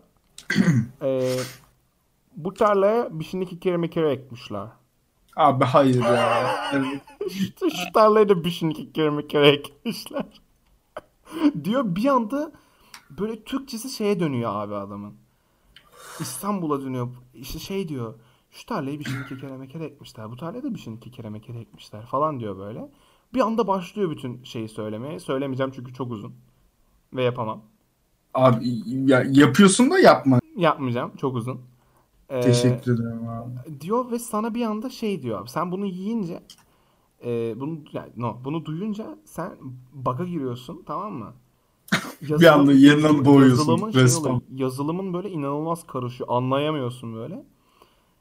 Ee, 1.03 1.37
bu 2.37 2.55
tarlaya 2.55 3.21
bir 3.21 3.25
şimdi 3.25 3.45
iki 3.45 3.61
kere 3.61 3.91
kere 3.91 4.13
ekmişler. 4.13 4.69
Abi 5.37 5.65
hayır 5.65 6.03
ya. 6.03 6.83
İşte 7.27 7.71
şu 7.71 7.93
tarlaya 7.93 8.29
da 8.29 8.45
bir 8.45 8.51
şimdi 8.51 8.73
iki 8.81 8.93
kere 8.93 9.27
kere 9.27 9.49
ekmişler. 9.49 10.25
Diyor 11.65 11.97
bir 11.97 12.07
anda 12.07 12.53
böyle 13.11 13.45
Türkçesi 13.45 13.91
şeye 13.91 14.21
dönüyor 14.21 14.51
abi 14.55 14.75
adamın. 14.75 15.15
İstanbul'a 16.21 16.81
dönüyor. 16.83 17.09
İşte 17.35 17.59
şey 17.59 17.89
diyor. 17.89 18.15
Şu 18.51 18.67
tarlayı 18.67 18.99
bir 18.99 19.05
şimdi 19.05 19.23
iki 19.25 19.39
kere 19.39 19.57
mekere 19.57 19.85
ekmişler. 19.85 20.31
Bu 20.31 20.37
tarlaya 20.37 20.63
da 20.63 20.75
bir 20.75 20.79
şimdi 20.79 20.97
iki 20.97 21.11
kere 21.11 21.31
mekere 21.31 21.61
ekmişler 21.61 22.07
falan 22.07 22.41
diyor 22.41 22.59
böyle. 22.59 22.91
Bir 23.35 23.41
anda 23.41 23.67
başlıyor 23.67 24.11
bütün 24.11 24.45
şeyi 24.45 24.69
söylemeye. 24.69 25.21
Söylemeyeceğim 25.21 25.73
çünkü 25.75 25.95
çok 25.95 26.13
uzun. 26.13 26.35
Ve 27.13 27.23
yapamam. 27.25 27.63
Abi 28.35 28.65
ya, 29.11 29.25
yapıyorsun 29.31 29.91
da 29.91 29.99
yapma. 29.99 30.41
Yapmayacağım. 30.57 31.17
Çok 31.17 31.37
uzun. 31.37 31.61
Ee, 32.29 32.41
Teşekkür 32.41 32.95
ederim 32.95 33.29
abi. 33.29 33.81
diyor 33.81 34.11
ve 34.11 34.19
sana 34.19 34.55
bir 34.55 34.63
anda 34.63 34.91
şey 34.91 35.23
diyor 35.23 35.41
abi. 35.41 35.49
Sen 35.51 35.73
bunu 35.73 35.87
yiyince 35.87 36.43
e, 37.25 37.61
bunu 37.61 37.79
yani 37.93 38.09
no, 38.17 38.37
bunu 38.45 38.65
duyunca 38.65 39.19
sen 39.25 39.53
bug'a 39.93 40.25
giriyorsun 40.25 40.83
tamam 40.87 41.13
mı? 41.13 41.33
Bir 42.23 42.47
anda 42.47 42.73
yeniden 42.73 43.25
doğuyorsun, 43.25 43.73
Yazılımın, 43.73 43.91
şey 43.91 44.19
oluyor, 44.21 44.41
yazılımın 44.55 45.15
böyle 45.15 45.31
inanılmaz 45.31 45.87
karışıyor. 45.87 46.29
Anlayamıyorsun 46.33 47.15
böyle. 47.15 47.45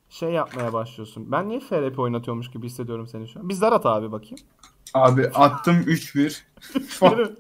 Şey 0.09 0.31
yapmaya 0.31 0.73
başlıyorsun. 0.73 1.31
Ben 1.31 1.49
niye 1.49 1.59
FRP 1.59 1.99
oynatıyormuş 1.99 2.51
gibi 2.51 2.65
hissediyorum 2.65 3.07
seni 3.07 3.27
şu 3.27 3.39
an. 3.39 3.49
Bir 3.49 3.53
zar 3.53 3.73
at 3.73 3.85
abi 3.85 4.11
bakayım. 4.11 4.37
Abi 4.93 5.27
attım 5.27 5.75
3-1. 5.75 6.41
Falan. 6.87 7.17
Yürü. 7.17 7.35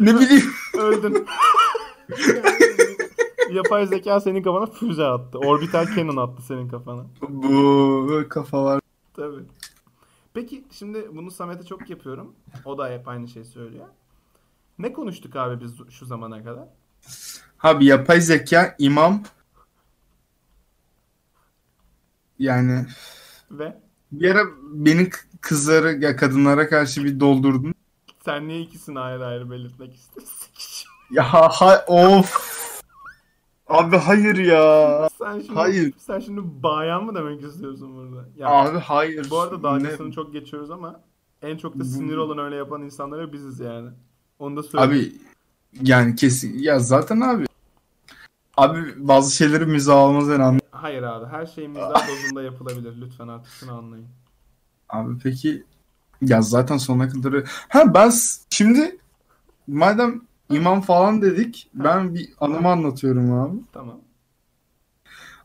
ne 0.00 0.14
bileyim. 0.14 0.44
Öldün. 0.78 1.26
Yapay 3.52 3.86
zeka 3.86 4.20
senin 4.20 4.42
kafana 4.42 4.66
füze 4.66 5.04
attı. 5.04 5.38
Orbital 5.38 5.86
cannon 5.96 6.16
attı 6.16 6.42
senin 6.42 6.68
kafana. 6.68 7.06
Bu 7.28 8.24
kafalar. 8.28 8.80
Tabii. 9.16 9.42
Peki 10.34 10.64
şimdi 10.70 11.08
bunu 11.16 11.30
Samet'e 11.30 11.66
çok 11.66 11.90
yapıyorum. 11.90 12.34
O 12.64 12.78
da 12.78 12.88
hep 12.90 13.08
aynı 13.08 13.28
şeyi 13.28 13.44
söylüyor. 13.44 13.86
Ne 14.78 14.92
konuştuk 14.92 15.36
abi 15.36 15.60
biz 15.64 15.74
şu 15.90 16.06
zamana 16.06 16.44
kadar? 16.44 16.68
Abi 17.62 17.84
yapay 17.84 18.20
zeka, 18.20 18.74
imam. 18.78 19.22
Yani 22.38 22.86
Ve 23.50 23.80
bir 24.12 24.30
ara 24.30 24.44
beni 24.62 25.10
k- 25.10 25.18
kızlara 25.40 25.92
ya 25.92 26.16
kadınlara 26.16 26.68
karşı 26.68 27.04
bir 27.04 27.20
doldurdun. 27.20 27.74
sen 28.24 28.48
niye 28.48 28.60
ikisini 28.60 29.00
ayrı 29.00 29.26
ayrı 29.26 29.50
belirtmek 29.50 29.94
istiyorsun? 29.94 30.36
Ya 31.10 31.22
ha, 31.32 31.84
of. 31.86 32.50
Abi 33.68 33.96
hayır 33.96 34.36
ya. 34.36 35.08
sen 35.18 35.40
şimdi, 35.40 35.54
Hayır. 35.54 35.92
Sen 35.98 36.20
şimdi 36.20 36.40
bayan 36.62 37.04
mı 37.04 37.14
demek 37.14 37.42
istiyorsun 37.44 37.96
burada? 37.96 38.28
Ya, 38.36 38.48
Abi 38.48 38.78
hayır. 38.78 39.30
bu 39.30 39.40
arada 39.40 39.56
Ne- 39.56 39.62
dalgasını 39.62 40.12
çok 40.12 40.32
geçiyoruz 40.32 40.70
ama 40.70 41.00
en 41.42 41.56
çok 41.56 41.78
da 41.78 41.84
sinir 41.84 42.16
olan 42.16 42.38
öyle 42.38 42.56
yapan 42.56 42.82
insanlar 42.82 43.32
biziz 43.32 43.60
yani. 43.60 43.90
Onu 44.38 44.56
da 44.56 44.62
söyleyeyim. 44.62 44.92
Abi 44.92 45.88
yani 45.88 46.14
kesin 46.16 46.58
ya 46.58 46.78
zaten 46.78 47.20
abi. 47.20 47.46
Abi 48.56 48.94
bazı 49.08 49.36
şeyleri 49.36 49.66
mizah 49.66 49.96
almaz 49.96 50.28
ben 50.28 50.40
anlıyorum. 50.40 50.60
Hayır 50.70 51.02
abi 51.02 51.26
her 51.26 51.46
şey 51.46 51.68
mizah 51.68 52.08
dozunda 52.08 52.42
yapılabilir. 52.42 53.00
Lütfen 53.00 53.28
artık 53.28 53.52
şunu 53.52 53.72
anlayın. 53.78 54.06
Abi 54.88 55.18
peki 55.22 55.64
ya 56.22 56.42
zaten 56.42 56.76
sonuna 56.76 57.08
kadar 57.08 57.42
ha 57.68 57.94
ben 57.94 58.12
şimdi 58.50 58.98
madem 59.66 60.22
imam 60.50 60.80
falan 60.80 61.22
dedik 61.22 61.70
ben 61.74 62.14
bir 62.14 62.28
anımı 62.40 62.68
anlatıyorum 62.68 63.32
abi. 63.32 63.56
Tamam. 63.72 64.00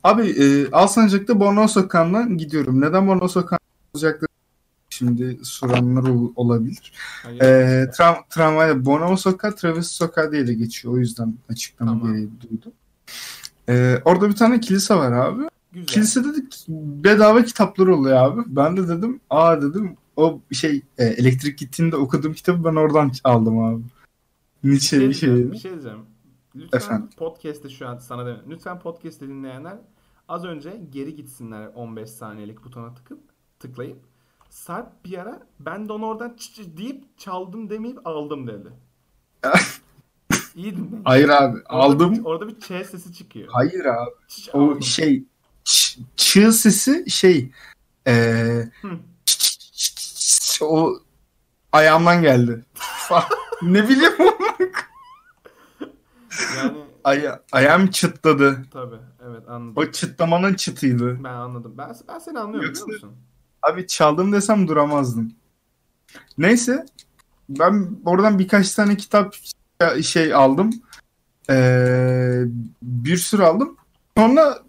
Abi 0.03 0.21
e, 0.29 0.71
Alsancak'ta 0.71 1.39
Bornova 1.39 1.67
Sokağı'ndan 1.67 2.37
gidiyorum. 2.37 2.81
Neden 2.81 3.07
Bornova 3.07 3.27
Sokağı'ndan 3.27 3.59
olacakları 3.93 4.27
şimdi 4.89 5.39
soranlar 5.43 6.09
ol- 6.09 6.31
olabilir. 6.35 6.93
Hayır. 7.23 7.41
E, 7.41 7.89
tram, 7.91 8.15
tramvay 8.29 8.85
Bornova 8.85 9.17
Sokağı 9.17 9.55
Travesti 9.55 9.95
Sokağı 9.95 10.31
diye 10.31 10.47
de 10.47 10.53
geçiyor. 10.53 10.93
O 10.93 10.97
yüzden 10.97 11.35
açıklama 11.49 11.91
Tamam. 11.91 12.07
gereği 12.13 12.29
duydum. 12.41 12.71
E, 13.69 14.01
orada 14.05 14.29
bir 14.29 14.35
tane 14.35 14.59
kilise 14.59 14.95
var 14.95 15.11
abi. 15.11 15.43
Güzel. 15.73 15.87
Kilisede 15.87 16.27
de 16.27 16.41
bedava 17.03 17.43
kitaplar 17.43 17.87
oluyor 17.87 18.17
abi. 18.17 18.41
Ben 18.47 18.77
de 18.77 18.87
dedim 18.87 19.19
aa 19.29 19.61
dedim 19.61 19.97
o 20.15 20.39
şey 20.51 20.81
e, 20.97 21.05
elektrik 21.05 21.57
gittiğinde 21.57 21.95
okuduğum 21.95 22.33
kitabı 22.33 22.63
ben 22.63 22.75
oradan 22.75 23.11
aldım 23.23 23.59
abi. 23.59 23.81
Bir 24.65 24.69
Nietzsche 24.71 24.97
şey 24.97 25.09
bir 25.09 25.13
şey. 25.13 25.29
diyeceğim. 25.29 25.51
Bir 25.51 25.57
şey 25.57 25.71
diyeceğim. 25.71 26.05
Lütfen 26.55 26.77
Efendim? 26.77 27.09
podcast'te 27.17 27.69
şu 27.69 27.87
an 27.87 27.97
sana 27.97 28.25
demiyorum. 28.25 28.51
Lütfen 28.51 28.79
podcast'te 28.79 29.27
dinleyenler 29.27 29.77
az 30.27 30.45
önce 30.45 30.81
geri 30.89 31.15
gitsinler 31.15 31.67
15 31.75 32.09
saniyelik 32.09 32.63
butona 32.63 32.93
tıkıp 32.93 33.19
tıklayıp 33.59 33.97
Sarp 34.49 35.05
bir 35.05 35.17
ara 35.17 35.47
ben 35.59 35.89
de 35.89 35.93
onu 35.93 36.05
oradan 36.05 36.35
çı 36.37 36.53
çı 36.53 36.77
deyip 36.77 37.17
çaldım 37.19 37.69
demeyip 37.69 38.07
aldım 38.07 38.47
dedi. 38.47 38.69
İyi 40.55 40.77
dinle. 40.77 40.97
Hayır 41.03 41.29
abi 41.29 41.57
Orada 41.57 41.69
aldım. 41.69 42.13
Bir, 42.13 42.25
orada 42.25 42.47
bir 42.47 42.59
ç 42.59 42.65
sesi 42.65 43.13
çıkıyor. 43.13 43.47
Hayır 43.51 43.85
abi. 43.85 44.09
Ç 44.27 44.33
ç 44.43 44.49
O 44.53 44.59
aldım. 44.71 44.81
şey 44.83 45.23
ç- 45.65 45.99
çığ 46.15 46.51
sesi 46.53 47.09
şey 47.11 47.51
e, 48.07 48.13
ç- 49.25 50.63
o 50.65 50.99
ayağımdan 51.71 52.21
geldi. 52.21 52.65
ne 53.61 53.89
bileyim 53.89 54.13
Yani 56.57 56.77
Aya 57.03 57.43
ayağım 57.51 57.87
çıtladı. 57.87 58.65
tabii 58.73 58.95
evet 59.29 59.49
anladım. 59.49 59.73
O 59.75 59.91
çıtlamanın 59.91 60.53
çıtıydı. 60.53 61.23
Ben 61.23 61.29
anladım. 61.33 61.73
Ben, 61.77 61.95
ben 62.07 62.19
seni 62.19 62.39
anlıyorum 62.39 62.67
Yoksa- 62.69 62.85
biliyor 62.87 63.01
musun? 63.03 63.15
Abi 63.61 63.87
çaldım 63.87 64.31
desem 64.33 64.67
duramazdım. 64.67 65.33
Neyse 66.37 66.85
ben 67.49 67.89
oradan 68.05 68.39
birkaç 68.39 68.73
tane 68.75 68.97
kitap 68.97 69.35
şey 70.03 70.33
aldım. 70.33 70.69
Ee, 71.49 72.43
bir 72.81 73.17
sürü 73.17 73.43
aldım. 73.43 73.77
Sonra 74.17 74.59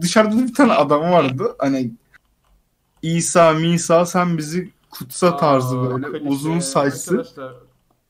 dışarıda 0.00 0.36
da 0.38 0.46
bir 0.46 0.54
tane 0.54 0.72
adam 0.72 1.00
vardı. 1.02 1.54
Hani 1.58 1.92
İsa, 3.02 3.52
Misa 3.52 4.06
sen 4.06 4.38
bizi 4.38 4.70
kutsa 4.90 5.36
tarzı 5.36 5.78
Aa, 5.80 5.90
böyle 5.90 6.18
klişe. 6.18 6.28
uzun 6.28 6.58
saçlı. 6.58 7.12
Arkadaşlar 7.18 7.54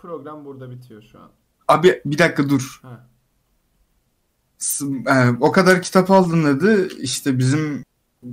program 0.03 0.45
burada 0.45 0.71
bitiyor 0.71 1.03
şu 1.13 1.19
an. 1.21 1.31
Abi 1.69 2.03
bir 2.05 2.19
dakika 2.19 2.49
dur. 2.49 2.81
Ha. 2.83 3.07
E, 5.07 5.31
o 5.41 5.53
kadar 5.53 5.83
kitap 5.83 6.11
aldın 6.11 6.45
dedi. 6.45 6.89
İşte 7.01 7.39
bizim 7.39 7.85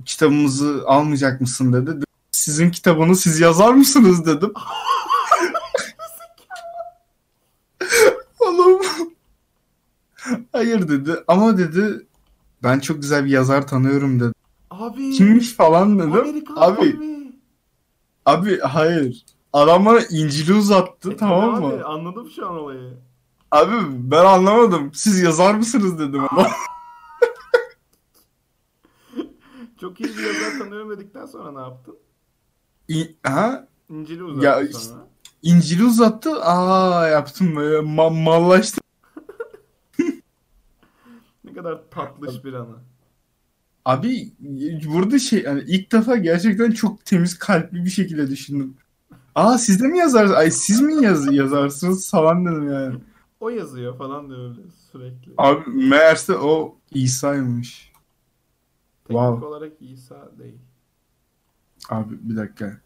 kitabımızı 0.06 0.84
almayacak 0.86 1.42
mısın 1.42 1.74
dedi. 1.74 2.06
Sizin 2.32 2.72
kitabını 2.72 3.16
siz 3.16 3.40
yazar 3.40 3.74
mısınız 3.74 4.26
dedim. 4.26 4.54
Oğlum. 8.40 8.82
Hayır 10.52 10.88
dedi. 10.88 11.16
Ama 11.28 11.58
dedi 11.58 12.06
ben 12.64 12.80
çok 12.80 13.02
güzel 13.02 13.26
bir 13.26 13.30
yazar 13.30 13.68
tanıyorum 13.68 14.20
dedi. 14.20 14.34
Abi. 14.72 15.12
Kimmiş 15.12 15.54
falan 15.54 16.00
dedim. 16.00 16.14
Amerikan 16.14 16.56
Abi 16.56 16.80
abi. 16.80 17.32
abi 18.26 18.60
hayır. 18.60 19.26
Adam 19.56 19.86
bana 19.86 20.00
İncil'i 20.00 20.54
uzattı 20.54 21.12
E, 21.12 21.18
tamam 21.18 21.62
mı? 21.62 21.68
Abi, 21.68 21.84
anladım 21.84 22.30
şu 22.36 22.48
an 22.50 22.56
olayı. 22.58 22.94
Abi 23.52 23.72
ben 24.12 24.26
anlamadım. 24.26 24.92
Siz 24.94 25.22
yazar 25.22 25.56
mısınız 25.56 26.00
dedim 26.00 26.22
ama. 26.32 26.48
Çok 29.82 30.00
iyi 30.00 30.18
bir 30.18 30.24
yazar 30.24 30.60
tanıyorum 30.60 30.90
dedikten 30.90 31.26
sonra 31.26 31.52
ne 31.52 31.60
yaptın? 31.60 31.98
İ- 32.90 33.16
ha? 33.24 33.68
İncil'i 33.90 34.24
uzattı 34.24 34.46
Ya 34.46 34.68
sonra. 34.68 35.08
İncil'i 35.42 35.84
uzattı. 35.84 36.42
Aa 36.42 37.08
yaptım 37.08 37.48
ma- 37.48 38.24
mallaştım. 38.24 38.82
kadar 41.56 41.80
tatlış 41.92 42.44
bir 42.44 42.54
anı. 42.54 42.76
Abi 43.86 44.34
burada 44.94 45.20
şey 45.20 45.42
yani 45.44 45.64
ilk 45.68 45.92
defa 45.92 46.18
gerçekten 46.18 46.72
çok 46.72 47.06
temiz 47.06 47.40
kalpli 47.40 47.86
bir 47.86 47.90
şekilde 47.90 48.30
düşündüm. 48.30 48.78
Aa 49.36 49.58
siz 49.58 49.82
de 49.82 49.88
mi 49.88 49.98
yazarsınız? 49.98 50.38
Ay 50.38 50.52
siz 50.52 50.82
mi 50.82 51.04
yaz 51.04 51.34
yazarsınız 51.34 52.12
falan 52.12 52.46
dedim 52.46 52.72
yani. 52.74 53.00
O 53.40 53.50
yazıyor 53.50 53.98
falan 53.98 54.30
diyor 54.30 54.40
öyle 54.50 54.62
sürekli. 54.92 55.34
Abi 55.38 55.70
meğerse 55.70 56.38
o 56.38 56.78
İsa'ymış. 56.92 57.92
Teknik 59.06 59.22
wow. 59.22 59.46
olarak 59.46 59.74
İsa 59.80 60.32
değil. 60.40 60.60
Abi 61.90 62.16
bir 62.22 62.38
dakika. 62.38 62.82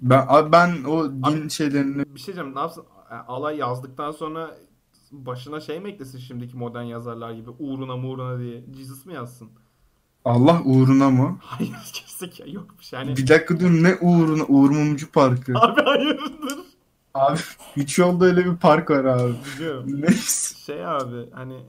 Ben 0.00 0.24
abi 0.28 0.52
ben 0.52 0.84
o 0.84 1.10
din 1.10 1.22
Abi- 1.22 1.50
şeylerini 1.50 2.14
Bir 2.14 2.20
şey 2.20 2.34
diyeceğim 2.34 2.54
ne 2.54 2.60
yapsın? 2.60 2.84
Yani 3.10 3.22
Alay 3.22 3.56
yazdıktan 3.56 4.12
sonra 4.12 4.58
başına 5.12 5.60
şey 5.60 5.80
mi 5.80 5.88
eklesin 5.88 6.18
şimdiki 6.18 6.56
modern 6.56 6.84
yazarlar 6.84 7.32
gibi 7.32 7.50
uğruna 7.50 7.96
muğruna 7.96 8.38
diye 8.38 8.64
Jesus 8.76 9.06
mı 9.06 9.12
yazsın? 9.12 9.48
Allah 10.26 10.62
uğruna 10.64 11.10
mı? 11.10 11.38
Hayır 11.40 11.74
kesinlikle 11.92 12.44
ya 12.46 12.52
yok 12.52 12.74
bir 12.78 12.84
şey. 12.84 12.98
Yani, 12.98 13.16
Bir 13.16 13.28
dakika 13.28 13.60
dur 13.60 13.70
ne 13.70 13.94
uğruna? 13.94 14.44
Uğur 14.48 14.70
Mumcu 14.70 15.10
Parkı. 15.12 15.52
abi 15.58 15.82
hayırdır? 15.82 16.58
Abi 17.14 17.38
üç 17.76 17.98
yolda 17.98 18.24
öyle 18.24 18.44
bir 18.44 18.56
park 18.56 18.90
var 18.90 19.04
abi. 19.04 19.34
Biliyorum. 19.56 20.02
Neyse. 20.02 20.54
Şey 20.58 20.86
abi 20.86 21.30
hani 21.32 21.62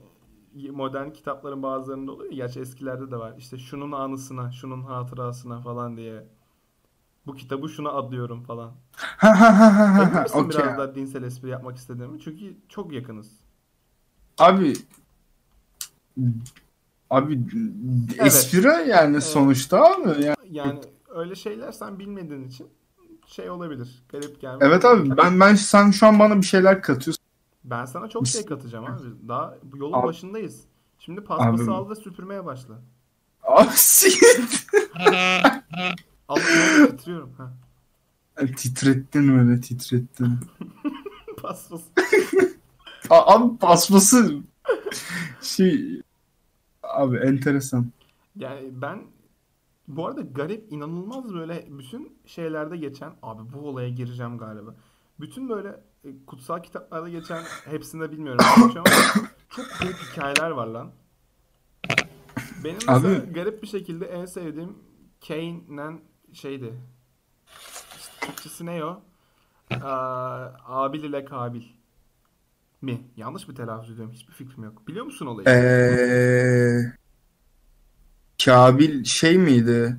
modern 0.70 1.10
kitapların 1.10 1.62
bazılarında 1.62 2.12
oluyor 2.12 2.32
gerçi 2.32 2.60
eskilerde 2.60 3.10
de 3.10 3.16
var. 3.16 3.34
İşte 3.38 3.58
şunun 3.58 3.92
anısına, 3.92 4.52
şunun 4.52 4.82
hatırasına 4.82 5.60
falan 5.60 5.96
diye. 5.96 6.24
Bu 7.26 7.34
kitabı 7.34 7.68
şuna 7.68 7.90
adıyorum 7.90 8.42
falan. 8.42 8.72
Ha 9.18 9.40
ha 9.40 9.58
ha 9.58 9.94
ha 9.94 10.26
biraz 10.50 10.78
daha 10.78 10.94
dinsel 10.94 11.22
espri 11.22 11.48
yapmak 11.48 11.76
istediğimi? 11.76 12.20
Çünkü 12.20 12.56
çok 12.68 12.92
yakınız. 12.92 13.30
Abi 14.38 14.72
Abi 17.10 17.40
Evet. 18.18 18.26
espri 18.26 18.88
yani 18.88 19.20
sonuçta 19.20 19.84
abi. 19.84 20.08
Yani, 20.24 20.36
Yani 20.50 20.80
öyle 21.08 21.34
şeyler 21.34 21.72
sen 21.72 21.98
bilmediğin 21.98 22.48
için 22.48 22.66
şey 23.26 23.50
olabilir. 23.50 24.02
Garip 24.08 24.40
gelmiş. 24.40 24.64
evet 24.68 24.84
abi 24.84 25.16
ben 25.16 25.40
ben 25.40 25.54
sen 25.54 25.90
şu 25.90 26.06
an 26.06 26.18
bana 26.18 26.36
bir 26.36 26.46
şeyler 26.46 26.82
katıyorsun. 26.82 27.24
Ben 27.64 27.84
sana 27.84 28.08
çok 28.08 28.26
şey 28.26 28.44
katacağım 28.46 28.84
abi. 28.84 29.28
Daha 29.28 29.54
bu 29.62 29.76
yolun 29.78 29.92
Abi- 29.92 30.06
başındayız. 30.06 30.60
Şimdi 30.98 31.20
paspası 31.20 31.62
Abi- 31.62 31.70
al 31.70 31.90
ve 31.90 31.94
süpürmeye 31.94 32.44
başla. 32.44 32.74
Abi. 33.42 33.68
Al 36.28 36.36
titriyorum. 36.90 37.32
Ha. 37.38 37.52
Titrettin 38.56 39.38
öyle 39.38 39.60
titrettin. 39.60 40.38
Paspas. 41.42 41.80
A- 43.10 43.34
Abi 43.34 43.58
pasması 43.58 44.34
şey 45.42 46.02
abi 46.98 47.16
enteresan. 47.16 47.86
Yani 48.36 48.68
ben 48.72 49.02
bu 49.88 50.06
arada 50.06 50.20
garip 50.20 50.72
inanılmaz 50.72 51.34
böyle 51.34 51.66
bütün 51.70 52.18
şeylerde 52.26 52.76
geçen 52.76 53.12
abi 53.22 53.52
bu 53.52 53.58
olaya 53.68 53.88
gireceğim 53.88 54.38
galiba. 54.38 54.74
Bütün 55.20 55.48
böyle 55.48 55.68
e, 56.04 56.08
kutsal 56.26 56.62
kitaplarda 56.62 57.08
geçen 57.08 57.42
hepsinde 57.64 58.12
bilmiyorum 58.12 58.44
ama 58.56 58.72
çok 58.72 58.86
garip 59.80 59.96
hikayeler 60.12 60.50
var 60.50 60.66
lan. 60.66 60.90
Benim 62.64 62.78
mesela 62.88 62.98
Abi- 63.18 63.32
garip 63.32 63.62
bir 63.62 63.66
şekilde 63.66 64.06
en 64.06 64.24
sevdiğim 64.24 64.78
Cain'le 65.20 66.00
şeydi. 66.32 66.74
İşte 67.98 68.26
Türkçesi 68.26 68.66
ne 68.66 68.84
o? 68.84 69.00
Aa, 69.82 70.48
Abil 70.64 71.02
ile 71.04 71.24
Kabil 71.24 71.62
mi? 72.82 73.00
Yanlış 73.16 73.48
mı 73.48 73.54
telaffuz 73.54 73.90
ediyorum? 73.90 74.12
Hiçbir 74.14 74.32
fikrim 74.32 74.64
yok. 74.64 74.88
Biliyor 74.88 75.04
musun 75.04 75.26
olayı? 75.26 75.48
Ee, 75.48 76.92
Kabil 78.44 79.04
şey 79.04 79.38
miydi? 79.38 79.96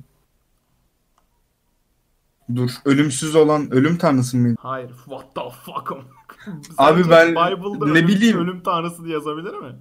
Dur, 2.56 2.70
ölümsüz 2.84 3.36
olan 3.36 3.70
ölüm 3.70 3.96
tanrısı 3.98 4.36
mıydı? 4.36 4.56
Hayır. 4.60 4.88
What 5.04 5.34
the 5.34 5.40
fuck? 5.64 5.92
Abi 6.78 7.10
ben 7.10 7.30
Bible'da 7.30 7.86
ne 7.86 7.90
ölüm, 7.92 8.08
bileyim. 8.08 8.38
ölüm 8.38 8.62
tanrısı 8.62 9.04
diye 9.04 9.14
yazabilir 9.14 9.54
mi? 9.54 9.76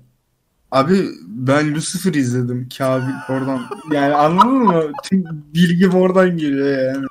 Abi 0.71 1.09
ben 1.27 1.75
Lucifer 1.75 2.13
izledim. 2.13 2.69
Kabil 2.77 3.13
oradan. 3.29 3.61
Yani 3.91 4.15
anladın 4.15 4.57
mı? 4.57 4.83
Tüm 5.03 5.23
bilgim 5.53 5.91
oradan 5.91 6.37
geliyor 6.37 6.93
yani. 6.93 7.05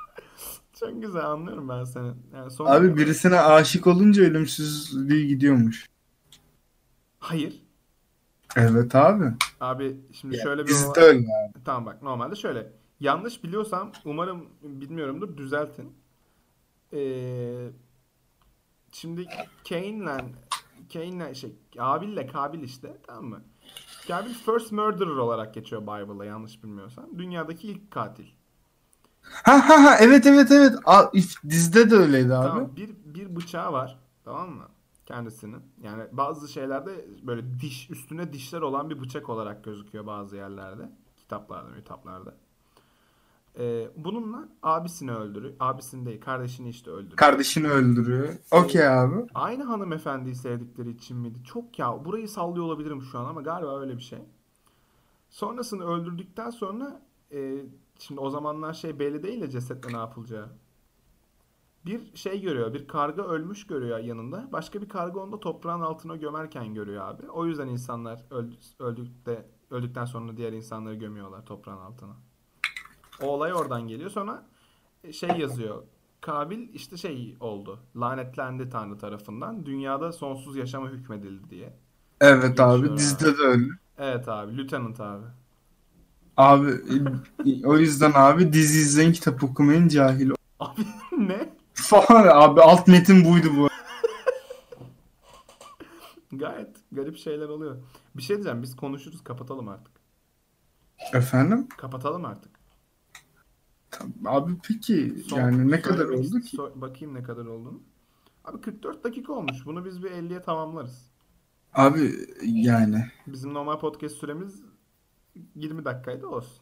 Çok 0.79 1.01
güzel 1.01 1.25
anlıyorum 1.25 1.69
ben 1.69 1.83
seni. 1.83 2.13
Yani 2.33 2.51
son 2.51 2.65
Abi 2.65 2.97
birisine 2.97 3.39
aşık 3.39 3.87
olunca 3.87 4.23
ölümsüzlüğü 4.23 5.23
gidiyormuş. 5.23 5.89
Hayır. 7.19 7.63
Evet 8.55 8.95
abi. 8.95 9.25
Abi 9.59 9.97
şimdi 10.11 10.35
Ya, 10.35 10.43
şöyle 10.43 10.63
bir 10.63 10.67
Bizde 10.67 10.87
olay- 10.87 11.03
öyle. 11.03 11.27
Tamam 11.65 11.85
bak 11.85 12.01
normalde 12.03 12.35
şöyle. 12.35 12.71
Yanlış 12.99 13.43
biliyorsam 13.43 13.91
umarım 14.05 14.45
bilmiyorumdur 14.63 15.37
düzeltin. 15.37 15.93
Ee, 16.93 17.69
şimdi 18.91 19.27
Cain'le 19.63 20.19
Cain'le 20.89 21.33
şey 21.33 21.55
Abil'le 21.79 22.27
Kabil 22.31 22.63
işte 22.63 22.97
tamam 23.07 23.25
mı? 23.25 23.41
Kabil 24.07 24.33
first 24.33 24.71
murderer 24.71 25.15
olarak 25.15 25.53
geçiyor 25.53 25.81
Bible'da 25.81 26.25
yanlış 26.25 26.63
bilmiyorsam. 26.63 27.05
Dünyadaki 27.17 27.67
ilk 27.67 27.91
katil. 27.91 28.27
Ha 29.31 29.69
ha 29.69 29.83
ha 29.83 29.97
evet 29.99 30.25
evet 30.25 30.51
evet. 30.51 30.75
A, 30.85 31.11
dizide 31.49 31.91
de 31.91 31.95
öyleydi 31.95 32.33
abi. 32.35 32.47
Tamam 32.47 32.69
bir 32.75 32.89
bir 33.05 33.35
bıçağı 33.35 33.73
var 33.73 33.99
tamam 34.25 34.49
mı? 34.49 34.63
Kendisinin. 35.05 35.61
Yani 35.83 36.03
bazı 36.11 36.47
şeylerde 36.47 37.05
böyle 37.27 37.59
diş 37.59 37.89
üstüne 37.89 38.33
dişler 38.33 38.61
olan 38.61 38.89
bir 38.89 39.01
bıçak 39.01 39.29
olarak 39.29 39.63
gözüküyor 39.63 40.05
bazı 40.05 40.35
yerlerde. 40.35 40.89
Kitaplarda, 41.17 41.75
kitaplarda. 41.75 42.33
Ee, 43.59 43.87
bununla 43.97 44.49
abisini 44.63 45.11
öldürüyor. 45.11 45.53
Abisini 45.59 46.05
değil, 46.05 46.21
kardeşini 46.21 46.69
işte 46.69 46.91
öldürüyor. 46.91 47.15
Kardeşini 47.17 47.67
öldürüyor. 47.67 48.33
Okey 48.51 48.87
abi. 48.87 49.15
Aynı 49.33 49.63
hanımefendiyi 49.63 50.35
sevdikleri 50.35 50.89
için 50.89 51.17
miydi? 51.17 51.37
Çok 51.43 51.79
ya 51.79 52.05
burayı 52.05 52.29
sallıyor 52.29 52.65
olabilirim 52.65 53.01
şu 53.01 53.19
an 53.19 53.25
ama 53.25 53.41
galiba 53.41 53.79
öyle 53.81 53.97
bir 53.97 54.01
şey. 54.01 54.19
Sonrasını 55.29 55.85
öldürdükten 55.85 56.49
sonra 56.49 57.01
e, 57.31 57.55
şimdi 57.99 58.21
o 58.21 58.29
zamanlar 58.29 58.73
şey 58.73 58.99
belli 58.99 59.23
değil 59.23 59.41
ya 59.41 59.49
cesetle 59.49 59.93
ne 59.93 59.97
yapılacağı. 59.97 60.49
Bir 61.85 62.15
şey 62.15 62.41
görüyor, 62.41 62.73
bir 62.73 62.87
karga 62.87 63.23
ölmüş 63.23 63.67
görüyor 63.67 63.99
yanında. 63.99 64.49
Başka 64.51 64.81
bir 64.81 64.89
karga 64.89 65.19
onu 65.19 65.31
da 65.31 65.39
toprağın 65.39 65.81
altına 65.81 66.15
gömerken 66.15 66.73
görüyor 66.73 67.07
abi. 67.07 67.29
O 67.29 67.45
yüzden 67.45 67.67
insanlar 67.67 68.25
öldü, 68.31 68.55
öldükte, 68.79 69.45
öldükten 69.71 70.05
sonra 70.05 70.37
diğer 70.37 70.53
insanları 70.53 70.95
gömüyorlar 70.95 71.45
toprağın 71.45 71.77
altına. 71.77 72.13
O 73.21 73.27
olay 73.27 73.53
oradan 73.53 73.87
geliyor. 73.87 74.09
Sonra 74.09 74.45
şey 75.11 75.29
yazıyor. 75.29 75.83
Kabil 76.21 76.73
işte 76.73 76.97
şey 76.97 77.37
oldu. 77.39 77.79
Lanetlendi 77.95 78.69
Tanrı 78.69 78.97
tarafından. 78.97 79.65
Dünyada 79.65 80.11
sonsuz 80.11 80.55
yaşama 80.55 80.89
hükmedildi 80.89 81.49
diye. 81.49 81.73
Evet 82.21 82.59
abi 82.59 82.77
Geçiyor 82.77 82.97
dizide 82.97 83.37
de 83.37 83.41
öyle. 83.41 83.65
Evet 83.97 84.27
abi. 84.27 84.57
Lieutenant 84.57 84.99
abi. 84.99 85.25
Abi 86.39 86.73
o 87.65 87.77
yüzden 87.77 88.11
abi 88.15 88.53
dizi 88.53 88.79
izleyin 88.79 89.11
kitap 89.11 89.43
okumayın 89.43 89.87
cahil 89.87 90.31
Abi 90.59 90.81
ne? 91.17 91.49
falan 91.73 92.27
abi 92.27 92.61
alt 92.61 92.87
metin 92.87 93.25
buydu 93.25 93.47
bu. 93.57 93.69
Gayet 96.31 96.77
garip 96.91 97.17
şeyler 97.17 97.49
oluyor. 97.49 97.75
Bir 98.17 98.21
şey 98.21 98.35
diyeceğim. 98.35 98.61
Biz 98.63 98.75
konuşuruz. 98.75 99.23
Kapatalım 99.23 99.67
artık. 99.67 99.91
Efendim? 101.13 101.67
Kapatalım 101.77 102.25
artık. 102.25 102.51
Abi 104.25 104.51
peki 104.67 105.15
Son- 105.27 105.37
yani 105.37 105.71
ne 105.71 105.81
kadar 105.81 106.05
oldu 106.05 106.39
ki? 106.39 106.57
so- 106.57 106.81
bakayım 106.81 107.13
ne 107.15 107.23
kadar 107.23 107.45
olduğunu. 107.45 107.81
Abi 108.45 108.61
44 108.61 109.03
dakika 109.03 109.33
olmuş. 109.33 109.65
Bunu 109.65 109.85
biz 109.85 110.03
bir 110.03 110.11
50'ye 110.11 110.41
tamamlarız. 110.41 111.09
Abi 111.73 112.15
yani 112.43 113.05
Bizim 113.27 113.53
normal 113.53 113.79
podcast 113.79 114.15
süremiz 114.15 114.63
20 115.55 115.85
dakikaydı 115.85 116.27
olsun. 116.27 116.57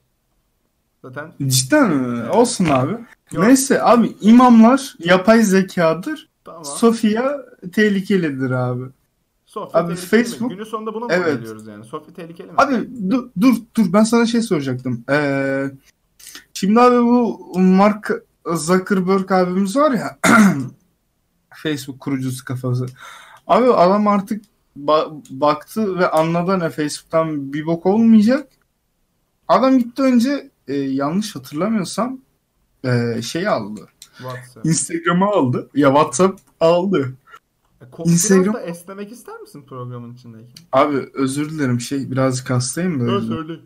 Zaten 1.02 1.34
cidden 1.48 1.90
mi? 1.94 2.30
Olsun 2.30 2.66
abi. 2.66 2.92
Yok. 3.32 3.46
Neyse 3.48 3.84
abi 3.84 4.16
imamlar 4.22 4.96
yapay 5.00 5.42
zekadır. 5.44 6.30
tamam. 6.46 6.66
Sofia 6.66 7.38
tehlikelidir 7.74 8.52
abi. 8.52 8.84
Sofya 9.46 9.80
Abi 9.82 9.96
tehlikeli 9.96 10.18
mi? 10.20 10.26
Facebook- 10.26 10.50
Günün 10.50 10.64
sonunda 10.64 10.94
buna 10.94 11.06
mı 11.06 11.12
Evet. 11.14 11.38
geliyoruz 11.40 11.68
yani? 11.68 11.86
Sofya 11.86 12.14
tehlikeli 12.14 12.48
mi? 12.48 12.54
Abi 12.58 12.90
dur 13.10 13.30
dur 13.42 13.56
dur 13.78 13.94
ben 13.94 14.04
sana 14.04 14.26
şey 14.26 14.42
soracaktım. 14.42 15.04
Ee, 15.10 15.66
şimdi 16.54 16.80
abi 16.82 16.96
bu 17.06 17.52
Mark 17.60 18.12
Zuckerberg 18.54 19.32
abimiz 19.32 19.76
var 19.78 19.92
ya 19.92 20.18
Facebook 21.56 22.00
kurucusu 22.00 22.46
kafası. 22.46 22.86
Abi 23.48 23.74
adam 23.74 24.08
artık 24.08 24.46
ba- 24.86 25.22
baktı 25.30 26.00
ve 26.00 26.10
anladı 26.12 26.60
ne 26.60 26.70
Facebook'tan 26.70 27.54
bir 27.54 27.66
bok 27.66 27.86
olmayacak. 27.86 28.48
Adam 29.48 29.80
gitti 29.80 30.02
önce 30.02 30.50
e, 30.68 30.74
yanlış 30.76 31.36
hatırlamıyorsam 31.36 32.20
e, 32.84 33.22
şey 33.22 33.48
aldı. 33.48 33.88
WhatsApp. 34.18 34.66
Instagram'ı 34.66 35.26
aldı. 35.26 35.70
Ya 35.76 35.88
WhatsApp 35.88 36.40
aldı. 36.60 37.14
E, 37.82 37.86
ko- 37.86 38.10
Instagram- 38.10 38.54
da 38.54 38.62
esnemek 38.62 39.12
ister 39.12 39.40
misin 39.40 39.66
programın 39.70 40.14
içindeyken? 40.14 40.56
Abi 40.72 41.10
özür 41.14 41.50
dilerim 41.50 41.82
şey 41.82 42.12
birazcık 42.12 42.50
hastayım 42.50 43.08
da. 43.08 43.12
yüzden. 43.12 43.36
söyle. 43.36 43.60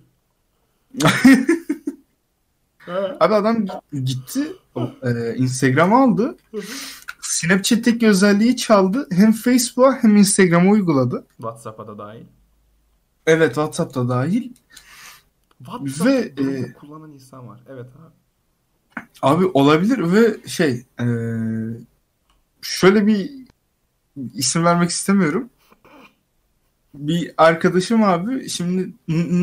Abi 3.19 3.33
adam 3.35 3.65
gitti 4.03 4.47
e, 5.03 5.35
Instagram 5.35 5.93
aldı. 5.93 6.37
Snapchat'teki 7.21 8.07
özelliği 8.07 8.57
çaldı. 8.57 9.07
Hem 9.11 9.31
Facebook'a 9.31 10.03
hem 10.03 10.17
Instagram'a 10.17 10.71
uyguladı. 10.71 11.25
WhatsApp'a 11.37 11.87
da 11.87 11.97
dahil. 11.97 12.23
Evet 13.25 13.47
WhatsApp'ta 13.47 14.09
dahil. 14.09 14.51
WhatsApp 15.65 16.05
Ve, 16.05 16.43
e, 16.59 16.73
kullanan 16.73 17.11
insan 17.11 17.47
var. 17.47 17.59
Evet 17.69 17.85
abi. 17.85 18.13
Abi 19.21 19.45
olabilir 19.45 20.11
ve 20.13 20.47
şey 20.47 20.85
e, 20.99 21.05
şöyle 22.61 23.07
bir 23.07 23.31
isim 24.33 24.65
vermek 24.65 24.89
istemiyorum. 24.89 25.49
Bir 26.93 27.33
arkadaşım 27.37 28.03
abi 28.03 28.49
şimdi 28.49 28.93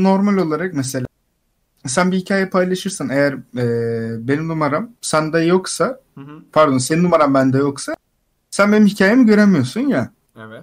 normal 0.03 0.37
olarak 0.37 0.75
mesela 0.75 1.07
sen 1.87 2.13
bir 2.13 2.17
hikaye 2.17 2.49
paylaşırsan 2.49 3.09
eğer 3.09 3.33
e, 3.57 4.29
benim 4.29 4.49
numaram 4.49 4.91
sende 5.01 5.39
yoksa 5.39 6.01
Hı 6.15 6.21
hı. 6.21 6.43
pardon 6.53 6.79
senin 6.79 7.03
numaran 7.03 7.35
bende 7.35 7.59
yoksa 7.59 7.95
sen 8.51 8.73
benim 8.73 8.87
hikayemi 8.87 9.27
göremiyorsun 9.27 9.81
ya. 9.81 10.13
Evet. 10.37 10.63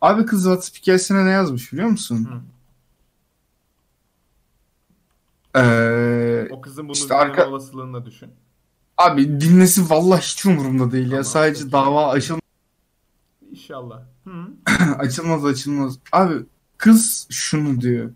Abi 0.00 0.26
kız 0.26 0.42
WhatsApp 0.42 0.78
hikayesine 0.78 1.26
ne 1.26 1.30
yazmış 1.30 1.72
biliyor 1.72 1.88
musun? 1.88 2.28
Hı. 2.30 2.57
Ee, 5.58 6.48
O 6.50 6.60
kızın 6.60 6.84
bunu 6.84 6.92
İşte 6.92 7.14
arka- 7.14 7.46
olasılığını 7.48 7.94
da 7.94 8.06
düşün. 8.06 8.30
abi 8.96 9.40
dinlesi 9.40 9.90
vallahi 9.90 10.20
hiç 10.20 10.46
umurumda 10.46 10.92
değil 10.92 11.04
ya. 11.04 11.10
Tamam, 11.10 11.24
Sadece 11.24 11.60
peki. 11.60 11.72
dava 11.72 12.08
açıl 12.08 12.38
İnşallah. 13.50 14.02
Hı. 14.24 14.46
açılmaz 14.98 15.44
açılmaz. 15.44 15.98
Abi 16.12 16.34
kız 16.78 17.26
şunu 17.30 17.80
diyor. 17.80 18.10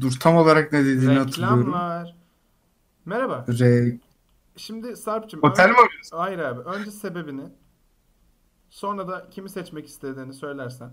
Dur 0.00 0.12
tam 0.20 0.36
olarak 0.36 0.72
ne 0.72 0.84
dediğini 0.84 1.18
hatırlıyorum. 1.18 1.58
Reklamlar. 1.66 2.16
Merhaba. 3.06 3.44
Re... 3.48 3.98
Şimdi 4.56 4.96
Sarp'cığım. 4.96 5.40
Otel 5.42 5.64
önce- 5.64 5.80
mi 5.80 5.86
arıyorsun? 5.86 6.16
Hayır 6.16 6.38
abi. 6.38 6.60
Önce 6.60 6.90
sebebini. 6.90 7.44
Sonra 8.70 9.08
da 9.08 9.26
kimi 9.30 9.50
seçmek 9.50 9.86
istediğini 9.86 10.34
söylersen. 10.34 10.90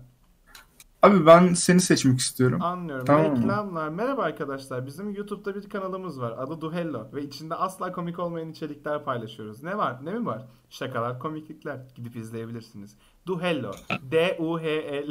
Abi 1.02 1.26
ben 1.26 1.54
seni 1.54 1.80
seçmek 1.80 2.18
istiyorum. 2.18 2.62
Anlıyorum. 2.62 3.04
Tamam 3.04 3.30
mı? 3.30 3.38
Reklamlar. 3.42 3.88
Merhaba 3.88 4.22
arkadaşlar. 4.22 4.86
Bizim 4.86 5.14
YouTube'da 5.14 5.54
bir 5.54 5.68
kanalımız 5.68 6.20
var. 6.20 6.34
Adı 6.38 6.60
Duhello. 6.60 7.06
Ve 7.12 7.22
içinde 7.22 7.54
asla 7.54 7.92
komik 7.92 8.18
olmayan 8.18 8.50
içerikler 8.50 9.04
paylaşıyoruz. 9.04 9.62
Ne 9.62 9.78
var? 9.78 10.04
Ne 10.04 10.10
mi 10.12 10.26
var? 10.26 10.44
Şakalar, 10.70 11.18
komiklikler. 11.18 11.80
Gidip 11.94 12.16
izleyebilirsiniz. 12.16 12.96
Duhello. 13.26 13.72
D-U-H-L. 14.02 15.10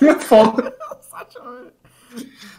Saçma. 1.00 1.52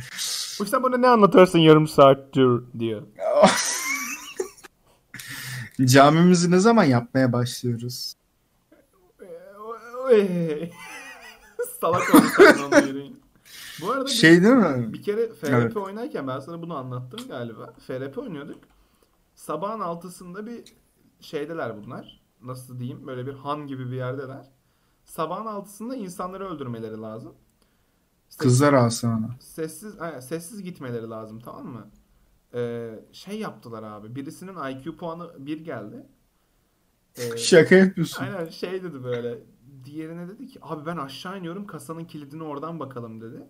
Bu 0.60 0.64
sen 0.64 0.82
bana 0.82 0.96
ne 0.96 1.08
anlatıyorsun 1.08 1.58
yarım 1.58 1.88
saattir 1.88 2.48
diyor. 2.78 3.02
Camimizi 5.84 6.50
ne 6.50 6.58
zaman 6.58 6.84
yapmaya 6.84 7.32
başlıyoruz? 7.32 8.14
Salak 11.80 12.02
yürüyün. 12.86 13.20
Bu 13.80 13.90
arada 13.90 14.08
Şey 14.08 14.42
değil 14.42 14.54
mi? 14.54 14.92
bir 14.92 15.02
kere 15.02 15.28
FRP 15.28 15.48
Evet. 15.50 15.76
oynarken 15.76 16.28
ben 16.28 16.40
sana 16.40 16.62
bunu 16.62 16.76
anlattım 16.76 17.20
galiba. 17.28 17.74
FRP 17.86 18.18
oynuyorduk. 18.18 18.58
Sabahın 19.34 19.80
altısında 19.80 20.46
bir 20.46 20.64
şeydeler 21.20 21.82
bunlar. 21.84 22.20
Nasıl 22.42 22.78
diyeyim? 22.78 23.06
Böyle 23.06 23.26
bir 23.26 23.32
han 23.32 23.66
gibi 23.66 23.90
bir 23.90 23.96
yerdeler. 23.96 24.46
Sabahın 25.04 25.46
altısında 25.46 25.96
insanları 25.96 26.48
öldürmeleri 26.48 27.00
lazım. 27.00 27.34
Kızlar 28.38 28.72
asana. 28.72 29.30
Sessiz, 29.40 30.00
aynen, 30.00 30.20
sessiz 30.20 30.62
gitmeleri 30.62 31.10
lazım 31.10 31.40
tamam 31.40 31.66
mı? 31.66 31.90
Ee, 32.54 32.90
şey 33.12 33.38
yaptılar 33.38 33.82
abi. 33.82 34.14
Birisinin 34.16 34.56
IQ 34.70 34.96
puanı 34.96 35.46
1 35.46 35.64
geldi. 35.64 36.06
Ee, 37.18 37.36
Şaka 37.36 37.74
yapıyorsun. 37.74 38.24
Aynen 38.24 38.48
şey 38.48 38.82
dedi 38.82 39.04
böyle. 39.04 39.38
Diğerine 39.84 40.28
dedi 40.28 40.46
ki 40.46 40.58
abi 40.62 40.86
ben 40.86 40.96
aşağı 40.96 41.38
iniyorum 41.38 41.66
kasanın 41.66 42.04
kilidini 42.04 42.42
oradan 42.42 42.80
bakalım 42.80 43.20
dedi. 43.20 43.42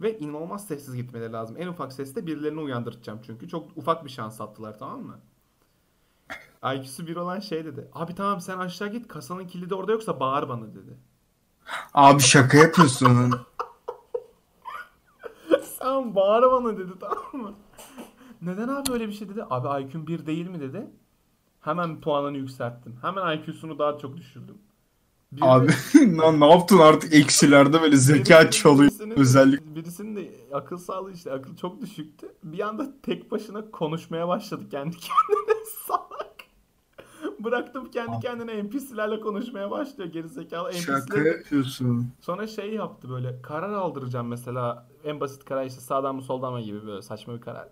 Ve 0.00 0.18
inanılmaz 0.18 0.66
sessiz 0.66 0.94
gitmeleri 0.94 1.32
lazım. 1.32 1.56
En 1.58 1.66
ufak 1.66 1.92
seste 1.92 2.26
birilerini 2.26 2.60
uyandıracağım 2.60 3.20
çünkü. 3.26 3.48
Çok 3.48 3.76
ufak 3.76 4.04
bir 4.04 4.10
şans 4.10 4.40
attılar 4.40 4.78
tamam 4.78 5.02
mı? 5.02 5.20
IQ'su 6.74 7.06
1 7.06 7.16
olan 7.16 7.40
şey 7.40 7.64
dedi. 7.64 7.88
Abi 7.92 8.14
tamam 8.14 8.40
sen 8.40 8.58
aşağı 8.58 8.88
git 8.88 9.08
kasanın 9.08 9.46
kilidi 9.46 9.74
orada 9.74 9.92
yoksa 9.92 10.20
bağır 10.20 10.48
bana 10.48 10.74
dedi. 10.74 10.98
Abi 11.94 12.22
şaka 12.22 12.58
yapıyorsun. 12.58 13.34
Sen 15.82 16.14
bağır 16.14 16.42
bana 16.52 16.78
dedi 16.78 16.92
tamam 17.00 17.46
mı? 17.46 17.54
Neden 18.42 18.68
abi 18.68 18.92
öyle 18.92 19.08
bir 19.08 19.12
şey 19.12 19.28
dedi? 19.28 19.44
Abi 19.50 19.82
IQ'm 19.84 20.06
1 20.06 20.26
değil 20.26 20.46
mi 20.48 20.60
dedi. 20.60 20.86
Hemen 21.60 22.00
puanını 22.00 22.36
yükselttim. 22.36 22.96
Hemen 23.02 23.36
IQ'sunu 23.38 23.78
daha 23.78 23.98
çok 23.98 24.16
düşürdüm. 24.16 24.58
Bir 25.32 25.40
Abi 25.56 25.66
ne, 26.06 26.40
ne 26.40 26.50
yaptın 26.50 26.78
artık 26.78 27.14
eksilerde 27.14 27.82
böyle 27.82 27.96
zeka 27.96 28.50
çalıyor 28.50 28.90
birisinin- 28.90 29.18
özellik. 29.20 29.74
Birisinin 29.76 30.16
de 30.16 30.30
akıl 30.52 30.76
sağlığı 30.78 31.12
işte 31.12 31.32
akıl 31.32 31.56
çok 31.56 31.80
düşüktü. 31.80 32.26
Bir 32.44 32.60
anda 32.68 33.00
tek 33.02 33.30
başına 33.30 33.70
konuşmaya 33.70 34.28
başladı 34.28 34.64
kendi 34.70 34.96
kendine 34.96 35.58
salak. 35.86 36.21
Bıraktım 37.44 37.90
kendi 37.90 38.20
kendine 38.20 38.64
NPC'lerle 38.64 39.20
konuşmaya 39.20 39.70
başlıyor 39.70 40.10
gerizekalı 40.12 40.72
Şaka 40.72 41.00
NPC'ler. 41.18 41.24
yapıyorsun. 41.36 42.12
Sonra 42.20 42.46
şey 42.46 42.74
yaptı 42.74 43.10
böyle 43.10 43.42
karar 43.42 43.72
aldıracağım 43.72 44.28
mesela 44.28 44.88
en 45.04 45.20
basit 45.20 45.44
karar 45.44 45.66
işte 45.66 45.80
sağdan 45.80 46.14
mı 46.16 46.22
soldan 46.22 46.52
mı 46.52 46.60
gibi 46.60 46.86
böyle 46.86 47.02
saçma 47.02 47.34
bir 47.34 47.40
karar. 47.40 47.68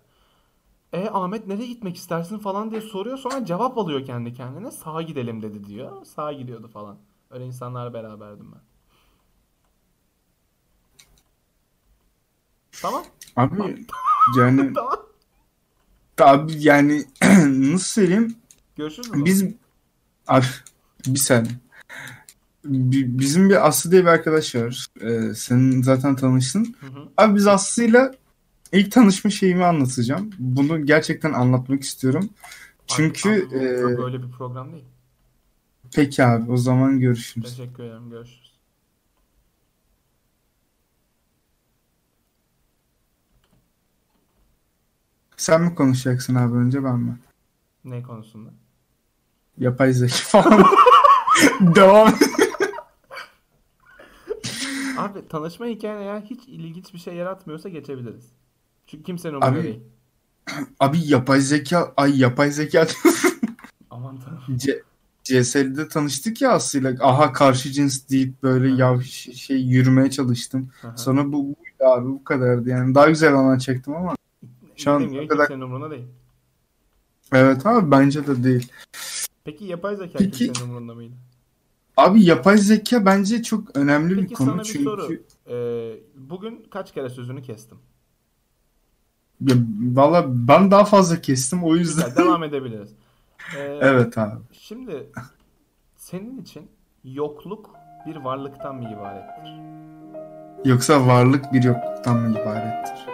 E 0.93 1.09
Ahmet 1.09 1.47
nereye 1.47 1.67
gitmek 1.67 1.95
istersin 1.95 2.37
falan 2.37 2.71
diye 2.71 2.81
soruyor 2.81 3.17
sonra 3.17 3.45
cevap 3.45 3.77
alıyor 3.77 4.05
kendi 4.05 4.33
kendine 4.33 4.71
sağa 4.71 5.01
gidelim 5.01 5.41
dedi 5.41 5.63
diyor. 5.63 6.05
Sağa 6.05 6.33
gidiyordu 6.33 6.67
falan. 6.67 6.97
Öyle 7.29 7.45
insanlarla 7.45 7.93
beraberdim 7.93 8.51
ben. 8.51 8.61
Tamam. 12.81 13.03
Abi 13.35 13.85
yani 14.37 14.73
Tamam. 14.73 14.99
abi 16.19 16.51
yani 16.59 17.05
nasıl 17.47 17.77
söyleyeyim? 18.01 18.35
Görüşürüz 18.75 19.07
zaman. 19.07 19.25
Biz 19.25 19.45
abi 20.27 20.45
bir. 21.07 21.47
Bi- 22.65 23.19
Bizim 23.19 23.49
bir 23.49 23.67
Aslı 23.67 23.91
diye 23.91 24.01
bir 24.01 24.07
arkadaş 24.07 24.55
var. 24.55 24.87
Ee, 25.01 25.33
senin 25.35 25.81
zaten 25.81 26.15
tanıştın. 26.15 26.75
Hı 26.79 26.87
hı. 26.87 27.09
Abi 27.17 27.35
biz 27.35 27.47
Aslı'yla 27.47 28.11
ilk 28.71 28.91
tanışma 28.91 29.29
şeyimi 29.29 29.65
anlatacağım. 29.65 30.29
Bunu 30.39 30.85
gerçekten 30.85 31.33
anlatmak 31.33 31.81
istiyorum. 31.81 32.29
Çünkü 32.87 33.29
Abi, 33.29 33.57
abi 33.57 33.83
bu 33.83 33.89
e, 33.91 33.97
böyle 33.97 34.23
bir 34.23 34.31
program 34.31 34.71
değil. 34.71 34.85
peki 35.95 36.23
abi 36.25 36.51
o 36.51 36.57
zaman 36.57 36.99
görüşürüz. 36.99 37.57
Teşekkür 37.57 37.83
ederim. 37.83 38.09
Görüşürüz. 38.09 38.51
Sen 45.37 45.61
mi 45.61 45.75
konuşacaksın 45.75 46.35
abi 46.35 46.55
önce 46.57 46.83
ben 46.83 46.99
mi? 46.99 47.17
Ne 47.85 48.03
konusunda? 48.03 48.49
Yapay 49.61 49.93
zeka 49.93 50.13
falan. 50.15 50.65
Devam. 51.75 52.13
Abi 54.97 55.27
tanışma 55.29 55.65
hikayen 55.65 56.01
eğer 56.01 56.21
hiç 56.21 56.47
ilginç 56.47 56.93
bir 56.93 56.99
şey 56.99 57.15
yaratmıyorsa 57.15 57.69
geçebiliriz. 57.69 58.25
Çünkü 58.87 59.03
kimsenin 59.03 59.33
umurunda 59.33 59.55
Abi- 59.59 59.63
değil. 59.63 59.79
Abi 60.79 60.97
yapay 61.07 61.39
zeka, 61.41 61.93
ay 61.97 62.19
yapay 62.19 62.51
zeka 62.51 62.87
Aman 63.89 64.19
tanrım. 64.19 64.57
CS'de 65.23 65.87
tanıştık 65.87 66.41
ya 66.41 66.51
Aslı'yla. 66.51 66.93
Aha 66.99 67.33
karşı 67.33 67.71
cins 67.71 68.09
deyip 68.09 68.43
böyle 68.43 68.71
Hı. 68.73 68.75
yav 68.75 69.01
şey 69.01 69.57
yürümeye 69.61 70.09
çalıştım. 70.11 70.69
Aha. 70.83 70.97
Sonra 70.97 71.27
bu 71.27 71.33
buydu 71.45 71.91
abi 71.93 72.05
bu 72.09 72.23
kadardı 72.23 72.69
yani. 72.69 72.95
Daha 72.95 73.09
güzel 73.09 73.33
anı 73.35 73.59
çektim 73.59 73.95
ama. 73.95 74.15
şu 74.75 74.91
an 74.91 75.17
o 75.17 75.27
kadar- 75.27 75.49
umurunda 75.49 75.91
değil. 75.91 76.05
Evet 77.33 77.65
abi 77.65 77.91
bence 77.91 78.27
de 78.27 78.43
değil. 78.43 78.71
Peki 79.43 79.65
yapay 79.65 79.95
zeka 79.95 80.17
Peki- 80.19 80.31
kimsenin 80.45 80.67
umurunda 80.67 80.93
mıydı? 80.95 81.13
Abi 81.97 82.23
yapay 82.25 82.57
zeka 82.57 83.05
bence 83.05 83.43
çok 83.43 83.75
önemli 83.77 84.17
bir 84.17 84.21
Peki 84.21 84.33
konu 84.33 84.49
sana 84.49 84.59
bir 84.59 84.63
çünkü 84.63 84.83
soru. 84.83 85.13
Ee, 85.49 85.93
bugün 86.15 86.65
kaç 86.71 86.93
kere 86.93 87.09
sözünü 87.09 87.41
kestim? 87.41 87.77
ya, 89.41 89.55
valla 89.81 90.23
ben 90.47 90.71
daha 90.71 90.85
fazla 90.85 91.21
kestim 91.21 91.63
o 91.63 91.75
yüzden. 91.75 92.09
Güzel, 92.09 92.25
devam 92.25 92.43
edebiliriz. 92.43 92.89
Ee, 93.57 93.79
Evet 93.81 94.17
abi. 94.17 94.39
Şimdi 94.51 95.11
senin 95.97 96.41
için 96.41 96.67
yokluk 97.03 97.69
bir 98.07 98.15
varlıktan 98.15 98.75
mı 98.75 98.83
ibarettir? 98.93 99.51
Yoksa 100.69 101.07
varlık 101.07 101.53
bir 101.53 101.63
yokluktan 101.63 102.17
mı 102.19 102.31
ibarettir? 102.41 103.10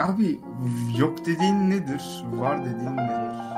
Abi 0.00 0.40
yok 0.98 1.26
dediğin 1.26 1.70
nedir? 1.70 2.24
Var 2.32 2.64
dediğin 2.64 2.96
nedir? 2.96 3.49